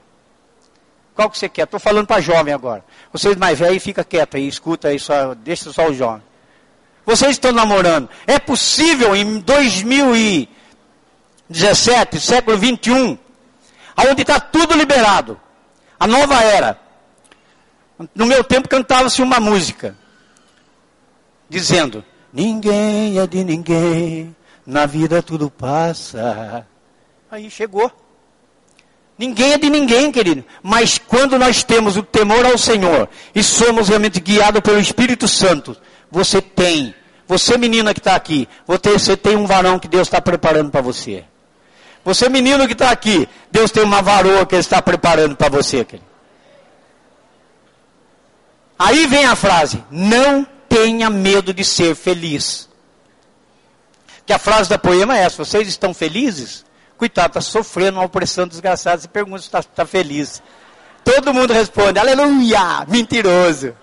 Qual 1.20 1.30
que 1.30 1.38
você 1.38 1.50
quer? 1.50 1.64
Estou 1.64 1.82
falando 1.82 2.08
para 2.08 2.22
jovem 2.22 2.54
agora. 2.54 2.82
Vocês 3.12 3.36
mais 3.36 3.60
velhos, 3.60 3.84
fica 3.84 4.06
quieto 4.06 4.38
aí, 4.38 4.48
escuta 4.48 4.88
aí, 4.88 4.98
só, 4.98 5.36
deixa 5.36 5.70
só 5.70 5.90
o 5.90 5.94
jovem. 5.94 6.24
Vocês 7.06 7.32
estão 7.32 7.52
namorando. 7.52 8.08
É 8.26 8.40
possível 8.40 9.14
em 9.14 9.40
2017, 9.40 12.22
século 12.22 12.58
21, 12.58 13.18
onde 14.10 14.22
está 14.22 14.40
tudo 14.40 14.78
liberado, 14.78 15.38
a 16.00 16.08
nova 16.08 16.42
era. 16.42 16.80
No 18.16 18.26
meu 18.26 18.42
tempo 18.42 18.70
cantava-se 18.70 19.22
uma 19.22 19.42
música, 19.42 19.98
dizendo: 21.50 22.02
Ninguém 22.32 23.20
é 23.20 23.28
de 23.28 23.44
ninguém, 23.44 24.34
na 24.66 24.86
vida 24.86 25.22
tudo 25.22 25.52
passa. 25.52 26.66
Aí 27.30 27.52
chegou. 27.52 27.92
Ninguém 29.20 29.52
é 29.52 29.58
de 29.58 29.70
ninguém, 29.70 30.14
querido. 30.14 30.46
Mas 30.64 30.98
quando 30.98 31.38
nós 31.38 31.62
temos 31.62 31.98
o 31.98 32.02
temor 32.02 32.46
ao 32.46 32.58
Senhor 32.58 33.10
e 33.36 33.44
somos 33.44 33.90
realmente 33.90 34.18
guiados 34.18 34.62
pelo 34.62 34.80
Espírito 34.80 35.28
Santo, 35.28 35.76
você 36.10 36.42
tem, 36.42 36.96
você 37.28 37.58
menina 37.58 37.94
que 37.94 38.00
está 38.00 38.16
aqui, 38.16 38.48
você 38.66 39.18
tem 39.18 39.36
um 39.36 39.46
varão 39.46 39.78
que 39.78 39.90
Deus 39.90 40.08
está 40.08 40.22
preparando 40.22 40.72
para 40.72 40.80
você. 40.80 41.26
Você 42.06 42.30
menino 42.30 42.66
que 42.66 42.72
está 42.72 42.92
aqui, 42.92 43.28
Deus 43.52 43.72
tem 43.72 43.84
uma 43.84 44.02
varoa 44.02 44.46
que 44.46 44.56
Ele 44.56 44.62
está 44.62 44.82
preparando 44.82 45.36
para 45.36 45.50
você, 45.50 45.84
querido. 45.84 46.08
Aí 48.80 49.06
vem 49.06 49.26
a 49.26 49.36
frase: 49.36 49.84
não 49.92 50.48
tenha 50.70 51.10
medo 51.10 51.54
de 51.54 51.66
ser 51.66 51.94
feliz. 51.94 52.70
Que 54.26 54.32
a 54.32 54.40
frase 54.40 54.70
da 54.70 54.78
poema 54.78 55.18
é 55.18 55.24
essa: 55.24 55.44
vocês 55.44 55.68
estão 55.68 55.94
felizes? 55.94 56.64
Coitado, 57.00 57.30
está 57.30 57.42
sofrendo 57.42 57.98
uma 57.98 58.06
opressão 58.06 58.46
desgraçada. 58.46 59.02
Você 59.02 59.08
pergunta 59.08 59.40
se 59.40 59.46
está 59.46 59.64
tá 59.64 59.86
feliz. 59.86 60.44
Todo 61.02 61.34
mundo 61.34 61.54
responde, 61.54 61.98
aleluia, 61.98 62.86
mentiroso. 62.90 63.74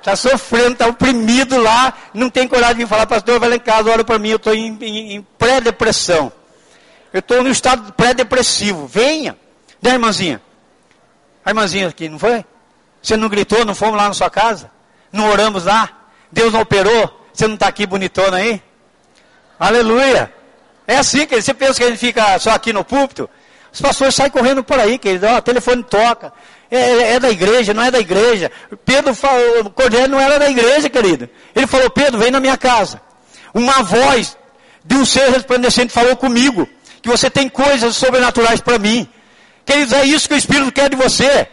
Está 0.00 0.16
sofrendo, 0.16 0.72
está 0.72 0.88
oprimido 0.88 1.56
lá, 1.62 1.94
não 2.12 2.28
tem 2.28 2.48
coragem 2.48 2.78
de 2.78 2.86
falar, 2.86 3.06
pastor, 3.06 3.38
vai 3.38 3.48
lá 3.48 3.54
em 3.54 3.60
casa, 3.60 3.88
olha 3.88 4.02
para 4.02 4.18
mim, 4.18 4.30
eu 4.30 4.36
estou 4.36 4.52
em, 4.52 4.76
em, 4.80 5.14
em 5.14 5.22
pré-depressão. 5.38 6.32
Eu 7.12 7.20
estou 7.20 7.40
no 7.44 7.48
estado 7.48 7.92
pré-depressivo. 7.92 8.88
Venha. 8.88 9.38
Né, 9.80 9.90
irmãzinha? 9.90 10.42
A 11.44 11.50
irmãzinha 11.50 11.86
aqui, 11.86 12.08
não 12.08 12.18
foi? 12.18 12.44
Você 13.00 13.16
não 13.16 13.28
gritou, 13.28 13.64
não 13.64 13.74
fomos 13.74 13.96
lá 13.96 14.08
na 14.08 14.14
sua 14.14 14.28
casa? 14.28 14.68
Não 15.12 15.30
oramos 15.30 15.66
lá? 15.66 15.88
Deus 16.32 16.52
não 16.52 16.62
operou? 16.62 17.24
Você 17.32 17.46
não 17.46 17.54
está 17.54 17.68
aqui 17.68 17.86
bonitona 17.86 18.38
aí? 18.38 18.60
Aleluia. 19.60 20.41
É 20.86 20.96
assim, 20.96 21.26
que 21.26 21.40
Você 21.40 21.54
pensa 21.54 21.74
que 21.74 21.84
a 21.84 21.88
gente 21.88 21.98
fica 21.98 22.38
só 22.38 22.50
aqui 22.50 22.72
no 22.72 22.84
púlpito? 22.84 23.28
Os 23.72 23.80
pastores 23.80 24.14
saem 24.14 24.30
correndo 24.30 24.62
por 24.62 24.78
aí, 24.78 24.98
querido. 24.98 25.26
O 25.26 25.42
telefone 25.42 25.82
toca. 25.82 26.32
É, 26.70 26.76
é, 26.76 27.12
é, 27.14 27.20
da 27.20 27.30
igreja, 27.30 27.74
não 27.74 27.82
é 27.82 27.90
da 27.90 28.00
igreja. 28.00 28.50
Pedro 28.84 29.14
falou, 29.14 29.70
Cordeiro 29.70 30.08
não 30.08 30.20
era 30.20 30.38
da 30.38 30.48
igreja, 30.48 30.88
querido. 30.88 31.28
Ele 31.54 31.66
falou, 31.66 31.90
Pedro, 31.90 32.18
vem 32.18 32.30
na 32.30 32.40
minha 32.40 32.56
casa. 32.56 33.00
Uma 33.52 33.82
voz 33.82 34.36
de 34.84 34.96
um 34.96 35.04
ser 35.04 35.28
resplandecente 35.30 35.92
falou 35.92 36.16
comigo. 36.16 36.68
Que 37.02 37.08
você 37.08 37.28
tem 37.28 37.48
coisas 37.48 37.96
sobrenaturais 37.96 38.60
para 38.60 38.78
mim. 38.78 39.08
Queridos, 39.64 39.92
é 39.92 40.04
isso 40.04 40.28
que 40.28 40.34
o 40.34 40.38
Espírito 40.38 40.72
quer 40.72 40.88
de 40.88 40.96
você. 40.96 41.46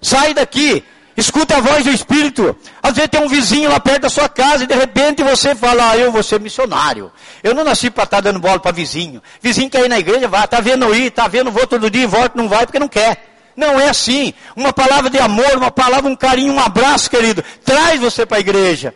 Sai 0.00 0.32
daqui. 0.32 0.84
Escuta 1.16 1.56
a 1.56 1.60
voz 1.60 1.84
do 1.84 1.90
Espírito. 1.90 2.56
Às 2.82 2.94
vezes 2.94 3.10
tem 3.10 3.20
um 3.20 3.28
vizinho 3.28 3.70
lá 3.70 3.78
perto 3.78 4.02
da 4.02 4.08
sua 4.08 4.28
casa 4.28 4.64
e 4.64 4.66
de 4.66 4.74
repente 4.74 5.22
você 5.22 5.54
fala, 5.54 5.90
ah, 5.90 5.96
eu 5.96 6.10
vou 6.10 6.22
ser 6.22 6.40
missionário. 6.40 7.12
Eu 7.42 7.54
não 7.54 7.64
nasci 7.64 7.90
para 7.90 8.04
estar 8.04 8.16
tá 8.18 8.20
dando 8.22 8.40
bola 8.40 8.58
para 8.58 8.72
vizinho. 8.72 9.22
Vizinho 9.40 9.68
quer 9.68 9.84
ir 9.84 9.88
na 9.88 9.98
igreja, 9.98 10.26
vai, 10.26 10.44
está 10.44 10.60
vendo 10.60 10.94
ir, 10.94 11.06
está 11.06 11.28
vendo, 11.28 11.50
vou 11.50 11.66
todo 11.66 11.90
dia 11.90 12.04
e 12.04 12.06
volta, 12.06 12.32
não 12.34 12.48
vai 12.48 12.64
porque 12.64 12.78
não 12.78 12.88
quer. 12.88 13.32
Não 13.54 13.78
é 13.78 13.90
assim. 13.90 14.32
Uma 14.56 14.72
palavra 14.72 15.10
de 15.10 15.18
amor, 15.18 15.56
uma 15.56 15.70
palavra, 15.70 16.10
um 16.10 16.16
carinho, 16.16 16.54
um 16.54 16.60
abraço, 16.60 17.10
querido, 17.10 17.44
traz 17.64 18.00
você 18.00 18.24
para 18.24 18.38
a 18.38 18.40
igreja. 18.40 18.94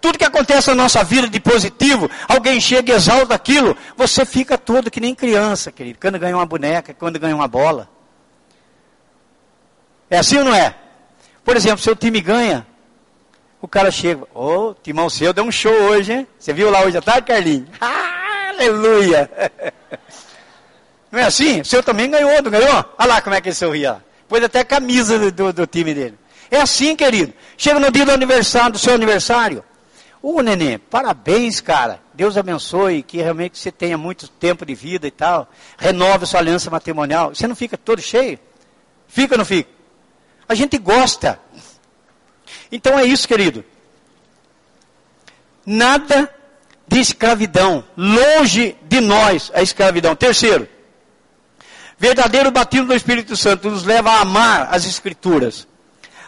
Tudo 0.00 0.18
que 0.18 0.24
acontece 0.24 0.68
na 0.70 0.74
nossa 0.74 1.04
vida 1.04 1.28
de 1.28 1.38
positivo, 1.38 2.10
alguém 2.26 2.60
chega 2.60 2.92
e 2.92 2.96
exalta 2.96 3.36
aquilo, 3.36 3.76
você 3.96 4.24
fica 4.24 4.58
todo 4.58 4.90
que 4.90 5.00
nem 5.00 5.14
criança, 5.14 5.70
querido, 5.70 5.96
quando 6.00 6.18
ganha 6.18 6.34
uma 6.36 6.44
boneca, 6.44 6.92
quando 6.92 7.20
ganha 7.20 7.36
uma 7.36 7.46
bola. 7.46 7.88
É 10.12 10.18
assim 10.18 10.36
ou 10.36 10.44
não 10.44 10.54
é? 10.54 10.74
Por 11.42 11.56
exemplo, 11.56 11.78
seu 11.78 11.96
time 11.96 12.20
ganha, 12.20 12.66
o 13.62 13.66
cara 13.66 13.90
chega, 13.90 14.22
ô, 14.34 14.68
oh, 14.68 14.74
timão 14.74 15.08
seu 15.08 15.32
deu 15.32 15.42
um 15.42 15.50
show 15.50 15.72
hoje, 15.72 16.12
hein? 16.12 16.28
Você 16.38 16.52
viu 16.52 16.70
lá 16.70 16.82
hoje 16.82 16.98
à 16.98 17.00
tarde, 17.00 17.28
Carlinhos? 17.28 17.70
Ah, 17.80 18.50
aleluia! 18.52 19.30
Não 21.10 21.18
é 21.18 21.24
assim? 21.24 21.62
O 21.62 21.64
seu 21.64 21.82
também 21.82 22.10
ganhou, 22.10 22.42
não 22.42 22.50
ganhou? 22.50 22.84
Olha 22.98 23.08
lá 23.08 23.20
como 23.20 23.34
é 23.36 23.40
que 23.40 23.48
ele 23.48 23.54
sorria. 23.54 24.02
Pôs 24.28 24.42
até 24.42 24.60
a 24.60 24.64
camisa 24.64 25.18
do, 25.18 25.32
do, 25.32 25.52
do, 25.52 25.66
time 25.66 25.92
dele. 25.92 26.18
É 26.50 26.58
assim, 26.58 26.96
querido. 26.96 27.34
Chega 27.56 27.78
no 27.78 27.90
dia 27.90 28.06
do 28.06 28.12
aniversário, 28.12 28.72
do 28.72 28.78
seu 28.78 28.94
aniversário. 28.94 29.62
Ô, 30.22 30.38
uh, 30.38 30.42
neném, 30.42 30.78
parabéns, 30.78 31.60
cara. 31.60 32.00
Deus 32.14 32.38
abençoe, 32.38 33.02
que 33.02 33.18
realmente 33.18 33.58
você 33.58 33.70
tenha 33.70 33.98
muito 33.98 34.26
tempo 34.26 34.64
de 34.64 34.74
vida 34.74 35.06
e 35.06 35.10
tal. 35.10 35.50
Renove 35.76 36.26
sua 36.26 36.40
aliança 36.40 36.70
matrimonial. 36.70 37.34
Você 37.34 37.46
não 37.46 37.54
fica 37.54 37.76
todo 37.76 38.00
cheio? 38.00 38.38
Fica 39.06 39.34
ou 39.34 39.38
não 39.38 39.44
fica? 39.44 39.68
A 40.52 40.54
gente 40.54 40.76
gosta. 40.76 41.40
Então 42.70 42.98
é 42.98 43.04
isso, 43.06 43.26
querido. 43.26 43.64
Nada 45.64 46.30
de 46.86 47.00
escravidão. 47.00 47.82
Longe 47.96 48.76
de 48.82 49.00
nós 49.00 49.50
a 49.54 49.62
escravidão. 49.62 50.14
Terceiro, 50.14 50.68
verdadeiro 51.96 52.50
batismo 52.50 52.88
do 52.88 52.94
Espírito 52.94 53.34
Santo 53.34 53.70
nos 53.70 53.82
leva 53.82 54.10
a 54.10 54.20
amar 54.20 54.68
as 54.70 54.84
Escrituras. 54.84 55.66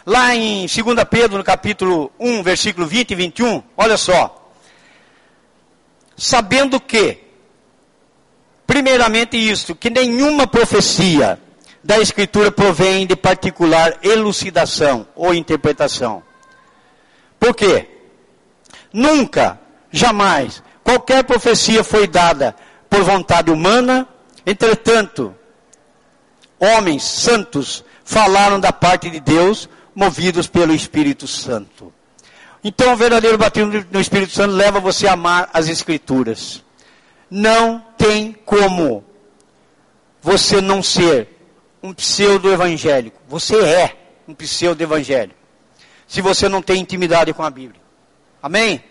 Lá 0.03 0.35
em 0.35 0.65
2 0.65 0.73
Pedro, 1.07 1.37
no 1.37 1.43
capítulo 1.43 2.11
1, 2.19 2.41
versículo 2.41 2.87
20 2.87 3.11
e 3.11 3.15
21, 3.15 3.61
olha 3.77 3.95
só. 3.95 4.51
Sabendo 6.17 6.79
que, 6.79 7.19
primeiramente 8.65 9.37
isto, 9.37 9.75
que 9.75 9.91
nenhuma 9.91 10.47
profecia 10.47 11.39
da 11.85 11.99
Escritura 11.99 12.51
provém 12.51 13.05
de 13.05 13.15
particular 13.15 13.99
elucidação 14.01 15.07
ou 15.15 15.35
interpretação. 15.35 16.23
Por 17.39 17.55
quê? 17.55 17.87
Nunca, 18.91 19.59
jamais, 19.91 20.63
qualquer 20.83 21.23
profecia 21.23 21.83
foi 21.83 22.07
dada 22.07 22.55
por 22.89 23.03
vontade 23.03 23.51
humana, 23.51 24.07
entretanto, 24.43 25.35
homens 26.59 27.03
santos 27.03 27.85
falaram 28.03 28.59
da 28.59 28.73
parte 28.73 29.07
de 29.11 29.19
Deus, 29.19 29.69
movidos 29.93 30.47
pelo 30.47 30.73
Espírito 30.73 31.27
Santo. 31.27 31.93
Então, 32.63 32.93
o 32.93 32.97
verdadeiro 32.97 33.37
batismo 33.37 33.85
no 33.91 34.01
Espírito 34.01 34.33
Santo 34.33 34.55
leva 34.55 34.79
você 34.79 35.05
a 35.05 35.13
amar 35.13 35.51
as 35.53 35.69
Escrituras. 35.69 36.63
Não 37.29 37.79
tem 37.95 38.35
como 38.43 39.03
você 40.19 40.59
não 40.61 40.81
ser 40.81 41.34
um 41.85 41.93
pseudo-evangélico. 41.93 43.21
Você 43.27 43.55
é 43.63 43.95
um 44.27 44.33
pseudo-evangélico. 44.33 45.37
Se 46.07 46.21
você 46.21 46.49
não 46.49 46.61
tem 46.61 46.81
intimidade 46.81 47.33
com 47.33 47.43
a 47.43 47.49
Bíblia. 47.49 47.81
Amém? 48.41 48.83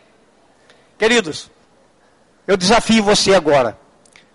Queridos, 0.99 1.51
eu 2.47 2.57
desafio 2.57 3.03
você 3.03 3.34
agora 3.34 3.78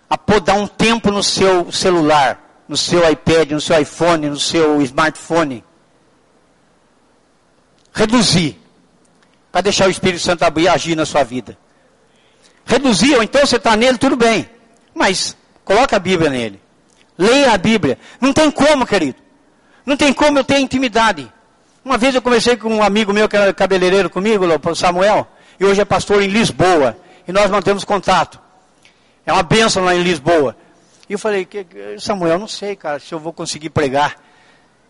a 0.08 0.18
dar 0.40 0.54
um 0.54 0.66
tempo 0.66 1.10
no 1.10 1.22
seu 1.22 1.70
celular, 1.72 2.64
no 2.68 2.76
seu 2.76 3.08
iPad, 3.10 3.52
no 3.52 3.60
seu 3.60 3.80
iPhone, 3.80 4.28
no 4.28 4.38
seu 4.38 4.80
smartphone. 4.82 5.64
Reduzir. 7.92 8.58
para 9.50 9.62
deixar 9.62 9.88
o 9.88 9.90
Espírito 9.90 10.22
Santo 10.22 10.44
abrir 10.44 10.68
agir 10.68 10.94
na 10.94 11.04
sua 11.04 11.24
vida. 11.24 11.58
Reduzir, 12.64 13.16
ou 13.16 13.22
então 13.22 13.44
você 13.44 13.56
está 13.56 13.76
nele, 13.76 13.98
tudo 13.98 14.16
bem. 14.16 14.48
Mas 14.94 15.36
coloca 15.64 15.96
a 15.96 15.98
Bíblia 15.98 16.30
nele. 16.30 16.60
Leia 17.20 17.52
a 17.52 17.58
Bíblia. 17.58 17.98
Não 18.18 18.32
tem 18.32 18.50
como, 18.50 18.86
querido. 18.86 19.18
Não 19.84 19.94
tem 19.94 20.10
como 20.10 20.38
eu 20.38 20.44
ter 20.44 20.58
intimidade. 20.58 21.30
Uma 21.84 21.98
vez 21.98 22.14
eu 22.14 22.22
conversei 22.22 22.56
com 22.56 22.74
um 22.74 22.82
amigo 22.82 23.12
meu 23.12 23.28
que 23.28 23.36
era 23.36 23.52
cabeleireiro 23.52 24.08
comigo, 24.08 24.46
o 24.46 24.74
Samuel, 24.74 25.28
e 25.58 25.64
hoje 25.66 25.82
é 25.82 25.84
pastor 25.84 26.22
em 26.22 26.28
Lisboa. 26.28 26.96
E 27.28 27.32
nós 27.32 27.50
mantemos 27.50 27.84
contato. 27.84 28.40
É 29.26 29.32
uma 29.34 29.42
bênção 29.42 29.84
lá 29.84 29.94
em 29.94 30.02
Lisboa. 30.02 30.56
E 31.10 31.12
eu 31.12 31.18
falei, 31.18 31.46
Samuel, 31.98 32.38
não 32.38 32.48
sei, 32.48 32.74
cara, 32.74 32.98
se 32.98 33.12
eu 33.12 33.18
vou 33.18 33.34
conseguir 33.34 33.68
pregar. 33.68 34.16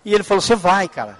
E 0.04 0.14
ele 0.14 0.22
falou, 0.22 0.40
você 0.40 0.54
vai, 0.54 0.86
cara. 0.86 1.18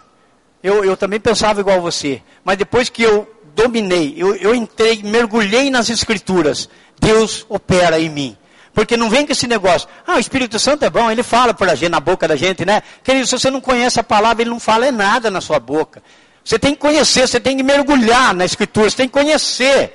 Eu, 0.63 0.85
eu 0.85 0.97
também 0.97 1.19
pensava 1.19 1.59
igual 1.61 1.81
você. 1.81 2.23
Mas 2.45 2.57
depois 2.57 2.89
que 2.89 3.03
eu 3.03 3.29
dominei, 3.53 4.15
eu, 4.17 4.37
eu 4.37 4.55
entrei, 4.55 5.03
mergulhei 5.03 5.71
nas 5.71 5.91
escrituras, 5.91 6.69
Deus 7.01 7.45
opera 7.49 7.99
em 7.99 8.09
mim. 8.09 8.37
Porque 8.73 8.97
não 8.97 9.11
vem 9.11 9.27
com 9.27 9.33
esse 9.33 9.47
negócio, 9.47 9.89
ah, 10.07 10.15
o 10.15 10.19
Espírito 10.19 10.59
Santo 10.59 10.85
é 10.85 10.91
bom, 10.91 11.11
ele 11.11 11.23
fala 11.23 11.53
por 11.53 11.69
a 11.69 11.75
gente, 11.75 11.91
na 11.91 12.01
boca 12.01 12.29
da 12.29 12.37
gente, 12.37 12.65
né? 12.65 12.83
Querido, 13.03 13.27
se 13.27 13.39
você 13.39 13.51
não 13.51 13.61
conhece 13.61 13.99
a 13.99 14.05
palavra, 14.05 14.43
ele 14.43 14.51
não 14.51 14.61
fala 14.61 14.87
é 14.87 14.93
nada 14.93 15.31
na 15.31 15.41
sua 15.41 15.59
boca. 15.59 16.03
Você 16.45 16.59
tem 16.59 16.75
que 16.75 16.81
conhecer, 16.81 17.27
você 17.27 17.41
tem 17.41 17.57
que 17.57 17.63
mergulhar 17.63 18.35
na 18.35 18.45
escritura, 18.45 18.89
você 18.89 18.97
tem 18.97 19.09
que 19.09 19.13
conhecer 19.13 19.95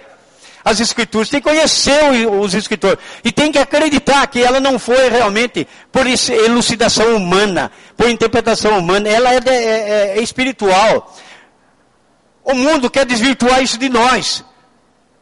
as 0.66 0.80
escrituras, 0.80 1.30
tem 1.30 1.40
que 1.40 1.48
conhecer 1.48 2.28
os 2.28 2.56
escritores 2.56 2.98
e 3.24 3.32
tem 3.32 3.52
que 3.52 3.60
acreditar 3.60 4.26
que 4.26 4.42
ela 4.42 4.60
não 4.60 4.80
foi 4.80 5.10
realmente 5.10 5.68
por 5.92 6.08
elucidação 6.08 7.16
humana, 7.16 7.72
por 7.96 8.10
interpretação 8.10 8.80
humana, 8.80 9.08
ela 9.08 9.32
é, 9.32 9.40
de, 9.40 9.52
é, 9.52 9.54
é, 9.54 10.18
é 10.18 10.22
espiritual. 10.22 11.16
O 12.44 12.56
mundo 12.56 12.90
quer 12.90 13.06
desvirtuar 13.06 13.62
isso 13.62 13.78
de 13.78 13.90
nós, 13.90 14.44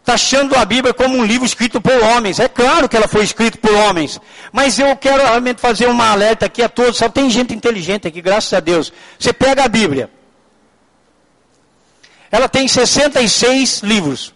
taxando 0.03 0.55
a 0.55 0.65
Bíblia 0.65 0.93
como 0.93 1.17
um 1.17 1.25
livro 1.25 1.45
escrito 1.45 1.79
por 1.79 1.95
homens. 2.03 2.39
É 2.39 2.47
claro 2.47 2.89
que 2.89 2.97
ela 2.97 3.07
foi 3.07 3.23
escrita 3.23 3.57
por 3.57 3.73
homens, 3.73 4.19
mas 4.51 4.77
eu 4.77 4.95
quero 4.97 5.23
realmente 5.23 5.61
fazer 5.61 5.87
uma 5.87 6.11
alerta 6.11 6.45
aqui 6.45 6.61
a 6.61 6.69
todos. 6.69 6.97
Só 6.97 7.09
tem 7.09 7.29
gente 7.29 7.53
inteligente 7.53 8.07
aqui, 8.07 8.21
graças 8.21 8.53
a 8.53 8.59
Deus. 8.59 8.91
Você 9.17 9.31
pega 9.31 9.63
a 9.63 9.67
Bíblia, 9.67 10.09
ela 12.31 12.49
tem 12.49 12.67
66 12.67 13.81
livros. 13.81 14.33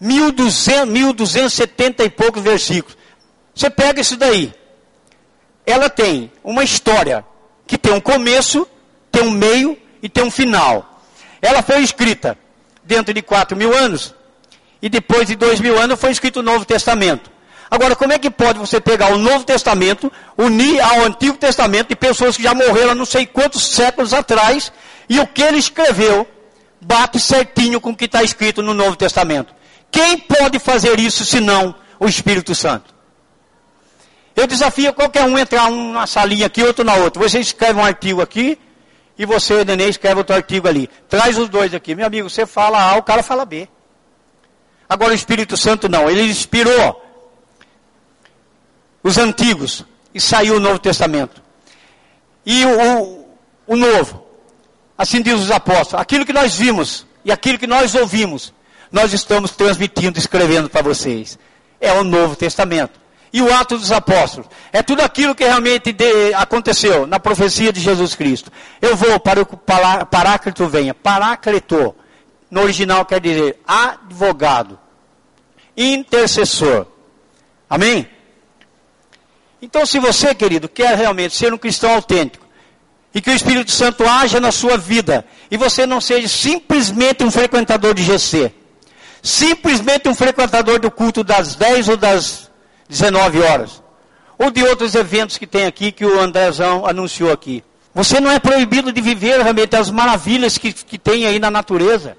1270 0.00 2.04
e 2.04 2.10
poucos 2.10 2.42
versículos. 2.42 2.96
Você 3.54 3.68
pega 3.68 4.00
isso 4.00 4.16
daí. 4.16 4.54
Ela 5.66 5.90
tem 5.90 6.30
uma 6.44 6.62
história 6.62 7.24
que 7.66 7.76
tem 7.76 7.92
um 7.92 8.00
começo, 8.00 8.66
tem 9.10 9.22
um 9.22 9.30
meio 9.30 9.76
e 10.00 10.08
tem 10.08 10.24
um 10.24 10.30
final. 10.30 11.02
Ela 11.42 11.62
foi 11.62 11.82
escrita 11.82 12.38
dentro 12.84 13.12
de 13.12 13.20
4 13.20 13.56
mil 13.56 13.76
anos 13.76 14.14
e 14.80 14.88
depois 14.88 15.26
de 15.26 15.34
2 15.34 15.60
mil 15.60 15.78
anos 15.78 16.00
foi 16.00 16.10
escrito 16.10 16.40
o 16.40 16.42
Novo 16.42 16.64
Testamento. 16.64 17.30
Agora, 17.70 17.94
como 17.94 18.12
é 18.12 18.18
que 18.18 18.30
pode 18.30 18.58
você 18.58 18.80
pegar 18.80 19.12
o 19.12 19.18
Novo 19.18 19.44
Testamento, 19.44 20.10
unir 20.36 20.80
ao 20.80 21.04
Antigo 21.04 21.36
Testamento 21.36 21.88
de 21.88 21.96
pessoas 21.96 22.36
que 22.36 22.42
já 22.42 22.54
morreram 22.54 22.94
não 22.94 23.04
sei 23.04 23.26
quantos 23.26 23.74
séculos 23.74 24.14
atrás 24.14 24.72
e 25.08 25.20
o 25.20 25.26
que 25.26 25.42
ele 25.42 25.58
escreveu 25.58 26.26
bate 26.80 27.20
certinho 27.20 27.80
com 27.80 27.90
o 27.90 27.96
que 27.96 28.06
está 28.06 28.22
escrito 28.22 28.62
no 28.62 28.72
Novo 28.72 28.96
Testamento? 28.96 29.54
Quem 29.90 30.18
pode 30.18 30.58
fazer 30.58 30.98
isso 30.98 31.24
senão 31.24 31.74
o 32.00 32.06
Espírito 32.06 32.54
Santo? 32.54 32.94
Eu 34.34 34.46
desafio 34.46 34.92
qualquer 34.94 35.24
um 35.24 35.36
entrar 35.36 35.66
um 35.66 35.92
na 35.92 36.06
salinha 36.06 36.46
aqui, 36.46 36.62
outro 36.62 36.84
na 36.84 36.94
outra. 36.94 37.20
Você 37.20 37.40
escreve 37.40 37.80
um 37.80 37.84
artigo 37.84 38.22
aqui 38.22 38.58
e 39.18 39.26
você, 39.26 39.64
Nenê, 39.64 39.88
escreve 39.88 40.18
outro 40.18 40.34
artigo 40.34 40.68
ali. 40.68 40.88
Traz 41.08 41.36
os 41.36 41.48
dois 41.48 41.74
aqui. 41.74 41.94
Meu 41.94 42.06
amigo, 42.06 42.30
você 42.30 42.46
fala 42.46 42.80
A, 42.80 42.96
o 42.96 43.02
cara 43.02 43.22
fala 43.22 43.44
B. 43.44 43.68
Agora 44.88 45.12
o 45.12 45.14
Espírito 45.14 45.56
Santo 45.56 45.88
não. 45.88 46.08
Ele 46.08 46.22
inspirou 46.22 47.04
os 49.02 49.18
antigos 49.18 49.84
e 50.14 50.20
saiu 50.20 50.56
o 50.56 50.60
Novo 50.60 50.78
Testamento. 50.78 51.42
E 52.44 52.64
o, 52.64 53.26
o, 53.66 53.76
Novo, 53.76 54.24
assim 54.96 55.20
diz 55.20 55.34
os 55.34 55.50
apóstolos, 55.50 56.00
aquilo 56.00 56.24
que 56.24 56.32
nós 56.32 56.54
vimos 56.54 57.06
e 57.24 57.30
aquilo 57.30 57.58
que 57.58 57.66
nós 57.66 57.94
ouvimos, 57.94 58.54
nós 58.90 59.12
estamos 59.12 59.50
transmitindo, 59.50 60.18
escrevendo 60.18 60.70
para 60.70 60.82
vocês. 60.82 61.38
É 61.80 61.92
o 61.92 62.02
Novo 62.02 62.34
Testamento. 62.34 62.98
E 63.30 63.42
o 63.42 63.54
Ato 63.54 63.76
dos 63.76 63.92
Apóstolos. 63.92 64.48
É 64.72 64.82
tudo 64.82 65.02
aquilo 65.02 65.34
que 65.34 65.44
realmente 65.44 65.92
de, 65.92 66.32
aconteceu 66.32 67.06
na 67.06 67.20
profecia 67.20 67.70
de 67.70 67.80
Jesus 67.80 68.14
Cristo. 68.14 68.50
Eu 68.80 68.96
vou 68.96 69.20
para 69.20 69.42
o 69.42 69.46
Paráclito 69.46 70.66
venha. 70.66 70.94
Paráclito, 70.94 71.94
no 72.50 72.62
original 72.62 73.04
quer 73.04 73.20
dizer 73.20 73.60
advogado, 73.66 74.78
intercessor. 75.76 76.86
Amém? 77.68 78.08
Então, 79.60 79.84
se 79.84 79.98
você, 79.98 80.34
querido, 80.34 80.68
quer 80.68 80.96
realmente 80.96 81.34
ser 81.34 81.52
um 81.52 81.58
cristão 81.58 81.94
autêntico, 81.94 82.46
e 83.14 83.20
que 83.20 83.30
o 83.30 83.34
Espírito 83.34 83.70
Santo 83.70 84.06
haja 84.06 84.38
na 84.40 84.52
sua 84.52 84.76
vida, 84.76 85.24
e 85.50 85.56
você 85.56 85.86
não 85.86 86.00
seja 86.00 86.28
simplesmente 86.28 87.24
um 87.24 87.30
frequentador 87.30 87.94
de 87.94 88.02
GC, 88.02 88.52
simplesmente 89.22 90.08
um 90.08 90.14
frequentador 90.14 90.78
do 90.78 90.90
culto 90.90 91.24
das 91.24 91.56
10 91.56 91.88
ou 91.88 91.96
das 91.96 92.50
19 92.88 93.40
horas, 93.40 93.82
ou 94.38 94.50
de 94.50 94.62
outros 94.62 94.94
eventos 94.94 95.36
que 95.36 95.46
tem 95.46 95.66
aqui, 95.66 95.90
que 95.90 96.06
o 96.06 96.20
Andrezão 96.20 96.86
anunciou 96.86 97.32
aqui. 97.32 97.64
Você 97.92 98.20
não 98.20 98.30
é 98.30 98.38
proibido 98.38 98.92
de 98.92 99.00
viver 99.00 99.40
realmente 99.40 99.74
as 99.74 99.90
maravilhas 99.90 100.56
que, 100.56 100.72
que 100.72 100.98
tem 100.98 101.26
aí 101.26 101.40
na 101.40 101.50
natureza, 101.50 102.16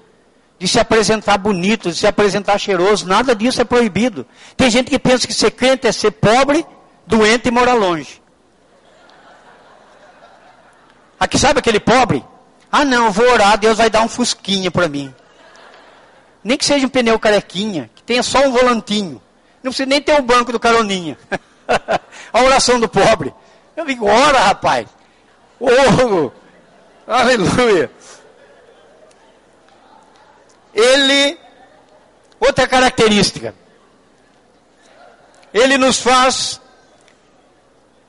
de 0.60 0.68
se 0.68 0.78
apresentar 0.78 1.38
bonito, 1.38 1.90
de 1.90 1.96
se 1.96 2.06
apresentar 2.06 2.58
cheiroso, 2.58 3.08
nada 3.08 3.34
disso 3.34 3.62
é 3.62 3.64
proibido. 3.64 4.26
Tem 4.58 4.70
gente 4.70 4.90
que 4.90 4.98
pensa 4.98 5.26
que 5.26 5.32
ser 5.32 5.52
crente 5.52 5.86
é 5.86 5.92
ser 5.92 6.10
pobre, 6.10 6.66
doente 7.06 7.48
e 7.48 7.50
morar 7.50 7.72
longe. 7.72 8.20
Aqui 11.18 11.38
sabe 11.38 11.60
aquele 11.60 11.80
pobre? 11.80 12.22
Ah 12.70 12.84
não, 12.84 13.10
vou 13.10 13.26
orar, 13.32 13.56
Deus 13.56 13.78
vai 13.78 13.88
dar 13.88 14.02
um 14.02 14.08
fusquinha 14.08 14.70
para 14.70 14.86
mim. 14.86 15.14
Nem 16.44 16.58
que 16.58 16.64
seja 16.66 16.84
um 16.84 16.90
pneu 16.90 17.18
carequinha, 17.18 17.90
que 17.94 18.02
tenha 18.02 18.22
só 18.22 18.46
um 18.46 18.52
volantinho. 18.52 19.20
Não 19.62 19.70
precisa 19.70 19.88
nem 19.88 20.00
ter 20.02 20.20
o 20.20 20.22
banco 20.22 20.52
do 20.52 20.60
caroninha. 20.60 21.16
a 22.30 22.42
oração 22.42 22.78
do 22.78 22.88
pobre. 22.88 23.32
Eu 23.74 23.86
digo, 23.86 24.06
ora, 24.06 24.40
rapaz. 24.40 24.86
Oh, 25.58 26.30
aleluia. 27.06 27.90
Ele, 30.80 31.38
outra 32.38 32.66
característica, 32.66 33.54
ele 35.52 35.76
nos 35.76 36.00
faz 36.00 36.60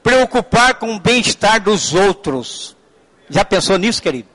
preocupar 0.01 0.75
com 0.75 0.95
o 0.95 0.99
bem-estar 0.99 1.61
dos 1.61 1.93
outros. 1.93 2.75
Já 3.29 3.43
pensou 3.43 3.77
nisso, 3.77 4.01
querido? 4.01 4.29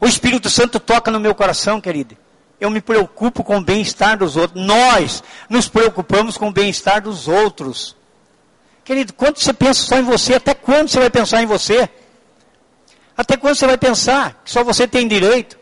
O 0.00 0.06
Espírito 0.06 0.48
Santo 0.48 0.80
toca 0.80 1.10
no 1.10 1.20
meu 1.20 1.34
coração, 1.34 1.80
querido 1.80 2.16
eu 2.60 2.70
me 2.70 2.80
preocupo 2.80 3.42
com 3.42 3.56
o 3.56 3.64
bem-estar 3.64 4.18
dos 4.18 4.36
outros. 4.36 4.62
Nós 4.62 5.24
nos 5.48 5.66
preocupamos 5.66 6.36
com 6.36 6.48
o 6.48 6.52
bem-estar 6.52 7.00
dos 7.00 7.26
outros. 7.26 7.96
Querido, 8.84 9.14
quando 9.14 9.38
você 9.38 9.52
pensa 9.52 9.82
só 9.82 9.96
em 9.96 10.02
você, 10.02 10.34
até 10.34 10.52
quando 10.52 10.88
você 10.88 10.98
vai 10.98 11.10
pensar 11.10 11.42
em 11.42 11.46
você? 11.46 11.88
Até 13.16 13.36
quando 13.36 13.54
você 13.54 13.66
vai 13.66 13.78
pensar 13.78 14.42
que 14.44 14.50
só 14.50 14.62
você 14.62 14.86
tem 14.86 15.08
direito? 15.08 15.58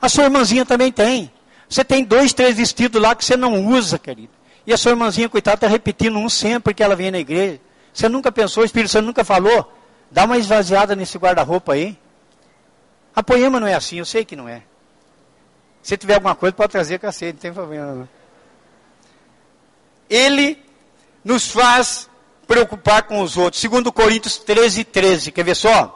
A 0.00 0.08
sua 0.08 0.24
irmãzinha 0.24 0.64
também 0.64 0.92
tem. 0.92 1.30
Você 1.68 1.84
tem 1.84 2.04
dois, 2.04 2.32
três 2.32 2.56
vestidos 2.56 3.00
lá 3.00 3.14
que 3.14 3.24
você 3.24 3.36
não 3.36 3.66
usa, 3.66 3.98
querido. 3.98 4.32
E 4.66 4.72
a 4.72 4.76
sua 4.76 4.92
irmãzinha, 4.92 5.28
coitada, 5.28 5.56
está 5.56 5.66
repetindo 5.66 6.18
um 6.18 6.28
sempre 6.28 6.74
que 6.74 6.82
ela 6.82 6.94
vem 6.94 7.10
na 7.10 7.18
igreja. 7.18 7.60
Você 7.92 8.08
nunca 8.08 8.30
pensou, 8.30 8.62
o 8.62 8.66
Espírito 8.66 8.90
Santo 8.90 9.06
nunca 9.06 9.24
falou? 9.24 9.72
Dá 10.10 10.24
uma 10.24 10.38
esvaziada 10.38 10.94
nesse 10.94 11.18
guarda-roupa 11.18 11.74
aí. 11.74 11.98
A 13.14 13.22
poema 13.22 13.58
não 13.58 13.66
é 13.66 13.74
assim, 13.74 13.98
eu 13.98 14.04
sei 14.04 14.24
que 14.24 14.36
não 14.36 14.48
é. 14.48 14.62
Se 15.82 15.96
tiver 15.96 16.14
alguma 16.14 16.34
coisa, 16.34 16.54
pode 16.54 16.70
trazer 16.70 16.98
cacete, 16.98 17.34
não 17.34 17.40
tem 17.40 17.52
problema. 17.52 17.94
Não. 17.94 18.08
Ele 20.08 20.62
nos 21.24 21.48
faz 21.50 22.08
preocupar 22.46 23.02
com 23.02 23.20
os 23.20 23.36
outros. 23.36 23.60
Segundo 23.60 23.92
Coríntios 23.92 24.38
13, 24.38 24.84
13. 24.84 25.32
Quer 25.32 25.44
ver 25.44 25.56
só? 25.56 25.94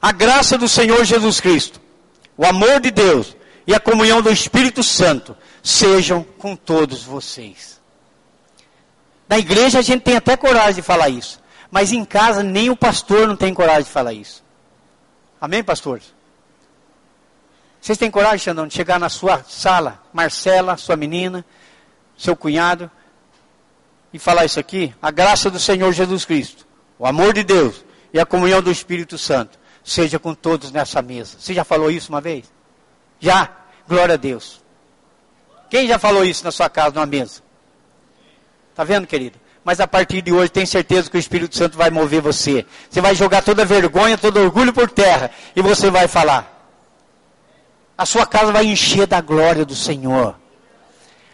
A 0.00 0.12
graça 0.12 0.56
do 0.56 0.68
Senhor 0.68 1.04
Jesus 1.04 1.40
Cristo, 1.40 1.80
o 2.36 2.44
amor 2.44 2.80
de 2.80 2.90
Deus 2.90 3.36
e 3.66 3.74
a 3.74 3.80
comunhão 3.80 4.20
do 4.20 4.30
Espírito 4.30 4.82
Santo 4.82 5.36
sejam 5.62 6.22
com 6.22 6.54
todos 6.54 7.02
vocês. 7.02 7.80
Na 9.28 9.38
igreja 9.38 9.78
a 9.78 9.82
gente 9.82 10.02
tem 10.02 10.16
até 10.16 10.36
coragem 10.36 10.74
de 10.74 10.82
falar 10.82 11.08
isso. 11.08 11.42
Mas 11.70 11.92
em 11.92 12.04
casa 12.04 12.42
nem 12.42 12.70
o 12.70 12.76
pastor 12.76 13.26
não 13.26 13.34
tem 13.34 13.52
coragem 13.52 13.82
de 13.82 13.90
falar 13.90 14.12
isso. 14.12 14.44
Amém, 15.40 15.64
pastores? 15.64 16.14
Vocês 17.80 17.98
têm 17.98 18.10
coragem, 18.10 18.38
Xandão, 18.38 18.66
de 18.66 18.74
chegar 18.74 19.00
na 19.00 19.08
sua 19.08 19.42
sala, 19.42 20.00
Marcela, 20.12 20.76
sua 20.76 20.96
menina, 20.96 21.44
seu 22.16 22.36
cunhado, 22.36 22.90
e 24.12 24.18
falar 24.18 24.44
isso 24.44 24.60
aqui? 24.60 24.94
A 25.02 25.10
graça 25.10 25.50
do 25.50 25.58
Senhor 25.58 25.92
Jesus 25.92 26.24
Cristo, 26.24 26.64
o 26.96 27.06
amor 27.06 27.34
de 27.34 27.42
Deus 27.42 27.84
e 28.12 28.20
a 28.20 28.24
comunhão 28.24 28.62
do 28.62 28.70
Espírito 28.70 29.18
Santo 29.18 29.58
seja 29.84 30.18
com 30.18 30.34
todos 30.34 30.72
nessa 30.72 31.02
mesa. 31.02 31.36
Você 31.38 31.52
já 31.52 31.62
falou 31.62 31.90
isso 31.90 32.08
uma 32.10 32.20
vez? 32.20 32.50
Já. 33.20 33.50
Glória 33.86 34.14
a 34.14 34.16
Deus. 34.16 34.62
Quem 35.68 35.86
já 35.86 35.98
falou 35.98 36.24
isso 36.24 36.42
na 36.42 36.50
sua 36.50 36.70
casa, 36.70 36.94
numa 36.94 37.06
mesa? 37.06 37.42
Está 38.70 38.82
vendo, 38.82 39.06
querido? 39.06 39.38
Mas 39.62 39.80
a 39.80 39.86
partir 39.86 40.22
de 40.22 40.32
hoje, 40.32 40.50
tem 40.50 40.64
certeza 40.64 41.10
que 41.10 41.16
o 41.16 41.20
Espírito 41.20 41.56
Santo 41.56 41.76
vai 41.76 41.90
mover 41.90 42.20
você. 42.20 42.64
Você 42.88 43.00
vai 43.00 43.14
jogar 43.14 43.42
toda 43.42 43.64
vergonha, 43.64 44.16
todo 44.16 44.40
orgulho 44.40 44.72
por 44.72 44.90
terra. 44.90 45.30
E 45.54 45.60
você 45.60 45.90
vai 45.90 46.08
falar. 46.08 46.50
A 47.96 48.06
sua 48.06 48.26
casa 48.26 48.52
vai 48.52 48.66
encher 48.66 49.06
da 49.06 49.20
glória 49.20 49.64
do 49.64 49.74
Senhor. 49.74 50.36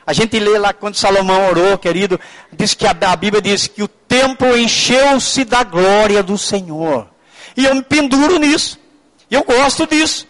A 0.07 0.13
gente 0.13 0.39
lê 0.39 0.59
lá 0.59 0.73
quando 0.73 0.97
Salomão 0.97 1.49
orou, 1.49 1.79
querido, 1.79 2.19
diz 2.53 2.75
que 2.75 2.87
a, 2.87 2.91
a 2.91 3.17
Bíblia 3.17 3.41
diz 3.41 3.67
que 3.67 3.83
o 3.83 3.89
templo 3.89 4.57
encheu-se 4.57 5.45
da 5.45 5.63
glória 5.63 6.23
do 6.23 6.37
Senhor. 6.37 7.09
E 7.61 7.67
eu 7.67 7.75
me 7.75 7.83
penduro 7.83 8.39
nisso. 8.39 8.79
Eu 9.31 9.45
gosto 9.45 9.87
disso. 9.87 10.27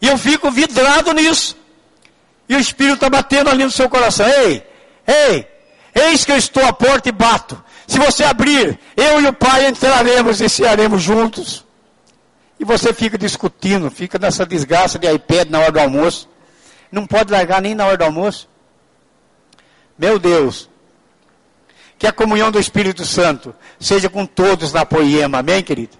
E 0.00 0.06
eu 0.06 0.16
fico 0.16 0.52
vidrado 0.52 1.12
nisso. 1.12 1.56
E 2.48 2.54
o 2.54 2.60
Espírito 2.60 2.94
está 2.94 3.10
batendo 3.10 3.50
ali 3.50 3.64
no 3.64 3.72
seu 3.72 3.90
coração. 3.90 4.24
Ei, 4.24 4.64
ei, 5.04 5.48
eis 5.92 6.24
que 6.24 6.30
eu 6.30 6.36
estou 6.36 6.64
à 6.64 6.72
porta 6.72 7.08
e 7.08 7.12
bato. 7.12 7.60
Se 7.88 7.98
você 7.98 8.22
abrir, 8.22 8.78
eu 8.96 9.20
e 9.20 9.26
o 9.26 9.32
Pai 9.32 9.66
entraremos 9.66 10.40
e 10.40 10.48
cearemos 10.48 11.02
juntos. 11.02 11.64
E 12.60 12.64
você 12.64 12.94
fica 12.94 13.18
discutindo, 13.18 13.90
fica 13.90 14.16
nessa 14.16 14.46
desgraça 14.46 14.96
de 14.96 15.12
iPad 15.12 15.50
na 15.50 15.58
hora 15.58 15.72
do 15.72 15.80
almoço. 15.80 16.28
Não 16.92 17.04
pode 17.04 17.32
largar 17.32 17.60
nem 17.60 17.74
na 17.74 17.84
hora 17.84 17.96
do 17.96 18.04
almoço. 18.04 18.48
Meu 19.98 20.20
Deus. 20.20 20.70
Que 21.98 22.06
a 22.06 22.12
comunhão 22.12 22.52
do 22.52 22.60
Espírito 22.60 23.04
Santo 23.04 23.52
seja 23.80 24.08
com 24.08 24.24
todos 24.24 24.72
na 24.72 24.86
poema, 24.86 25.38
amém, 25.38 25.64
querido? 25.64 25.98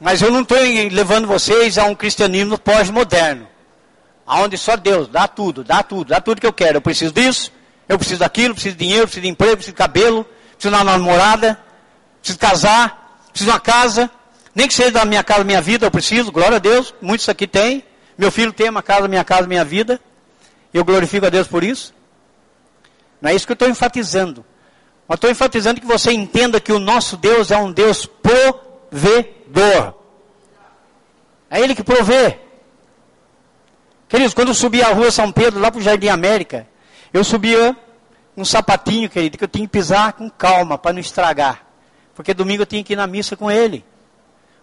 Mas 0.00 0.22
eu 0.22 0.30
não 0.30 0.42
estou 0.42 0.58
levando 0.58 1.26
vocês 1.26 1.76
a 1.76 1.84
um 1.84 1.94
cristianismo 1.94 2.56
pós-moderno. 2.58 3.48
Onde 4.26 4.56
só 4.56 4.76
Deus 4.76 5.08
dá 5.08 5.26
tudo, 5.26 5.64
dá 5.64 5.82
tudo, 5.82 6.08
dá 6.08 6.20
tudo 6.20 6.40
que 6.40 6.46
eu 6.46 6.52
quero. 6.52 6.76
Eu 6.76 6.80
preciso 6.80 7.12
disso, 7.12 7.50
eu 7.88 7.98
preciso 7.98 8.20
daquilo, 8.20 8.54
preciso 8.54 8.76
de 8.76 8.84
dinheiro, 8.84 9.04
preciso 9.06 9.22
de 9.22 9.28
emprego, 9.28 9.56
preciso 9.56 9.74
de 9.74 9.78
cabelo, 9.78 10.24
preciso 10.52 10.74
de 10.74 10.82
uma 10.82 10.84
namorada, 10.84 11.58
preciso 12.20 12.38
casar, 12.38 13.22
preciso 13.30 13.50
de 13.50 13.54
uma 13.54 13.60
casa. 13.60 14.10
Nem 14.54 14.68
que 14.68 14.74
seja 14.74 14.90
da 14.90 15.04
minha 15.04 15.24
casa, 15.24 15.44
minha 15.44 15.62
vida, 15.62 15.86
eu 15.86 15.90
preciso, 15.90 16.30
glória 16.30 16.56
a 16.56 16.60
Deus. 16.60 16.94
Muitos 17.00 17.28
aqui 17.28 17.46
têm. 17.46 17.82
Meu 18.16 18.30
filho 18.30 18.52
tem 18.52 18.68
uma 18.68 18.82
casa, 18.82 19.08
minha 19.08 19.24
casa, 19.24 19.46
minha 19.46 19.64
vida. 19.64 20.00
Eu 20.74 20.84
glorifico 20.84 21.26
a 21.26 21.30
Deus 21.30 21.48
por 21.48 21.64
isso. 21.64 21.94
Não 23.20 23.30
é 23.30 23.34
isso 23.34 23.46
que 23.46 23.52
eu 23.52 23.54
estou 23.54 23.68
enfatizando. 23.68 24.44
Mas 25.08 25.16
estou 25.16 25.30
enfatizando 25.30 25.80
que 25.80 25.86
você 25.86 26.12
entenda 26.12 26.60
que 26.60 26.72
o 26.72 26.78
nosso 26.78 27.16
Deus 27.16 27.50
é 27.50 27.56
um 27.56 27.72
Deus 27.72 28.04
provedor. 28.04 29.37
É 31.50 31.60
Ele 31.60 31.74
que 31.74 31.82
provê. 31.82 32.38
Queridos, 34.08 34.34
quando 34.34 34.48
eu 34.48 34.54
subia 34.54 34.86
a 34.86 34.92
rua 34.92 35.10
São 35.10 35.30
Pedro, 35.30 35.60
lá 35.60 35.70
para 35.70 35.80
o 35.80 35.82
Jardim 35.82 36.08
América, 36.08 36.66
eu 37.12 37.22
subia 37.22 37.76
um 38.36 38.44
sapatinho, 38.44 39.10
querido, 39.10 39.36
que 39.36 39.44
eu 39.44 39.48
tinha 39.48 39.66
que 39.66 39.72
pisar 39.72 40.12
com 40.12 40.30
calma, 40.30 40.78
para 40.78 40.92
não 40.92 41.00
estragar. 41.00 41.66
Porque 42.14 42.32
domingo 42.32 42.62
eu 42.62 42.66
tinha 42.66 42.82
que 42.82 42.92
ir 42.92 42.96
na 42.96 43.06
missa 43.06 43.36
com 43.36 43.50
ele. 43.50 43.84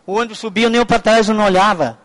O 0.06 0.14
ônibus 0.14 0.40
subia, 0.40 0.70
nem 0.70 0.84
para 0.86 1.00
trás 1.00 1.30
eu 1.30 1.36
não 1.36 1.46
olhava. 1.46 2.00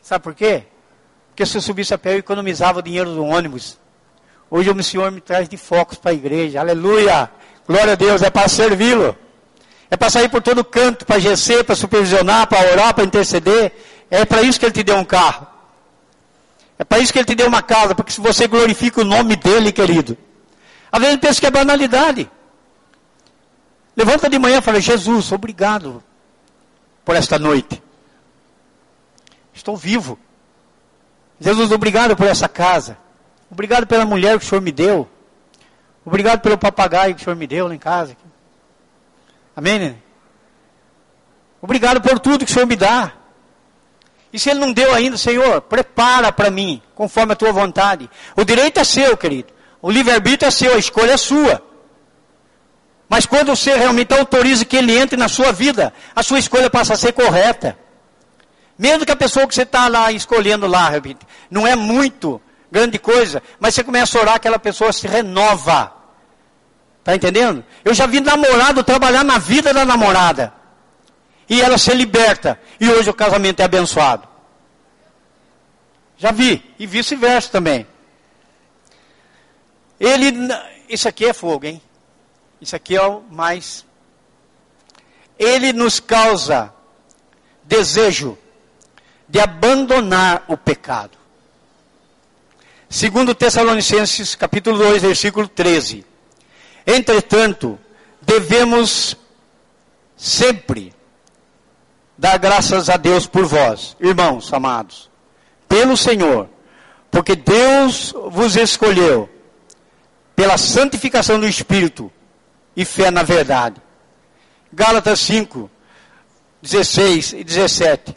Sabe 0.00 0.22
por 0.22 0.34
quê? 0.34 0.64
Porque 1.28 1.44
se 1.44 1.56
eu 1.56 1.62
subisse 1.62 1.92
a 1.94 1.98
pé, 1.98 2.14
eu 2.14 2.18
economizava 2.18 2.78
o 2.78 2.82
dinheiro 2.82 3.14
do 3.14 3.24
ônibus. 3.24 3.78
Hoje 4.50 4.70
o 4.70 4.82
Senhor 4.82 5.10
me 5.10 5.20
traz 5.20 5.48
de 5.48 5.56
focos 5.56 5.98
para 5.98 6.12
a 6.12 6.14
igreja. 6.14 6.60
Aleluia! 6.60 7.30
Glória 7.66 7.94
a 7.94 7.96
Deus, 7.96 8.22
é 8.22 8.30
para 8.30 8.48
servi-lo. 8.48 9.16
É 9.90 9.96
para 9.96 10.10
sair 10.10 10.28
por 10.28 10.42
todo 10.42 10.64
canto, 10.64 11.04
para 11.04 11.18
GC, 11.18 11.64
para 11.64 11.74
supervisionar, 11.74 12.46
para 12.46 12.70
orar, 12.72 12.94
para 12.94 13.04
interceder. 13.04 13.72
É 14.10 14.24
para 14.24 14.42
isso 14.42 14.58
que 14.58 14.66
Ele 14.66 14.72
te 14.72 14.82
deu 14.82 14.96
um 14.96 15.04
carro. 15.04 15.46
É 16.78 16.84
para 16.84 16.98
isso 16.98 17.12
que 17.12 17.18
Ele 17.18 17.26
te 17.26 17.34
deu 17.34 17.46
uma 17.46 17.62
casa, 17.62 17.94
porque 17.94 18.12
se 18.12 18.20
você 18.20 18.46
glorifica 18.46 19.00
o 19.00 19.04
nome 19.04 19.36
dEle, 19.36 19.72
querido. 19.72 20.16
Às 20.90 21.00
vezes 21.00 21.16
pensa 21.18 21.40
que 21.40 21.46
é 21.46 21.50
banalidade. 21.50 22.30
Levanta 23.96 24.28
de 24.28 24.38
manhã 24.38 24.58
e 24.58 24.62
fala, 24.62 24.80
Jesus, 24.80 25.30
obrigado 25.30 26.02
por 27.04 27.14
esta 27.14 27.38
noite. 27.38 27.82
Estou 29.52 29.76
vivo. 29.76 30.18
Jesus, 31.38 31.70
obrigado 31.70 32.16
por 32.16 32.26
essa 32.26 32.48
casa. 32.48 32.98
Obrigado 33.50 33.86
pela 33.86 34.04
mulher 34.04 34.38
que 34.38 34.44
o 34.44 34.48
Senhor 34.48 34.60
me 34.60 34.72
deu. 34.72 35.08
Obrigado 36.04 36.40
pelo 36.40 36.58
papagaio 36.58 37.14
que 37.14 37.20
o 37.20 37.24
Senhor 37.24 37.36
me 37.36 37.46
deu 37.46 37.68
lá 37.68 37.74
em 37.74 37.78
casa. 37.78 38.16
Amém? 39.56 40.02
Obrigado 41.60 42.00
por 42.00 42.18
tudo 42.18 42.44
que 42.44 42.50
o 42.50 42.54
Senhor 42.54 42.66
me 42.66 42.76
dá. 42.76 43.12
E 44.32 44.38
se 44.38 44.50
Ele 44.50 44.58
não 44.58 44.72
deu 44.72 44.92
ainda, 44.92 45.16
Senhor, 45.16 45.60
prepara 45.62 46.32
para 46.32 46.50
mim, 46.50 46.82
conforme 46.94 47.32
a 47.32 47.36
tua 47.36 47.52
vontade. 47.52 48.10
O 48.36 48.44
direito 48.44 48.80
é 48.80 48.84
seu, 48.84 49.16
querido. 49.16 49.52
O 49.80 49.90
livre-arbítrio 49.90 50.48
é 50.48 50.50
seu, 50.50 50.74
a 50.74 50.78
escolha 50.78 51.12
é 51.12 51.16
sua. 51.16 51.62
Mas 53.08 53.26
quando 53.26 53.54
você 53.54 53.76
realmente 53.76 54.12
autoriza 54.12 54.64
que 54.64 54.76
Ele 54.76 54.96
entre 54.98 55.16
na 55.16 55.28
sua 55.28 55.52
vida, 55.52 55.92
a 56.16 56.22
sua 56.22 56.38
escolha 56.40 56.68
passa 56.68 56.94
a 56.94 56.96
ser 56.96 57.12
correta. 57.12 57.78
Mesmo 58.76 59.06
que 59.06 59.12
a 59.12 59.16
pessoa 59.16 59.46
que 59.46 59.54
você 59.54 59.62
está 59.62 59.86
lá 59.86 60.10
escolhendo 60.10 60.66
lá, 60.66 60.90
não 61.48 61.64
é 61.64 61.76
muito 61.76 62.40
grande 62.72 62.98
coisa, 62.98 63.40
mas 63.60 63.72
você 63.72 63.84
começa 63.84 64.18
a 64.18 64.20
orar, 64.20 64.34
aquela 64.34 64.58
pessoa 64.58 64.92
se 64.92 65.06
renova. 65.06 65.93
Está 67.04 67.14
entendendo? 67.14 67.62
Eu 67.84 67.92
já 67.92 68.06
vi 68.06 68.18
namorado 68.18 68.82
trabalhar 68.82 69.22
na 69.22 69.36
vida 69.36 69.74
da 69.74 69.84
namorada. 69.84 70.54
E 71.46 71.60
ela 71.60 71.76
se 71.76 71.92
liberta. 71.92 72.58
E 72.80 72.88
hoje 72.88 73.10
o 73.10 73.14
casamento 73.14 73.60
é 73.60 73.64
abençoado. 73.64 74.26
Já 76.16 76.32
vi. 76.32 76.64
E 76.78 76.86
vice-versa 76.86 77.50
também. 77.50 77.86
Ele. 80.00 80.32
Isso 80.88 81.06
aqui 81.06 81.26
é 81.26 81.34
fogo, 81.34 81.66
hein? 81.66 81.82
Isso 82.58 82.74
aqui 82.74 82.96
é 82.96 83.02
o 83.02 83.20
mais. 83.30 83.84
Ele 85.38 85.74
nos 85.74 86.00
causa 86.00 86.72
desejo 87.64 88.38
de 89.28 89.40
abandonar 89.40 90.42
o 90.48 90.56
pecado. 90.56 91.18
Segundo 92.88 93.34
Tessalonicenses, 93.34 94.34
capítulo 94.34 94.78
2, 94.78 95.02
versículo 95.02 95.46
13. 95.46 96.13
Entretanto, 96.86 97.78
devemos 98.20 99.16
sempre 100.16 100.92
dar 102.16 102.38
graças 102.38 102.88
a 102.88 102.96
Deus 102.96 103.26
por 103.26 103.44
vós, 103.44 103.96
irmãos 104.00 104.52
amados, 104.52 105.10
pelo 105.68 105.96
Senhor, 105.96 106.48
porque 107.10 107.34
Deus 107.34 108.14
vos 108.30 108.56
escolheu 108.56 109.28
pela 110.36 110.58
santificação 110.58 111.38
do 111.38 111.46
Espírito 111.46 112.10
e 112.76 112.84
fé 112.84 113.10
na 113.10 113.22
verdade. 113.22 113.80
Gálatas 114.72 115.20
5, 115.20 115.70
16 116.60 117.34
e 117.34 117.44
17 117.44 118.16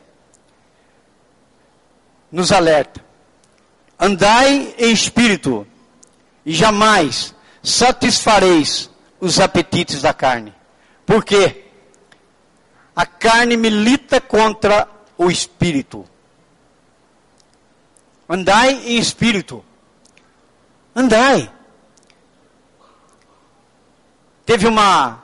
nos 2.32 2.52
alerta. 2.52 3.06
Andai 4.00 4.76
em 4.78 4.92
espírito 4.92 5.66
e 6.46 6.54
jamais 6.54 7.34
satisfareis 7.68 8.90
os 9.20 9.40
apetites 9.40 10.02
da 10.02 10.14
carne. 10.14 10.54
Por 11.06 11.24
quê? 11.24 11.66
A 12.96 13.06
carne 13.06 13.58
milita 13.58 14.22
contra 14.22 14.88
o 15.18 15.30
espírito. 15.30 16.06
Andai 18.30 18.72
em 18.72 18.98
espírito. 18.98 19.64
Andai. 20.96 21.52
Teve 24.46 24.66
uma 24.66 25.24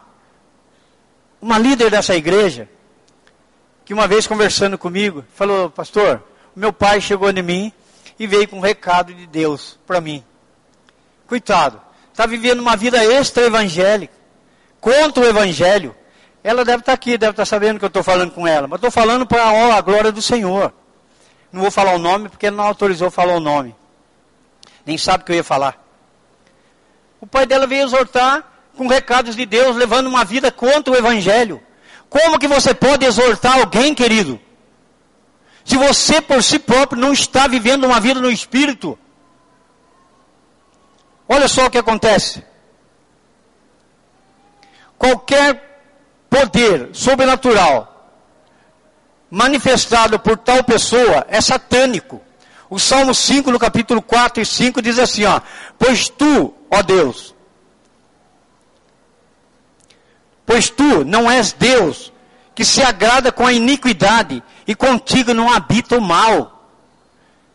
uma 1.41 1.57
líder 1.57 1.91
dessa 1.91 2.15
igreja 2.15 2.69
que 3.83 3.93
uma 3.93 4.07
vez 4.07 4.25
conversando 4.25 4.77
comigo 4.77 5.25
falou, 5.33 5.69
pastor, 5.69 6.23
meu 6.55 6.71
pai 6.71 7.01
chegou 7.01 7.29
em 7.29 7.41
mim 7.41 7.73
e 8.17 8.25
veio 8.27 8.47
com 8.47 8.57
um 8.57 8.61
recado 8.61 9.13
de 9.13 9.27
Deus 9.27 9.77
para 9.85 9.99
mim. 9.99 10.23
Coitado, 11.27 11.81
está 12.13 12.27
vivendo 12.27 12.59
uma 12.59 12.77
vida 12.77 13.03
extra-evangélica, 13.03 14.13
contra 14.79 15.23
o 15.23 15.27
evangelho. 15.27 15.95
Ela 16.43 16.63
deve 16.63 16.79
estar 16.79 16.91
tá 16.91 16.93
aqui, 16.93 17.17
deve 17.17 17.31
estar 17.31 17.41
tá 17.41 17.45
sabendo 17.45 17.79
que 17.79 17.85
eu 17.85 17.87
estou 17.87 18.03
falando 18.03 18.31
com 18.31 18.47
ela, 18.47 18.67
mas 18.67 18.77
estou 18.77 18.91
falando 18.91 19.25
para 19.25 19.43
a 19.75 19.81
glória 19.81 20.11
do 20.11 20.21
Senhor. 20.21 20.73
Não 21.51 21.61
vou 21.61 21.71
falar 21.71 21.93
o 21.95 21.99
nome 21.99 22.29
porque 22.29 22.45
ele 22.45 22.55
não 22.55 22.63
autorizou 22.63 23.09
falar 23.09 23.33
o 23.35 23.39
nome. 23.39 23.75
Nem 24.85 24.97
sabe 24.97 25.23
o 25.23 25.25
que 25.25 25.31
eu 25.31 25.37
ia 25.37 25.43
falar. 25.43 25.81
O 27.19 27.25
pai 27.25 27.45
dela 27.45 27.65
veio 27.65 27.83
exortar 27.83 28.43
com 28.77 28.87
recados 28.87 29.35
de 29.35 29.45
Deus, 29.45 29.75
levando 29.75 30.07
uma 30.07 30.25
vida 30.25 30.51
contra 30.51 30.93
o 30.93 30.97
evangelho. 30.97 31.61
Como 32.09 32.37
que 32.37 32.47
você 32.47 32.73
pode 32.73 33.05
exortar 33.05 33.59
alguém, 33.59 33.93
querido, 33.95 34.39
se 35.63 35.77
você 35.77 36.21
por 36.21 36.43
si 36.43 36.59
próprio 36.59 36.99
não 36.99 37.13
está 37.13 37.47
vivendo 37.47 37.85
uma 37.85 37.99
vida 37.99 38.19
no 38.19 38.29
espírito. 38.29 38.99
Olha 41.27 41.47
só 41.47 41.65
o 41.65 41.69
que 41.69 41.77
acontece. 41.77 42.43
Qualquer 44.97 45.73
poder 46.29 46.89
sobrenatural 46.93 47.89
manifestado 49.29 50.19
por 50.19 50.37
tal 50.37 50.63
pessoa 50.63 51.25
é 51.27 51.41
satânico. 51.41 52.21
O 52.69 52.79
Salmo 52.79 53.13
5, 53.13 53.51
no 53.51 53.59
capítulo 53.59 54.01
4 54.01 54.41
e 54.41 54.45
5, 54.45 54.81
diz 54.81 54.97
assim: 54.99 55.25
ó, 55.25 55.41
Pois 55.77 56.09
tu, 56.09 56.53
ó 56.69 56.81
Deus, 56.81 57.35
pois 60.45 60.69
tu 60.69 61.03
não 61.03 61.29
és 61.29 61.51
Deus 61.51 62.11
que 62.55 62.63
se 62.63 62.81
agrada 62.81 63.31
com 63.31 63.45
a 63.45 63.53
iniquidade 63.53 64.43
e 64.67 64.75
contigo 64.75 65.33
não 65.33 65.51
habita 65.51 65.97
o 65.97 66.01
mal. 66.01 66.69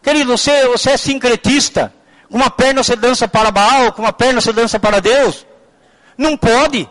Querido, 0.03 0.37
você, 0.37 0.66
você 0.66 0.91
é 0.91 0.97
sincretista. 0.97 1.95
Com 2.31 2.37
uma 2.37 2.51
perna 2.51 2.83
você 2.83 2.95
dança 2.95 3.26
para 3.26 3.51
Baal, 3.51 3.93
com 3.93 4.03
uma 4.03 4.12
perna 4.12 4.41
você 4.41 4.53
dança 4.53 4.79
para 4.79 5.01
Deus. 5.01 5.47
Não 6.16 6.37
pode. 6.37 6.89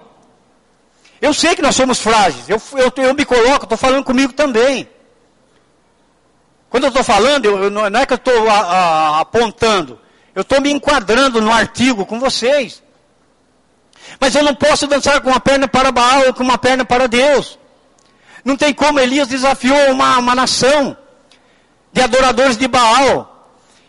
Eu 1.21 1.33
sei 1.33 1.55
que 1.55 1.61
nós 1.61 1.75
somos 1.75 1.99
frágeis. 1.99 2.49
Eu, 2.49 2.61
eu, 2.73 3.03
eu 3.03 3.13
me 3.13 3.25
coloco, 3.25 3.65
estou 3.65 3.77
falando 3.77 4.03
comigo 4.03 4.33
também. 4.33 4.87
Quando 6.69 6.83
eu 6.83 6.89
estou 6.89 7.03
falando, 7.03 7.45
eu, 7.45 7.69
não 7.69 7.99
é 7.99 8.05
que 8.05 8.13
eu 8.13 8.17
estou 8.17 8.49
apontando. 9.19 9.99
Eu 10.35 10.41
estou 10.41 10.61
me 10.61 10.71
enquadrando 10.71 11.41
no 11.41 11.51
artigo 11.51 12.05
com 12.05 12.19
vocês. 12.19 12.83
Mas 14.19 14.35
eu 14.35 14.43
não 14.43 14.55
posso 14.55 14.87
dançar 14.87 15.21
com 15.21 15.29
uma 15.29 15.39
perna 15.39 15.67
para 15.67 15.91
Baal 15.91 16.27
ou 16.27 16.33
com 16.33 16.43
uma 16.43 16.57
perna 16.57 16.85
para 16.85 17.07
Deus. 17.07 17.57
Não 18.43 18.55
tem 18.55 18.73
como 18.73 18.99
Elias 18.99 19.27
desafiou 19.27 19.91
uma, 19.91 20.17
uma 20.17 20.35
nação 20.35 20.95
de 21.91 22.01
adoradores 22.01 22.57
de 22.57 22.67
Baal. 22.67 23.36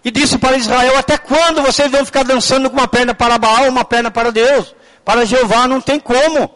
E 0.08 0.10
disse 0.10 0.38
para 0.38 0.56
Israel: 0.56 0.96
Até 0.96 1.18
quando 1.18 1.60
vocês 1.60 1.90
vão 1.90 2.02
ficar 2.02 2.22
dançando 2.22 2.70
com 2.70 2.78
uma 2.78 2.88
perna 2.88 3.12
para 3.12 3.36
Baal, 3.36 3.68
uma 3.68 3.84
perna 3.84 4.10
para 4.10 4.32
Deus? 4.32 4.74
Para 5.04 5.26
Jeová 5.26 5.68
não 5.68 5.82
tem 5.82 6.00
como. 6.00 6.50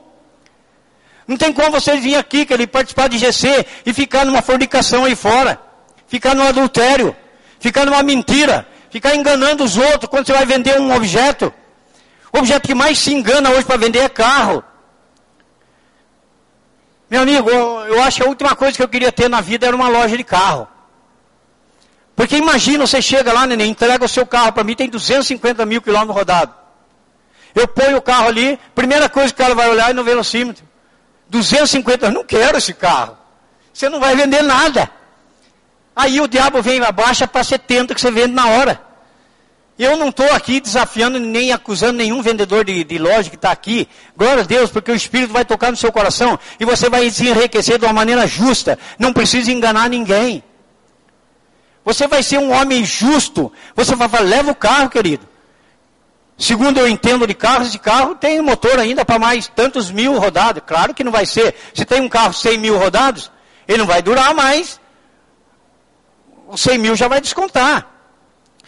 Não 1.28 1.36
tem 1.36 1.52
como 1.52 1.70
vocês 1.70 2.02
virem 2.02 2.16
aqui, 2.16 2.46
querer 2.46 2.66
participar 2.66 3.10
de 3.10 3.18
GC 3.18 3.66
e 3.84 3.92
ficar 3.92 4.24
numa 4.24 4.40
fornicação 4.40 5.04
aí 5.04 5.14
fora. 5.14 5.60
Ficar 6.06 6.34
no 6.34 6.48
adultério. 6.48 7.14
Ficar 7.60 7.84
numa 7.84 8.02
mentira. 8.02 8.66
Ficar 8.90 9.14
enganando 9.14 9.64
os 9.64 9.76
outros 9.76 10.08
quando 10.08 10.24
você 10.24 10.32
vai 10.32 10.46
vender 10.46 10.80
um 10.80 10.90
objeto. 10.96 11.52
O 12.32 12.38
objeto 12.38 12.66
que 12.66 12.74
mais 12.74 12.98
se 12.98 13.12
engana 13.12 13.50
hoje 13.50 13.66
para 13.66 13.76
vender 13.76 13.98
é 13.98 14.08
carro. 14.08 14.64
Meu 17.10 17.20
amigo, 17.20 17.50
eu 17.50 18.02
acho 18.02 18.16
que 18.16 18.26
a 18.26 18.30
última 18.30 18.56
coisa 18.56 18.78
que 18.78 18.82
eu 18.82 18.88
queria 18.88 19.12
ter 19.12 19.28
na 19.28 19.42
vida 19.42 19.66
era 19.66 19.76
uma 19.76 19.88
loja 19.88 20.16
de 20.16 20.24
carro. 20.24 20.71
Porque 22.22 22.36
imagina, 22.36 22.86
você 22.86 23.02
chega 23.02 23.32
lá, 23.32 23.48
neném, 23.48 23.72
entrega 23.72 24.04
o 24.04 24.08
seu 24.08 24.24
carro 24.24 24.52
para 24.52 24.62
mim, 24.62 24.76
tem 24.76 24.88
250 24.88 25.66
mil 25.66 25.82
quilômetros 25.82 26.16
rodados. 26.16 26.54
Eu 27.52 27.66
ponho 27.66 27.96
o 27.96 28.00
carro 28.00 28.28
ali, 28.28 28.56
primeira 28.76 29.08
coisa 29.08 29.34
que 29.34 29.42
o 29.42 29.44
cara 29.44 29.56
vai 29.56 29.68
olhar 29.68 29.90
é 29.90 29.92
no 29.92 30.04
velocímetro. 30.04 30.64
250, 31.28 32.06
eu 32.06 32.12
não 32.12 32.22
quero 32.22 32.58
esse 32.58 32.74
carro. 32.74 33.18
Você 33.74 33.88
não 33.88 33.98
vai 33.98 34.14
vender 34.14 34.40
nada. 34.40 34.88
Aí 35.96 36.20
o 36.20 36.28
diabo 36.28 36.62
vem 36.62 36.80
abaixa 36.80 37.26
para 37.26 37.42
70 37.42 37.92
que 37.92 38.00
você 38.00 38.12
vende 38.12 38.34
na 38.34 38.46
hora. 38.46 38.80
Eu 39.76 39.96
não 39.96 40.10
estou 40.10 40.32
aqui 40.32 40.60
desafiando 40.60 41.18
nem 41.18 41.50
acusando 41.50 41.94
nenhum 41.94 42.22
vendedor 42.22 42.64
de, 42.64 42.84
de 42.84 42.98
loja 42.98 43.30
que 43.30 43.34
está 43.34 43.50
aqui. 43.50 43.88
Glória 44.16 44.44
a 44.44 44.46
Deus, 44.46 44.70
porque 44.70 44.92
o 44.92 44.94
Espírito 44.94 45.32
vai 45.32 45.44
tocar 45.44 45.72
no 45.72 45.76
seu 45.76 45.90
coração 45.90 46.38
e 46.60 46.64
você 46.64 46.88
vai 46.88 47.10
se 47.10 47.26
enriquecer 47.26 47.80
de 47.80 47.84
uma 47.84 47.92
maneira 47.92 48.28
justa. 48.28 48.78
Não 48.96 49.12
precisa 49.12 49.50
enganar 49.50 49.90
ninguém. 49.90 50.44
Você 51.84 52.06
vai 52.06 52.22
ser 52.22 52.38
um 52.38 52.52
homem 52.52 52.84
justo. 52.84 53.52
Você 53.74 53.94
vai 53.94 54.08
falar, 54.08 54.24
leva 54.24 54.50
o 54.52 54.54
carro, 54.54 54.88
querido. 54.88 55.28
Segundo 56.38 56.80
eu 56.80 56.88
entendo 56.88 57.26
de 57.26 57.34
carro, 57.34 57.64
esse 57.64 57.78
carro 57.78 58.14
tem 58.14 58.40
motor 58.40 58.78
ainda 58.78 59.04
para 59.04 59.18
mais 59.18 59.48
tantos 59.48 59.90
mil 59.90 60.18
rodados. 60.18 60.62
Claro 60.66 60.94
que 60.94 61.04
não 61.04 61.12
vai 61.12 61.26
ser. 61.26 61.54
Se 61.74 61.84
tem 61.84 62.00
um 62.00 62.08
carro 62.08 62.32
100 62.32 62.58
mil 62.58 62.78
rodados, 62.78 63.30
ele 63.66 63.78
não 63.78 63.86
vai 63.86 64.02
durar 64.02 64.34
mais. 64.34 64.80
Os 66.48 66.60
100 66.60 66.78
mil 66.78 66.96
já 66.96 67.08
vai 67.08 67.20
descontar. 67.20 67.88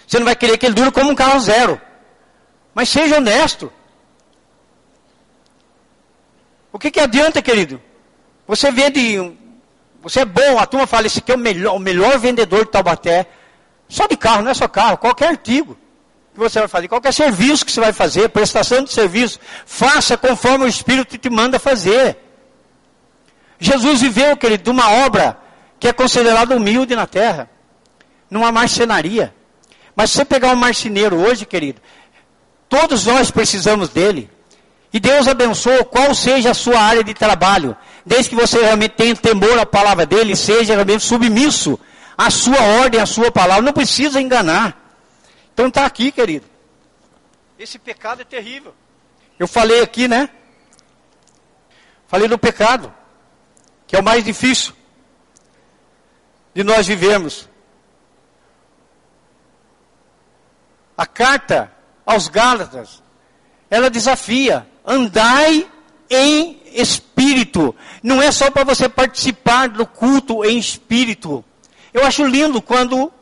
Você 0.07 0.19
não 0.19 0.25
vai 0.25 0.37
querer 0.37 0.59
que 0.59 0.67
ele 0.67 0.75
dure 0.75 0.91
como 0.91 1.11
um 1.11 1.15
carro 1.15 1.41
zero. 1.41 1.81
Mas 2.75 2.89
seja 2.89 3.17
honesto. 3.17 3.73
O 6.73 6.79
que, 6.79 6.91
que 6.91 7.01
adianta, 7.01 7.41
querido? 7.41 7.81
Você 8.47 8.71
vende, 8.71 9.37
você 10.05 10.21
é 10.21 10.25
bom, 10.25 10.59
a 10.59 10.67
turma 10.67 10.87
fala, 10.87 11.07
esse 11.07 11.19
aqui 11.19 11.33
é 11.33 11.35
o 11.35 11.39
melhor, 11.39 11.75
o 11.75 11.79
melhor 11.79 12.19
vendedor 12.19 12.67
de 12.67 12.71
Taubaté. 12.71 13.27
Só 13.89 14.07
de 14.07 14.17
carro, 14.17 14.43
não 14.43 14.51
é 14.51 14.55
só 14.55 14.69
carro, 14.69 14.99
qualquer 14.99 15.31
artigo 15.31 15.77
que 16.33 16.39
você 16.39 16.59
vai 16.59 16.69
fazer, 16.69 16.89
qualquer 16.89 17.13
serviço 17.13 17.65
que 17.65 17.73
você 17.73 17.81
vai 17.81 17.93
fazer, 17.93 18.29
prestação 18.29 18.85
de 18.85 18.93
serviço, 18.93 19.41
faça 19.65 20.17
conforme 20.17 20.65
o 20.65 20.69
Espírito 20.69 21.17
te 21.17 21.31
manda 21.31 21.59
fazer. 21.59 22.19
Jesus 23.59 24.03
viveu, 24.03 24.37
querido, 24.37 24.65
de 24.65 24.71
uma 24.71 24.91
obra 25.07 25.39
que 25.81 25.89
é 25.89 25.93
considerada 25.93 26.55
humilde 26.55 26.95
na 26.95 27.07
terra, 27.07 27.49
numa 28.31 28.53
marcenaria. 28.53 29.35
Mas 29.97 30.11
se 30.11 30.19
você 30.19 30.25
pegar 30.25 30.53
um 30.53 30.57
marceneiro 30.57 31.17
hoje, 31.17 31.47
querido, 31.47 31.81
todos 32.69 33.07
nós 33.07 33.31
precisamos 33.31 33.89
dele. 33.89 34.29
E 34.95 35.01
Deus 35.01 35.27
abençoe 35.27 35.85
qual 35.87 36.15
seja 36.15 36.53
a 36.53 36.55
sua 36.55 36.79
área 36.79 37.03
de 37.03 37.13
trabalho, 37.13 37.77
desde 38.07 38.31
que 38.31 38.37
você 38.37 38.61
realmente 38.61 38.93
tenha 38.93 39.17
temor 39.17 39.59
à 39.59 39.67
palavra 39.67 40.07
dele 40.07 40.37
seja 40.37 40.75
realmente 40.75 41.03
submisso 41.03 41.77
à 42.17 42.31
sua 42.31 42.63
ordem, 42.81 43.01
à 43.01 43.05
sua 43.05 43.33
palavra. 43.33 43.61
Não 43.61 43.73
precisa 43.73 44.21
enganar. 44.21 44.81
Então 45.53 45.67
está 45.67 45.85
aqui, 45.85 46.13
querido. 46.13 46.47
Esse 47.59 47.77
pecado 47.77 48.23
é 48.23 48.25
terrível. 48.25 48.73
Eu 49.37 49.49
falei 49.49 49.83
aqui, 49.83 50.07
né? 50.07 50.31
Falei 52.07 52.29
do 52.29 52.39
pecado, 52.39 52.95
que 53.89 53.97
é 53.97 53.99
o 53.99 54.05
mais 54.05 54.23
difícil 54.23 54.75
de 56.55 56.63
nós 56.63 56.87
vivermos. 56.87 57.49
A 60.97 61.05
carta 61.05 61.73
aos 62.07 62.29
Gálatas, 62.29 63.03
ela 63.69 63.91
desafia: 63.91 64.69
andai 64.85 65.67
em 66.11 66.61
espírito. 66.73 67.75
Não 68.03 68.21
é 68.21 68.31
só 68.31 68.51
para 68.51 68.65
você 68.65 68.89
participar 68.89 69.69
do 69.69 69.87
culto 69.87 70.45
em 70.45 70.59
espírito. 70.59 71.45
Eu 71.93 72.05
acho 72.05 72.25
lindo 72.27 72.61
quando 72.61 73.13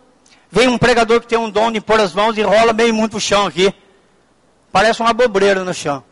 Vem 0.55 0.69
um 0.69 0.77
pregador 0.77 1.19
que 1.19 1.27
tem 1.27 1.39
um 1.39 1.49
dom 1.49 1.73
de 1.73 1.81
pôr 1.81 1.99
as 1.99 2.13
mãos 2.13 2.37
e 2.37 2.43
rola 2.43 2.75
meio 2.75 2.93
muito 2.93 3.17
o 3.17 3.21
chão 3.21 3.47
aqui. 3.47 3.75
Parece 4.71 5.01
uma 5.01 5.15
bobreira 5.15 5.65
no 5.65 5.73
chão. 5.73 6.05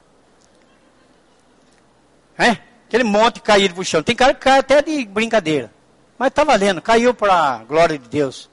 É? 2.39 2.57
Aquele 2.89 3.05
monte 3.05 3.43
caído 3.43 3.75
pro 3.75 3.85
chão. 3.85 4.03
Tem 4.03 4.17
cara 4.17 4.33
que 4.33 4.41
cai 4.41 4.61
até 4.61 4.81
de 4.81 5.05
brincadeira. 5.05 5.71
Mas 6.19 6.29
está 6.29 6.43
valendo, 6.43 6.81
caiu 6.81 7.13
para 7.13 7.35
a 7.35 7.59
glória 7.59 7.99
de 7.99 8.09
Deus. 8.09 8.49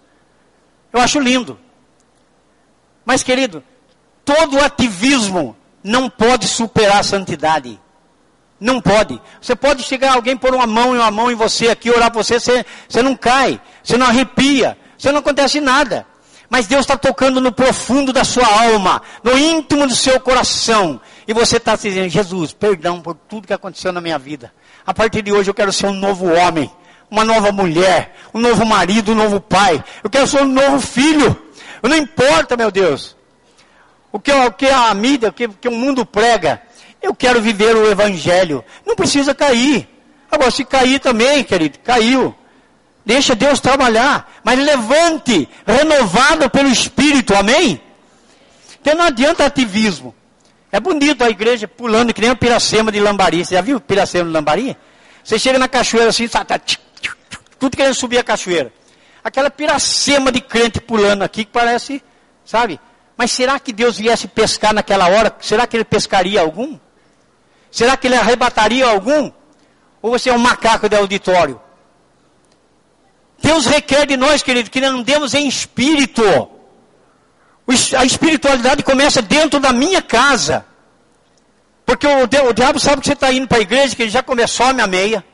Eu 0.92 1.00
acho 1.00 1.22
lindo. 1.22 1.58
Mas, 3.06 3.24
querido, 3.24 3.64
todo 4.26 4.60
ativismo 4.60 5.56
não 5.84 6.10
pode 6.10 6.48
superar 6.48 7.00
a 7.00 7.04
santidade. 7.04 7.80
Não 8.60 8.82
pode. 8.82 9.22
Você 9.40 9.56
pode 9.56 9.84
chegar 9.84 10.14
alguém 10.14 10.36
pôr 10.36 10.54
uma 10.54 10.66
mão 10.66 10.96
e 10.96 10.98
uma 10.98 11.12
mão 11.12 11.32
em 11.32 11.36
você 11.36 11.70
aqui, 11.70 11.92
orar 11.92 12.12
por 12.12 12.24
você, 12.24 12.40
você, 12.40 12.66
você 12.90 13.04
não 13.04 13.16
cai, 13.16 13.62
você 13.84 13.98
não 13.98 14.08
arrepia, 14.08 14.78
você 14.98 15.12
não 15.12 15.20
acontece 15.20 15.62
nada. 15.62 16.06
Mas 16.50 16.66
Deus 16.66 16.82
está 16.82 16.98
tocando 16.98 17.42
no 17.42 17.52
profundo 17.52 18.14
da 18.14 18.24
sua 18.24 18.48
alma, 18.48 19.02
no 19.24 19.38
íntimo 19.38 19.86
do 19.86 19.94
seu 19.94 20.20
coração. 20.20 21.00
E 21.28 21.34
você 21.34 21.58
está 21.58 21.76
dizendo, 21.76 22.10
Jesus, 22.10 22.54
perdão 22.54 23.02
por 23.02 23.16
tudo 23.16 23.48
que 23.48 23.54
aconteceu 23.54 23.92
na 23.92 24.00
minha 24.00 24.18
vida. 24.18 24.52
A 24.86 24.94
partir 24.94 25.22
de 25.22 25.32
hoje 25.32 25.50
eu 25.50 25.54
quero 25.54 25.74
ser 25.74 25.88
um 25.88 25.94
novo 25.94 26.26
homem, 26.26 26.72
uma 27.12 27.26
nova 27.26 27.52
mulher, 27.52 28.16
um 28.34 28.40
novo 28.40 28.66
marido, 28.66 29.12
um 29.12 29.16
novo 29.16 29.42
pai. 29.42 29.84
Eu 30.02 30.10
quero 30.10 30.26
ser 30.26 30.42
um 30.42 30.48
novo 30.48 30.80
filho. 30.80 31.38
Não 31.84 31.98
importa, 31.98 32.56
meu 32.56 32.72
Deus. 32.72 33.17
O 34.12 34.20
que, 34.20 34.32
o 34.32 34.52
que 34.52 34.68
a 34.68 34.94
mídia, 34.94 35.30
o 35.30 35.34
que, 35.34 35.46
o 35.46 35.54
que 35.54 35.68
o 35.68 35.72
mundo 35.72 36.06
prega. 36.06 36.62
Eu 37.02 37.14
quero 37.14 37.42
viver 37.42 37.76
o 37.76 37.90
evangelho. 37.90 38.64
Não 38.86 38.96
precisa 38.96 39.36
cair. 39.36 39.88
Agora, 40.32 40.52
se 40.52 40.66
cair 40.66 41.00
também, 41.00 41.44
querido, 41.44 41.80
caiu. 41.80 42.36
Deixa 43.06 43.36
Deus 43.36 43.60
trabalhar. 43.60 44.40
Mas 44.44 44.60
levante, 44.60 45.48
renovado 45.66 46.50
pelo 46.50 46.70
Espírito, 46.70 47.36
amém? 47.36 47.82
Porque 48.74 48.94
não 48.94 49.06
adianta 49.06 49.46
ativismo. 49.46 50.16
É 50.72 50.80
bonito 50.80 51.24
a 51.24 51.30
igreja 51.30 51.68
pulando 51.68 52.14
que 52.14 52.22
nem 52.22 52.32
o 52.32 52.36
Piracema 52.36 52.92
de 52.92 53.00
Lambari. 53.00 53.46
Você 53.46 53.56
já 53.56 53.62
viu 53.62 53.80
Piracema 53.80 54.26
de 54.26 54.32
Lambari? 54.32 54.78
Você 55.24 55.40
chega 55.40 55.60
na 55.60 55.68
cachoeira 55.68 56.10
assim, 56.10 56.28
tá, 56.28 56.44
tá, 56.44 56.60
tudo 57.60 57.76
querendo 57.76 57.94
subir 57.94 58.18
a 58.18 58.24
cachoeira. 58.24 58.72
Aquela 59.24 59.50
piracema 59.50 60.32
de 60.32 60.40
crente 60.40 60.80
pulando 60.80 61.22
aqui 61.22 61.44
que 61.44 61.52
parece, 61.52 62.02
sabe? 62.46 62.80
Mas 63.18 63.32
será 63.32 63.60
que 63.60 63.74
Deus 63.74 63.98
viesse 63.98 64.28
pescar 64.28 64.74
naquela 64.74 65.08
hora? 65.08 65.36
Será 65.42 65.66
que 65.66 65.76
ele 65.76 65.84
pescaria 65.84 66.40
algum? 66.40 66.78
Será 67.72 67.98
que 67.98 68.08
ele 68.08 68.16
arrebataria 68.16 68.86
algum? 68.86 69.32
Ou 70.02 70.12
você 70.12 70.30
é 70.30 70.34
um 70.34 70.38
macaco 70.38 70.88
de 70.88 70.96
auditório? 70.96 71.60
Deus 73.42 73.66
requer 73.66 74.06
de 74.06 74.16
nós, 74.16 74.44
querido, 74.44 74.70
que 74.70 74.84
andemos 74.84 75.34
em 75.34 75.48
espírito. 75.48 76.24
A 77.98 78.06
espiritualidade 78.06 78.84
começa 78.84 79.22
dentro 79.22 79.60
da 79.60 79.74
minha 79.74 80.02
casa. 80.02 80.66
Porque 81.86 82.06
o, 82.06 82.24
o 82.24 82.54
diabo 82.54 82.80
sabe 82.80 83.02
que 83.02 83.08
você 83.08 83.14
está 83.14 83.32
indo 83.32 83.48
para 83.48 83.58
a 83.58 83.62
igreja, 83.62 83.96
que 83.96 84.04
ele 84.04 84.12
já 84.12 84.22
começou 84.22 84.68
a 84.68 84.74
minha 84.74 84.88
meia. 84.88 85.26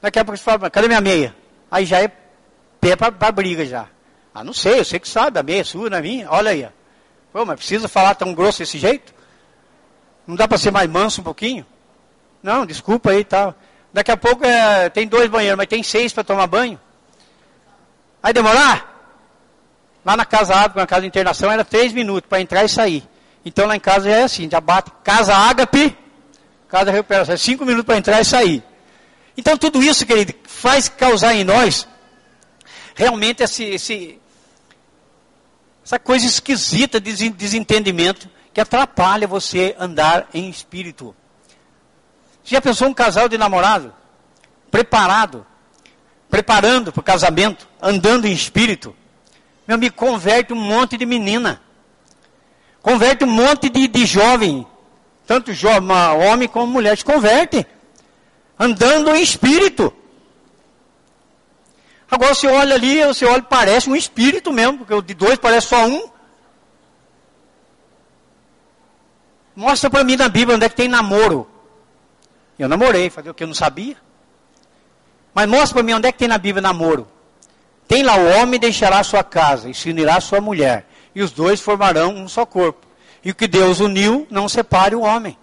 Daqui 0.00 0.18
a 0.18 0.24
pouco 0.24 0.38
você 0.38 0.42
fala, 0.42 0.70
cadê 0.70 0.88
minha 0.88 1.00
meia? 1.00 1.34
Aí 1.70 1.84
já 1.84 2.00
é 2.00 2.08
pé 2.80 2.96
para 2.96 3.32
briga 3.32 3.64
já. 3.66 3.88
Ah, 4.34 4.42
não 4.42 4.52
sei, 4.52 4.78
eu 4.78 4.84
sei 4.84 4.98
que 4.98 5.08
sabe, 5.08 5.38
a 5.38 5.42
meia 5.42 5.60
é 5.60 5.64
sua, 5.64 5.90
não 5.90 5.98
é 5.98 6.02
minha. 6.02 6.30
Olha 6.30 6.50
aí. 6.50 6.66
Pô, 7.32 7.44
mas 7.44 7.56
precisa 7.56 7.88
falar 7.88 8.14
tão 8.14 8.34
grosso 8.34 8.60
desse 8.60 8.78
jeito? 8.78 9.12
Não 10.26 10.36
dá 10.36 10.48
para 10.48 10.58
ser 10.58 10.70
mais 10.70 10.88
manso 10.88 11.20
um 11.20 11.24
pouquinho? 11.24 11.66
Não, 12.42 12.64
desculpa 12.64 13.10
aí 13.10 13.20
e 13.20 13.24
tal. 13.24 13.54
Daqui 13.92 14.10
a 14.10 14.16
pouco 14.16 14.44
é, 14.44 14.88
tem 14.88 15.06
dois 15.06 15.28
banheiros, 15.28 15.56
mas 15.56 15.66
tem 15.66 15.82
seis 15.82 16.12
para 16.12 16.24
tomar 16.24 16.46
banho. 16.46 16.80
Aí 18.22 18.32
demorar? 18.32 18.90
Lá 20.04 20.16
na 20.16 20.24
casa 20.24 20.54
ágape, 20.54 20.78
na 20.78 20.86
casa 20.86 21.02
de 21.02 21.08
internação, 21.08 21.50
era 21.50 21.64
três 21.64 21.92
minutos 21.92 22.28
para 22.28 22.40
entrar 22.40 22.64
e 22.64 22.68
sair. 22.68 23.06
Então 23.44 23.66
lá 23.66 23.76
em 23.76 23.80
casa 23.80 24.08
já 24.08 24.16
é 24.16 24.22
assim, 24.22 24.48
já 24.50 24.60
bate 24.60 24.90
casa 25.04 25.34
ágape, 25.34 25.96
casa 26.68 26.90
recuperação, 26.90 27.34
é 27.34 27.38
cinco 27.38 27.64
minutos 27.64 27.86
para 27.86 27.98
entrar 27.98 28.20
e 28.20 28.24
sair. 28.24 28.62
Então 29.36 29.56
tudo 29.58 29.82
isso, 29.82 30.06
querido, 30.06 30.34
faz 30.44 30.88
causar 30.88 31.34
em 31.34 31.44
nós 31.44 31.86
realmente 32.94 33.42
esse, 33.42 33.64
esse, 33.64 34.20
essa 35.84 35.98
coisa 35.98 36.26
esquisita 36.26 37.00
de 37.00 37.30
desentendimento 37.30 38.28
que 38.52 38.60
atrapalha 38.60 39.26
você 39.26 39.74
andar 39.78 40.28
em 40.32 40.48
espírito. 40.48 41.14
Já 42.44 42.60
pensou 42.60 42.88
um 42.88 42.94
casal 42.94 43.28
de 43.28 43.38
namorado? 43.38 43.92
Preparado, 44.70 45.46
preparando 46.30 46.92
para 46.92 47.00
o 47.00 47.04
casamento, 47.04 47.68
andando 47.80 48.26
em 48.26 48.32
espírito. 48.32 48.94
Meu 49.66 49.76
amigo, 49.76 49.94
converte 49.94 50.52
um 50.52 50.56
monte 50.56 50.96
de 50.96 51.06
menina. 51.06 51.60
Converte 52.80 53.24
um 53.24 53.30
monte 53.30 53.68
de, 53.68 53.86
de 53.86 54.04
jovem. 54.04 54.66
Tanto 55.26 55.52
jovem, 55.52 55.88
homem 56.28 56.48
como 56.48 56.66
mulher. 56.66 56.96
Se 56.98 57.04
converte. 57.04 57.66
Andando 58.58 59.14
em 59.14 59.22
espírito. 59.22 59.92
Agora 62.12 62.34
você 62.34 62.46
olha 62.46 62.74
ali, 62.74 63.02
você 63.06 63.24
olha, 63.24 63.42
parece 63.42 63.88
um 63.88 63.96
espírito 63.96 64.52
mesmo, 64.52 64.76
porque 64.76 64.92
o 64.92 65.00
de 65.00 65.14
dois 65.14 65.38
parece 65.38 65.68
só 65.68 65.86
um. 65.86 66.10
Mostra 69.56 69.88
para 69.88 70.04
mim 70.04 70.14
na 70.14 70.28
Bíblia 70.28 70.56
onde 70.56 70.66
é 70.66 70.68
que 70.68 70.76
tem 70.76 70.88
namoro. 70.88 71.48
Eu 72.58 72.68
namorei, 72.68 73.08
fazer 73.08 73.30
o 73.30 73.34
que 73.34 73.42
eu 73.42 73.46
não 73.46 73.54
sabia. 73.54 73.96
Mas 75.32 75.48
mostra 75.48 75.72
para 75.72 75.82
mim 75.82 75.94
onde 75.94 76.06
é 76.06 76.12
que 76.12 76.18
tem 76.18 76.28
na 76.28 76.36
Bíblia 76.36 76.60
namoro. 76.60 77.08
Tem 77.88 78.02
lá 78.02 78.14
o 78.16 78.28
homem 78.36 78.60
deixará 78.60 79.02
sua 79.02 79.24
casa 79.24 79.70
e 79.70 79.74
se 79.74 79.88
unirá 79.88 80.20
sua 80.20 80.38
mulher, 80.38 80.86
e 81.14 81.22
os 81.22 81.32
dois 81.32 81.62
formarão 81.62 82.14
um 82.14 82.28
só 82.28 82.44
corpo. 82.44 82.86
E 83.24 83.30
o 83.30 83.34
que 83.34 83.48
Deus 83.48 83.80
uniu, 83.80 84.26
não 84.30 84.50
separe 84.50 84.94
o 84.94 85.00
homem. 85.00 85.38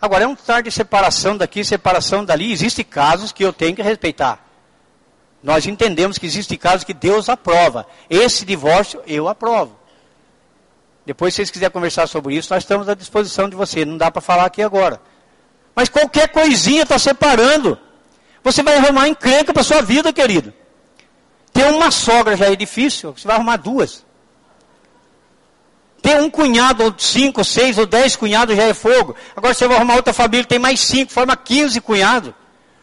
Agora 0.00 0.24
é 0.24 0.26
um 0.26 0.34
tarde 0.34 0.70
de 0.70 0.74
separação 0.74 1.36
daqui, 1.36 1.62
separação 1.62 2.24
dali. 2.24 2.52
Existem 2.52 2.84
casos 2.84 3.32
que 3.32 3.44
eu 3.44 3.52
tenho 3.52 3.76
que 3.76 3.82
respeitar. 3.82 4.46
Nós 5.42 5.66
entendemos 5.66 6.18
que 6.18 6.26
existem 6.26 6.56
casos 6.56 6.84
que 6.84 6.94
Deus 6.94 7.28
aprova. 7.28 7.86
Esse 8.08 8.44
divórcio 8.44 9.02
eu 9.06 9.28
aprovo. 9.28 9.78
Depois, 11.04 11.34
se 11.34 11.36
vocês 11.36 11.50
quiserem 11.50 11.72
conversar 11.72 12.06
sobre 12.06 12.34
isso, 12.34 12.52
nós 12.52 12.62
estamos 12.62 12.88
à 12.88 12.94
disposição 12.94 13.48
de 13.48 13.56
você. 13.56 13.84
Não 13.84 13.96
dá 13.96 14.10
para 14.10 14.20
falar 14.20 14.44
aqui 14.44 14.62
agora. 14.62 15.00
Mas 15.74 15.88
qualquer 15.88 16.28
coisinha 16.28 16.82
está 16.82 16.98
separando. 16.98 17.78
Você 18.42 18.62
vai 18.62 18.76
arrumar 18.76 19.08
encrenca 19.08 19.52
para 19.52 19.62
sua 19.62 19.82
vida, 19.82 20.12
querido. 20.12 20.52
Ter 21.52 21.66
uma 21.72 21.90
sogra 21.90 22.36
já 22.36 22.46
é 22.46 22.56
difícil, 22.56 23.12
você 23.12 23.26
vai 23.26 23.36
arrumar 23.36 23.56
duas. 23.56 24.04
Ter 26.02 26.20
um 26.20 26.30
cunhado, 26.30 26.84
ou 26.84 26.94
cinco, 26.96 27.44
seis 27.44 27.76
ou 27.76 27.86
dez 27.86 28.16
cunhados 28.16 28.56
já 28.56 28.64
é 28.64 28.74
fogo. 28.74 29.14
Agora 29.36 29.52
você 29.52 29.68
vai 29.68 29.76
arrumar 29.76 29.96
outra 29.96 30.12
família, 30.12 30.44
tem 30.44 30.58
mais 30.58 30.80
cinco, 30.80 31.12
forma 31.12 31.36
quinze 31.36 31.80
cunhados. 31.80 32.32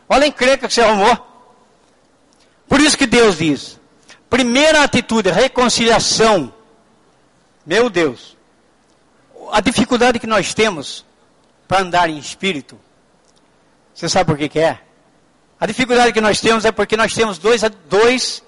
Olha 0.07 0.25
a 0.25 0.27
encrenca 0.27 0.67
que 0.67 0.73
você 0.73 0.81
arrumou. 0.81 1.17
Por 2.67 2.79
isso 2.79 2.97
que 2.97 3.07
Deus 3.07 3.37
diz: 3.37 3.79
primeira 4.29 4.83
atitude, 4.83 5.31
reconciliação. 5.31 6.53
Meu 7.65 7.89
Deus. 7.89 8.37
A 9.51 9.61
dificuldade 9.61 10.19
que 10.19 10.27
nós 10.27 10.53
temos 10.53 11.05
para 11.67 11.81
andar 11.81 12.09
em 12.09 12.17
espírito. 12.17 12.79
Você 13.93 14.07
sabe 14.07 14.25
por 14.25 14.37
que, 14.37 14.47
que 14.47 14.59
é? 14.59 14.79
A 15.59 15.65
dificuldade 15.65 16.13
que 16.13 16.21
nós 16.21 16.39
temos 16.39 16.65
é 16.65 16.71
porque 16.71 16.95
nós 16.95 17.13
temos 17.13 17.37
dois, 17.37 17.61
dois 17.89 18.43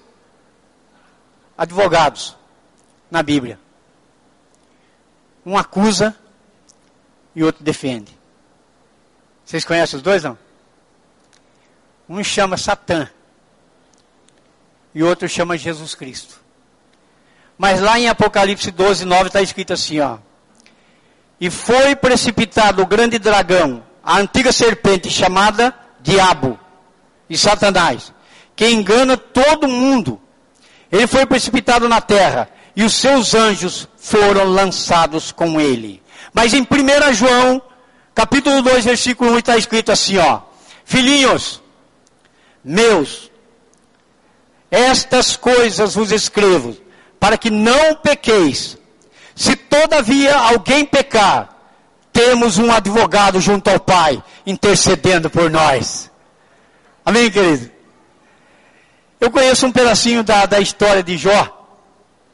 advogados 1.58 2.36
na 3.10 3.22
Bíblia. 3.22 3.58
Um 5.44 5.56
acusa 5.56 6.14
e 7.34 7.42
outro 7.42 7.64
defende. 7.64 8.18
Vocês 9.44 9.64
conhecem 9.64 9.96
os 9.96 10.02
dois, 10.02 10.22
não? 10.22 10.38
Um 12.08 12.22
chama 12.22 12.56
Satã 12.56 13.08
e 14.94 15.02
outro 15.02 15.28
chama 15.28 15.56
Jesus 15.56 15.94
Cristo. 15.94 16.40
Mas 17.56 17.80
lá 17.80 17.98
em 17.98 18.08
Apocalipse 18.08 18.70
12, 18.70 19.04
9 19.04 19.26
está 19.26 19.42
escrito 19.42 19.72
assim, 19.72 20.00
ó. 20.00 20.18
E 21.40 21.50
foi 21.50 21.94
precipitado 21.94 22.82
o 22.82 22.86
grande 22.86 23.18
dragão, 23.18 23.82
a 24.02 24.18
antiga 24.18 24.52
serpente 24.52 25.08
chamada 25.10 25.74
Diabo 26.00 26.58
e 27.28 27.36
Satanás, 27.36 28.12
que 28.56 28.68
engana 28.68 29.16
todo 29.16 29.68
mundo. 29.68 30.20
Ele 30.90 31.06
foi 31.06 31.24
precipitado 31.24 31.88
na 31.88 32.00
terra 32.00 32.48
e 32.74 32.84
os 32.84 32.94
seus 32.94 33.34
anjos 33.34 33.88
foram 33.96 34.44
lançados 34.44 35.32
com 35.32 35.60
ele. 35.60 36.02
Mas 36.32 36.54
em 36.54 36.62
1 36.62 37.12
João, 37.14 37.62
capítulo 38.14 38.62
2, 38.62 38.84
versículo 38.84 39.32
1, 39.32 39.38
está 39.38 39.56
escrito 39.56 39.92
assim, 39.92 40.18
ó. 40.18 40.40
Filhinhos, 40.84 41.62
meus, 42.64 43.30
estas 44.70 45.36
coisas 45.36 45.94
vos 45.94 46.12
escrevo, 46.12 46.76
para 47.18 47.36
que 47.36 47.50
não 47.50 47.96
pequeis. 47.96 48.78
Se 49.34 49.56
todavia 49.56 50.36
alguém 50.36 50.84
pecar, 50.84 51.56
temos 52.12 52.58
um 52.58 52.70
advogado 52.70 53.40
junto 53.40 53.68
ao 53.68 53.80
Pai, 53.80 54.22
intercedendo 54.46 55.30
por 55.30 55.50
nós. 55.50 56.10
Amém, 57.04 57.30
querido? 57.30 57.70
Eu 59.20 59.30
conheço 59.30 59.66
um 59.66 59.72
pedacinho 59.72 60.22
da, 60.22 60.46
da 60.46 60.60
história 60.60 61.02
de 61.02 61.16
Jó, 61.16 61.59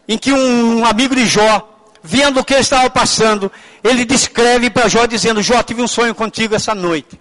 em 0.09 0.17
que 0.17 0.33
um, 0.33 0.85
amigo 0.85 1.15
de 1.15 1.27
Jó, 1.27 1.69
vendo 2.03 2.41
o 2.41 2.45
que 2.45 2.55
estava 2.55 2.89
passando, 2.89 3.51
ele 3.83 4.05
descreve 4.05 4.71
para 4.71 4.89
Jó 4.89 5.07
dizendo: 5.07 5.43
Jó, 5.43 5.63
tive 5.63 5.83
um 5.83 5.89
sonho 5.89 6.15
contigo 6.15 6.55
essa 6.55 6.75
noite. 6.75 7.21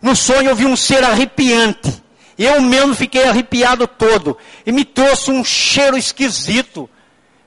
No 0.00 0.14
sonho 0.14 0.50
eu 0.50 0.56
vi 0.56 0.66
um 0.66 0.76
ser 0.76 1.02
arrepiante. 1.04 2.02
Eu 2.38 2.60
mesmo 2.60 2.94
fiquei 2.94 3.24
arrepiado 3.24 3.86
todo. 3.86 4.36
E 4.64 4.70
me 4.70 4.84
trouxe 4.84 5.30
um 5.30 5.42
cheiro 5.42 5.96
esquisito. 5.96 6.88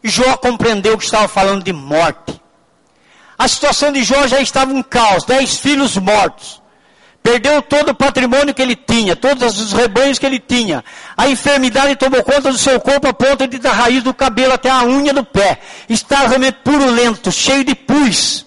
Jó 0.04 0.36
compreendeu 0.38 0.98
que 0.98 1.04
estava 1.04 1.28
falando 1.28 1.64
de 1.64 1.74
morte. 1.74 2.42
A 3.38 3.48
situação 3.48 3.92
de 3.92 4.04
Jó 4.04 4.28
já 4.28 4.42
estava 4.42 4.74
um 4.74 4.82
caos. 4.82 5.26
Dez 5.26 5.60
filhos 5.60 5.96
mortos. 5.98 6.62
Perdeu 7.22 7.62
todo 7.62 7.90
o 7.90 7.96
patrimônio 7.96 8.54
que 8.54 8.62
ele 8.62 8.76
tinha, 8.76 9.16
todos 9.16 9.60
os 9.60 9.74
rebanhos 9.74 10.18
que 10.18 10.26
ele 10.26 10.40
tinha. 10.40 10.84
A 11.18 11.30
enfermidade 11.30 11.96
tomou 11.96 12.24
conta 12.24 12.52
do 12.52 12.58
seu 12.58 12.80
corpo 12.80 13.08
a 13.08 13.14
ponto 13.14 13.46
de 13.48 13.60
da 13.60 13.72
raiz 13.72 14.02
do 14.04 14.14
cabelo 14.14 14.54
até 14.54 14.70
a 14.70 14.84
unha 14.84 15.14
do 15.14 15.24
pé. 15.24 15.60
Está 15.88 16.28
realmente 16.28 16.60
purulento, 16.64 17.32
cheio 17.32 17.64
de 17.64 17.76
pus. 17.76 18.46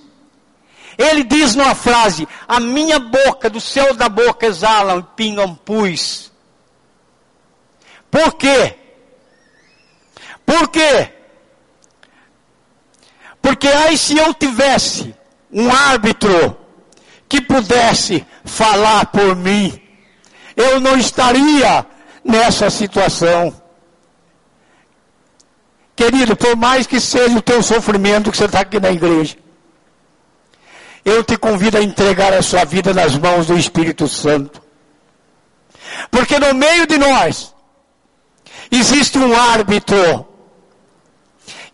Ele 0.96 1.22
diz 1.22 1.54
numa 1.54 1.74
frase: 1.74 2.26
A 2.48 2.58
minha 2.58 2.98
boca, 2.98 3.50
do 3.50 3.60
céu 3.60 3.94
da 3.94 4.08
boca 4.08 4.46
exalam 4.46 5.00
e 5.00 5.16
pingam 5.16 5.54
pus. 5.54 6.32
Por 8.10 8.34
quê? 8.34 8.74
Por 10.44 10.68
quê? 10.68 11.10
Porque 13.40 13.68
aí 13.68 13.96
se 13.96 14.16
eu 14.16 14.32
tivesse 14.34 15.14
um 15.52 15.70
árbitro 15.72 16.56
que 17.28 17.40
pudesse 17.40 18.26
falar 18.44 19.06
por 19.06 19.36
mim, 19.36 19.80
eu 20.56 20.80
não 20.80 20.96
estaria 20.96 21.86
nessa 22.24 22.70
situação. 22.70 23.54
Querido, 25.94 26.36
por 26.36 26.56
mais 26.56 26.86
que 26.86 27.00
seja 27.00 27.38
o 27.38 27.42
teu 27.42 27.62
sofrimento 27.62 28.30
que 28.30 28.36
você 28.36 28.46
está 28.46 28.60
aqui 28.60 28.80
na 28.80 28.90
igreja, 28.90 29.36
eu 31.04 31.22
te 31.22 31.36
convido 31.36 31.78
a 31.78 31.82
entregar 31.82 32.32
a 32.32 32.42
sua 32.42 32.64
vida 32.64 32.94
nas 32.94 33.16
mãos 33.16 33.46
do 33.46 33.58
Espírito 33.58 34.06
Santo. 34.08 34.62
Porque 36.10 36.38
no 36.38 36.54
meio 36.54 36.86
de 36.86 36.96
nós 36.96 37.54
existe 38.70 39.18
um 39.18 39.34
árbitro 39.38 40.26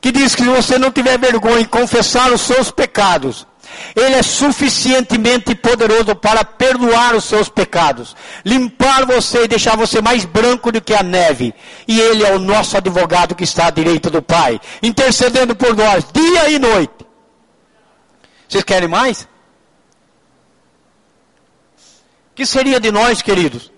que 0.00 0.12
diz 0.12 0.34
que 0.34 0.42
se 0.42 0.48
você 0.48 0.78
não 0.78 0.90
tiver 0.90 1.18
vergonha 1.18 1.60
em 1.60 1.64
confessar 1.64 2.32
os 2.32 2.40
seus 2.40 2.70
pecados, 2.70 3.46
ele 3.94 4.14
é 4.14 4.22
suficientemente 4.22 5.54
poderoso 5.54 6.14
para 6.14 6.44
perdoar 6.44 7.14
os 7.14 7.24
seus 7.24 7.48
pecados, 7.48 8.14
limpar 8.44 9.06
você 9.06 9.44
e 9.44 9.48
deixar 9.48 9.76
você 9.76 10.00
mais 10.00 10.24
branco 10.24 10.70
do 10.70 10.80
que 10.80 10.94
a 10.94 11.02
neve. 11.02 11.54
E 11.86 11.98
Ele 12.00 12.24
é 12.24 12.34
o 12.34 12.38
nosso 12.38 12.76
advogado 12.76 13.34
que 13.34 13.44
está 13.44 13.66
à 13.66 13.70
direita 13.70 14.10
do 14.10 14.22
Pai, 14.22 14.60
intercedendo 14.82 15.56
por 15.56 15.76
nós, 15.76 16.04
dia 16.12 16.50
e 16.50 16.58
noite. 16.58 17.06
Vocês 18.48 18.64
querem 18.64 18.88
mais? 18.88 19.26
que 22.38 22.46
seria 22.46 22.78
de 22.78 22.92
nós, 22.92 23.20
queridos? 23.20 23.72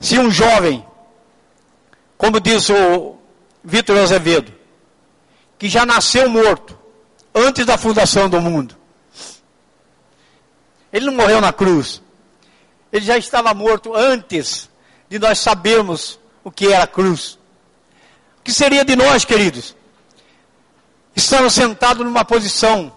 Se 0.00 0.18
um 0.18 0.30
jovem, 0.30 0.82
como 2.16 2.40
diz 2.40 2.70
o 2.70 3.18
Vitor 3.62 3.98
Azevedo, 3.98 4.53
que 5.64 5.68
já 5.70 5.86
nasceu 5.86 6.28
morto 6.28 6.78
antes 7.34 7.64
da 7.64 7.78
fundação 7.78 8.28
do 8.28 8.38
mundo, 8.38 8.76
ele 10.92 11.06
não 11.06 11.14
morreu 11.14 11.40
na 11.40 11.54
cruz, 11.54 12.02
ele 12.92 13.02
já 13.02 13.16
estava 13.16 13.54
morto 13.54 13.94
antes 13.94 14.68
de 15.08 15.18
nós 15.18 15.38
sabermos 15.38 16.20
o 16.44 16.50
que 16.50 16.70
era 16.70 16.84
a 16.84 16.86
cruz. 16.86 17.38
O 18.40 18.42
que 18.44 18.52
seria 18.52 18.84
de 18.84 18.94
nós, 18.94 19.24
queridos? 19.24 19.74
Estamos 21.16 21.54
sentados 21.54 22.04
numa 22.04 22.26
posição 22.26 22.94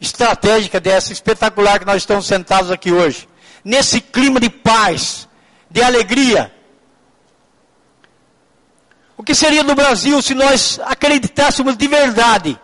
estratégica 0.00 0.80
dessa, 0.80 1.12
espetacular 1.12 1.78
que 1.78 1.84
nós 1.84 1.96
estamos 1.96 2.24
sentados 2.24 2.70
aqui 2.70 2.90
hoje. 2.90 3.28
Nesse 3.62 4.00
clima 4.00 4.40
de 4.40 4.48
paz, 4.48 5.28
de 5.70 5.82
alegria. 5.82 6.54
O 9.18 9.22
que 9.22 9.34
seria 9.34 9.62
do 9.62 9.74
Brasil 9.74 10.22
se 10.22 10.34
nós 10.34 10.80
acreditássemos 10.82 11.76
de 11.76 11.86
verdade 11.86 12.58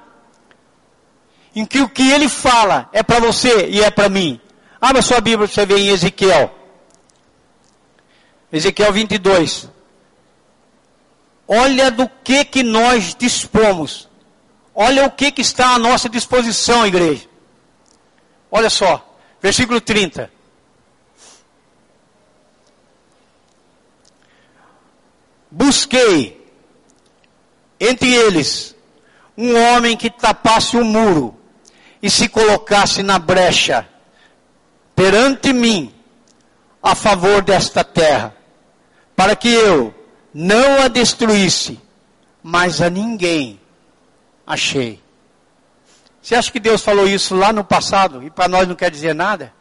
em 1.54 1.66
que 1.66 1.82
o 1.82 1.88
que 1.88 2.10
ele 2.10 2.28
fala 2.28 2.88
é 2.92 3.02
para 3.02 3.20
você 3.20 3.68
e 3.68 3.82
é 3.82 3.90
para 3.90 4.08
mim? 4.08 4.40
Abra 4.80 5.02
sua 5.02 5.20
Bíblia 5.20 5.46
para 5.46 5.54
você 5.54 5.66
ver 5.66 5.78
em 5.78 5.88
Ezequiel. 5.88 6.54
Ezequiel 8.50 8.92
22. 8.92 9.68
Olha 11.46 11.90
do 11.90 12.08
que 12.08 12.42
que 12.46 12.62
nós 12.62 13.14
dispomos 13.14 14.08
Olha 14.74 15.06
o 15.06 15.10
que, 15.10 15.30
que 15.30 15.40
está 15.40 15.74
à 15.74 15.78
nossa 15.78 16.08
disposição, 16.08 16.84
igreja. 16.84 17.28
Olha 18.50 18.68
só, 18.68 19.16
versículo 19.40 19.80
30. 19.80 20.30
Busquei 25.48 26.43
entre 27.88 28.14
eles 28.14 28.74
um 29.36 29.56
homem 29.56 29.96
que 29.96 30.10
tapasse 30.10 30.76
o 30.76 30.80
um 30.80 30.84
muro 30.84 31.36
e 32.02 32.10
se 32.10 32.28
colocasse 32.28 33.02
na 33.02 33.18
brecha 33.18 33.88
perante 34.94 35.52
mim 35.52 35.92
a 36.82 36.94
favor 36.94 37.42
desta 37.42 37.82
terra, 37.82 38.36
para 39.16 39.34
que 39.34 39.48
eu 39.48 39.94
não 40.32 40.82
a 40.82 40.88
destruísse, 40.88 41.80
mas 42.42 42.80
a 42.82 42.90
ninguém 42.90 43.58
achei. 44.46 45.02
Você 46.20 46.34
acha 46.34 46.52
que 46.52 46.60
Deus 46.60 46.82
falou 46.82 47.06
isso 47.06 47.34
lá 47.34 47.52
no 47.52 47.64
passado 47.64 48.22
e 48.22 48.30
para 48.30 48.48
nós 48.48 48.68
não 48.68 48.74
quer 48.74 48.90
dizer 48.90 49.14
nada? 49.14 49.52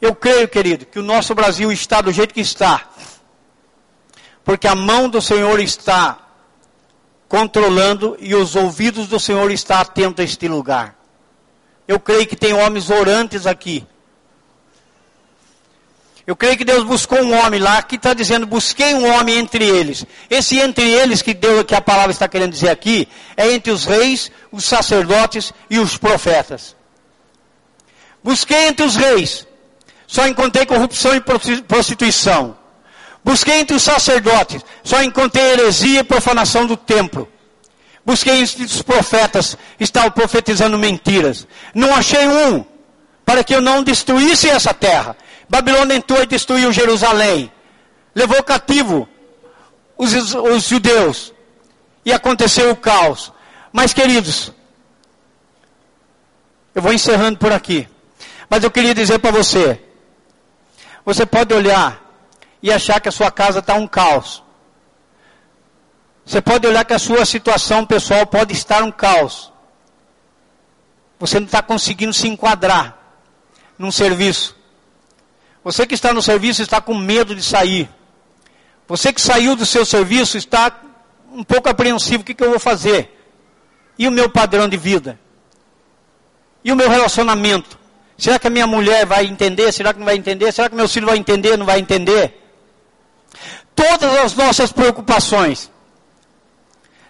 Eu 0.00 0.14
creio, 0.14 0.46
querido, 0.48 0.86
que 0.86 0.98
o 0.98 1.02
nosso 1.02 1.34
Brasil 1.34 1.72
está 1.72 2.00
do 2.00 2.12
jeito 2.12 2.34
que 2.34 2.40
está, 2.40 2.88
porque 4.46 4.66
a 4.66 4.74
mão 4.74 5.10
do 5.10 5.20
Senhor 5.20 5.60
está 5.60 6.18
controlando 7.28 8.16
e 8.18 8.34
os 8.34 8.56
ouvidos 8.56 9.08
do 9.08 9.20
Senhor 9.20 9.50
estão 9.50 9.76
atentos 9.76 10.22
a 10.22 10.24
este 10.24 10.48
lugar. 10.48 10.96
Eu 11.86 12.00
creio 12.00 12.26
que 12.26 12.34
tem 12.34 12.54
homens 12.54 12.88
orantes 12.88 13.46
aqui 13.46 13.86
eu 16.26 16.34
creio 16.34 16.56
que 16.56 16.64
Deus 16.64 16.82
buscou 16.82 17.22
um 17.22 17.32
homem 17.38 17.60
lá, 17.60 17.80
que 17.82 17.94
está 17.94 18.12
dizendo, 18.12 18.46
busquei 18.46 18.94
um 18.94 19.06
homem 19.14 19.38
entre 19.38 19.64
eles. 19.64 20.04
Esse 20.28 20.58
entre 20.58 20.90
eles 20.90 21.22
que, 21.22 21.32
Deus, 21.32 21.62
que 21.62 21.74
a 21.74 21.80
palavra 21.80 22.10
está 22.10 22.26
querendo 22.26 22.50
dizer 22.50 22.68
aqui, 22.68 23.06
é 23.36 23.52
entre 23.52 23.70
os 23.70 23.84
reis, 23.84 24.32
os 24.50 24.64
sacerdotes 24.64 25.52
e 25.70 25.78
os 25.78 25.96
profetas. 25.96 26.74
Busquei 28.24 28.66
entre 28.66 28.84
os 28.84 28.96
reis, 28.96 29.46
só 30.04 30.26
encontrei 30.26 30.66
corrupção 30.66 31.14
e 31.14 31.20
prostituição. 31.62 32.58
Busquei 33.26 33.58
entre 33.58 33.74
os 33.74 33.82
sacerdotes, 33.82 34.64
só 34.84 35.02
encontrei 35.02 35.42
heresia 35.50 35.98
e 35.98 36.04
profanação 36.04 36.64
do 36.64 36.76
templo. 36.76 37.28
Busquei 38.04 38.40
entre 38.40 38.62
os 38.62 38.82
profetas, 38.82 39.58
estavam 39.80 40.12
profetizando 40.12 40.78
mentiras. 40.78 41.44
Não 41.74 41.92
achei 41.92 42.28
um, 42.28 42.64
para 43.24 43.42
que 43.42 43.52
eu 43.52 43.60
não 43.60 43.82
destruísse 43.82 44.48
essa 44.48 44.72
terra. 44.72 45.16
Babilônia 45.48 45.96
entrou 45.96 46.22
e 46.22 46.26
destruiu 46.26 46.72
Jerusalém. 46.72 47.50
Levou 48.14 48.40
cativo 48.44 49.08
os, 49.98 50.14
os 50.32 50.68
judeus. 50.68 51.34
E 52.04 52.12
aconteceu 52.12 52.70
o 52.70 52.76
caos. 52.76 53.32
Mas, 53.72 53.92
queridos, 53.92 54.52
eu 56.76 56.80
vou 56.80 56.92
encerrando 56.92 57.38
por 57.40 57.50
aqui. 57.50 57.88
Mas 58.48 58.62
eu 58.62 58.70
queria 58.70 58.94
dizer 58.94 59.18
para 59.18 59.32
você: 59.32 59.80
você 61.04 61.26
pode 61.26 61.52
olhar 61.52 62.05
e 62.66 62.72
achar 62.72 63.00
que 63.00 63.08
a 63.08 63.12
sua 63.12 63.30
casa 63.30 63.60
está 63.60 63.74
um 63.74 63.86
caos. 63.86 64.42
Você 66.24 66.40
pode 66.40 66.66
olhar 66.66 66.84
que 66.84 66.94
a 66.94 66.98
sua 66.98 67.24
situação 67.24 67.86
pessoal 67.86 68.26
pode 68.26 68.52
estar 68.52 68.82
um 68.82 68.90
caos. 68.90 69.52
Você 71.16 71.38
não 71.38 71.46
está 71.46 71.62
conseguindo 71.62 72.12
se 72.12 72.26
enquadrar 72.26 72.98
num 73.78 73.92
serviço. 73.92 74.56
Você 75.62 75.86
que 75.86 75.94
está 75.94 76.12
no 76.12 76.20
serviço 76.20 76.60
está 76.60 76.80
com 76.80 76.92
medo 76.92 77.36
de 77.36 77.42
sair. 77.42 77.88
Você 78.88 79.12
que 79.12 79.20
saiu 79.20 79.54
do 79.54 79.64
seu 79.64 79.86
serviço 79.86 80.36
está 80.36 80.76
um 81.30 81.44
pouco 81.44 81.68
apreensivo: 81.68 82.22
o 82.22 82.26
que, 82.26 82.34
que 82.34 82.42
eu 82.42 82.50
vou 82.50 82.58
fazer? 82.58 83.16
E 83.96 84.08
o 84.08 84.10
meu 84.10 84.28
padrão 84.28 84.68
de 84.68 84.76
vida? 84.76 85.20
E 86.64 86.72
o 86.72 86.76
meu 86.76 86.90
relacionamento? 86.90 87.78
Será 88.18 88.40
que 88.40 88.48
a 88.48 88.50
minha 88.50 88.66
mulher 88.66 89.06
vai 89.06 89.24
entender? 89.24 89.70
Será 89.70 89.92
que 89.92 90.00
não 90.00 90.06
vai 90.06 90.16
entender? 90.16 90.50
Será 90.50 90.68
que 90.68 90.74
meu 90.74 90.88
filho 90.88 91.06
vai 91.06 91.16
entender? 91.16 91.56
Não 91.56 91.64
vai 91.64 91.78
entender? 91.78 92.42
Todas 93.76 94.16
as 94.16 94.34
nossas 94.34 94.72
preocupações. 94.72 95.70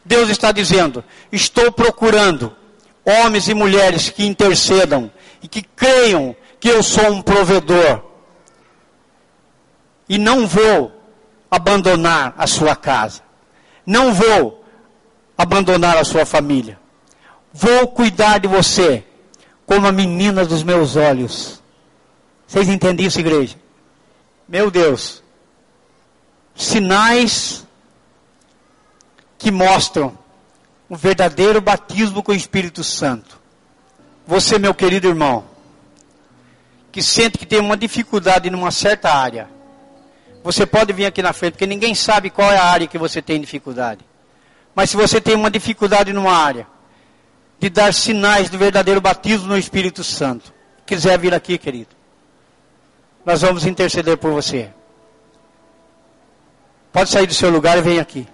Deus 0.04 0.28
está 0.28 0.52
dizendo: 0.52 1.02
estou 1.32 1.72
procurando 1.72 2.54
homens 3.04 3.48
e 3.48 3.54
mulheres 3.54 4.10
que 4.10 4.26
intercedam 4.26 5.10
e 5.42 5.48
que 5.48 5.62
creiam 5.62 6.36
que 6.60 6.68
eu 6.68 6.82
sou 6.82 7.10
um 7.12 7.22
provedor 7.22 8.02
e 10.08 10.18
não 10.18 10.46
vou 10.46 10.92
abandonar 11.50 12.34
a 12.36 12.46
sua 12.46 12.76
casa. 12.76 13.22
Não 13.84 14.12
vou 14.12 14.64
abandonar 15.36 15.96
a 15.96 16.04
sua 16.04 16.24
família. 16.24 16.78
Vou 17.52 17.88
cuidar 17.88 18.38
de 18.38 18.48
você 18.48 19.04
como 19.64 19.86
a 19.86 19.92
menina 19.92 20.44
dos 20.44 20.62
meus 20.62 20.96
olhos. 20.96 21.62
Vocês 22.46 22.68
entendem 22.68 23.06
isso, 23.06 23.20
igreja? 23.20 23.56
Meu 24.48 24.70
Deus. 24.70 25.22
Sinais 26.56 27.66
que 29.38 29.50
mostram 29.50 30.18
o 30.88 30.96
verdadeiro 30.96 31.60
batismo 31.60 32.22
com 32.22 32.32
o 32.32 32.34
Espírito 32.34 32.82
Santo. 32.82 33.38
Você, 34.26 34.58
meu 34.58 34.74
querido 34.74 35.06
irmão, 35.06 35.44
que 36.90 37.02
sente 37.02 37.38
que 37.38 37.46
tem 37.46 37.60
uma 37.60 37.76
dificuldade 37.76 38.50
numa 38.50 38.70
certa 38.70 39.12
área, 39.12 39.48
você 40.42 40.64
pode 40.64 40.92
vir 40.92 41.06
aqui 41.06 41.22
na 41.22 41.32
frente, 41.32 41.52
porque 41.52 41.66
ninguém 41.66 41.94
sabe 41.94 42.30
qual 42.30 42.50
é 42.50 42.56
a 42.56 42.64
área 42.64 42.86
que 42.86 42.98
você 42.98 43.20
tem 43.20 43.40
dificuldade. 43.40 44.04
Mas 44.74 44.90
se 44.90 44.96
você 44.96 45.20
tem 45.20 45.34
uma 45.34 45.50
dificuldade 45.50 46.12
numa 46.12 46.32
área, 46.32 46.66
de 47.58 47.68
dar 47.70 47.92
sinais 47.92 48.48
do 48.48 48.58
verdadeiro 48.58 49.00
batismo 49.00 49.48
no 49.48 49.58
Espírito 49.58 50.04
Santo, 50.04 50.52
quiser 50.84 51.18
vir 51.18 51.34
aqui, 51.34 51.58
querido, 51.58 51.90
nós 53.24 53.42
vamos 53.42 53.64
interceder 53.64 54.16
por 54.18 54.32
você. 54.32 54.70
Pode 56.96 57.10
sair 57.10 57.26
do 57.26 57.34
seu 57.34 57.50
lugar 57.50 57.76
e 57.76 57.82
vem 57.82 58.00
aqui. 58.00 58.26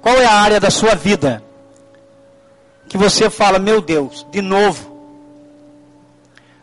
Qual 0.00 0.16
é 0.16 0.26
a 0.26 0.32
área 0.32 0.58
da 0.58 0.68
sua 0.68 0.96
vida 0.96 1.44
que 2.88 2.98
você 2.98 3.30
fala, 3.30 3.60
meu 3.60 3.80
Deus, 3.80 4.26
de 4.32 4.42
novo? 4.42 4.92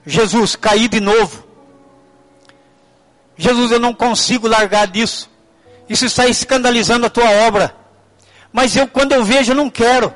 Jesus, 0.06 0.58
caí 0.58 0.90
de 0.90 1.00
novo. 1.00 1.42
Jesus, 3.38 3.72
eu 3.72 3.80
não 3.80 3.94
consigo 3.94 4.46
largar 4.46 4.88
disso. 4.88 5.30
Isso 5.88 6.06
está 6.06 6.28
escandalizando 6.28 7.06
a 7.06 7.10
tua 7.10 7.30
obra. 7.48 7.74
Mas 8.52 8.76
eu, 8.76 8.90
quando 8.90 9.14
eu 9.14 9.24
vejo, 9.24 9.54
eu 9.54 9.56
não 9.56 9.70
quero. 9.70 10.14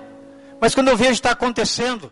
Mas 0.60 0.76
quando 0.76 0.90
eu 0.90 0.98
vejo, 0.98 1.14
está 1.14 1.32
acontecendo. 1.32 2.12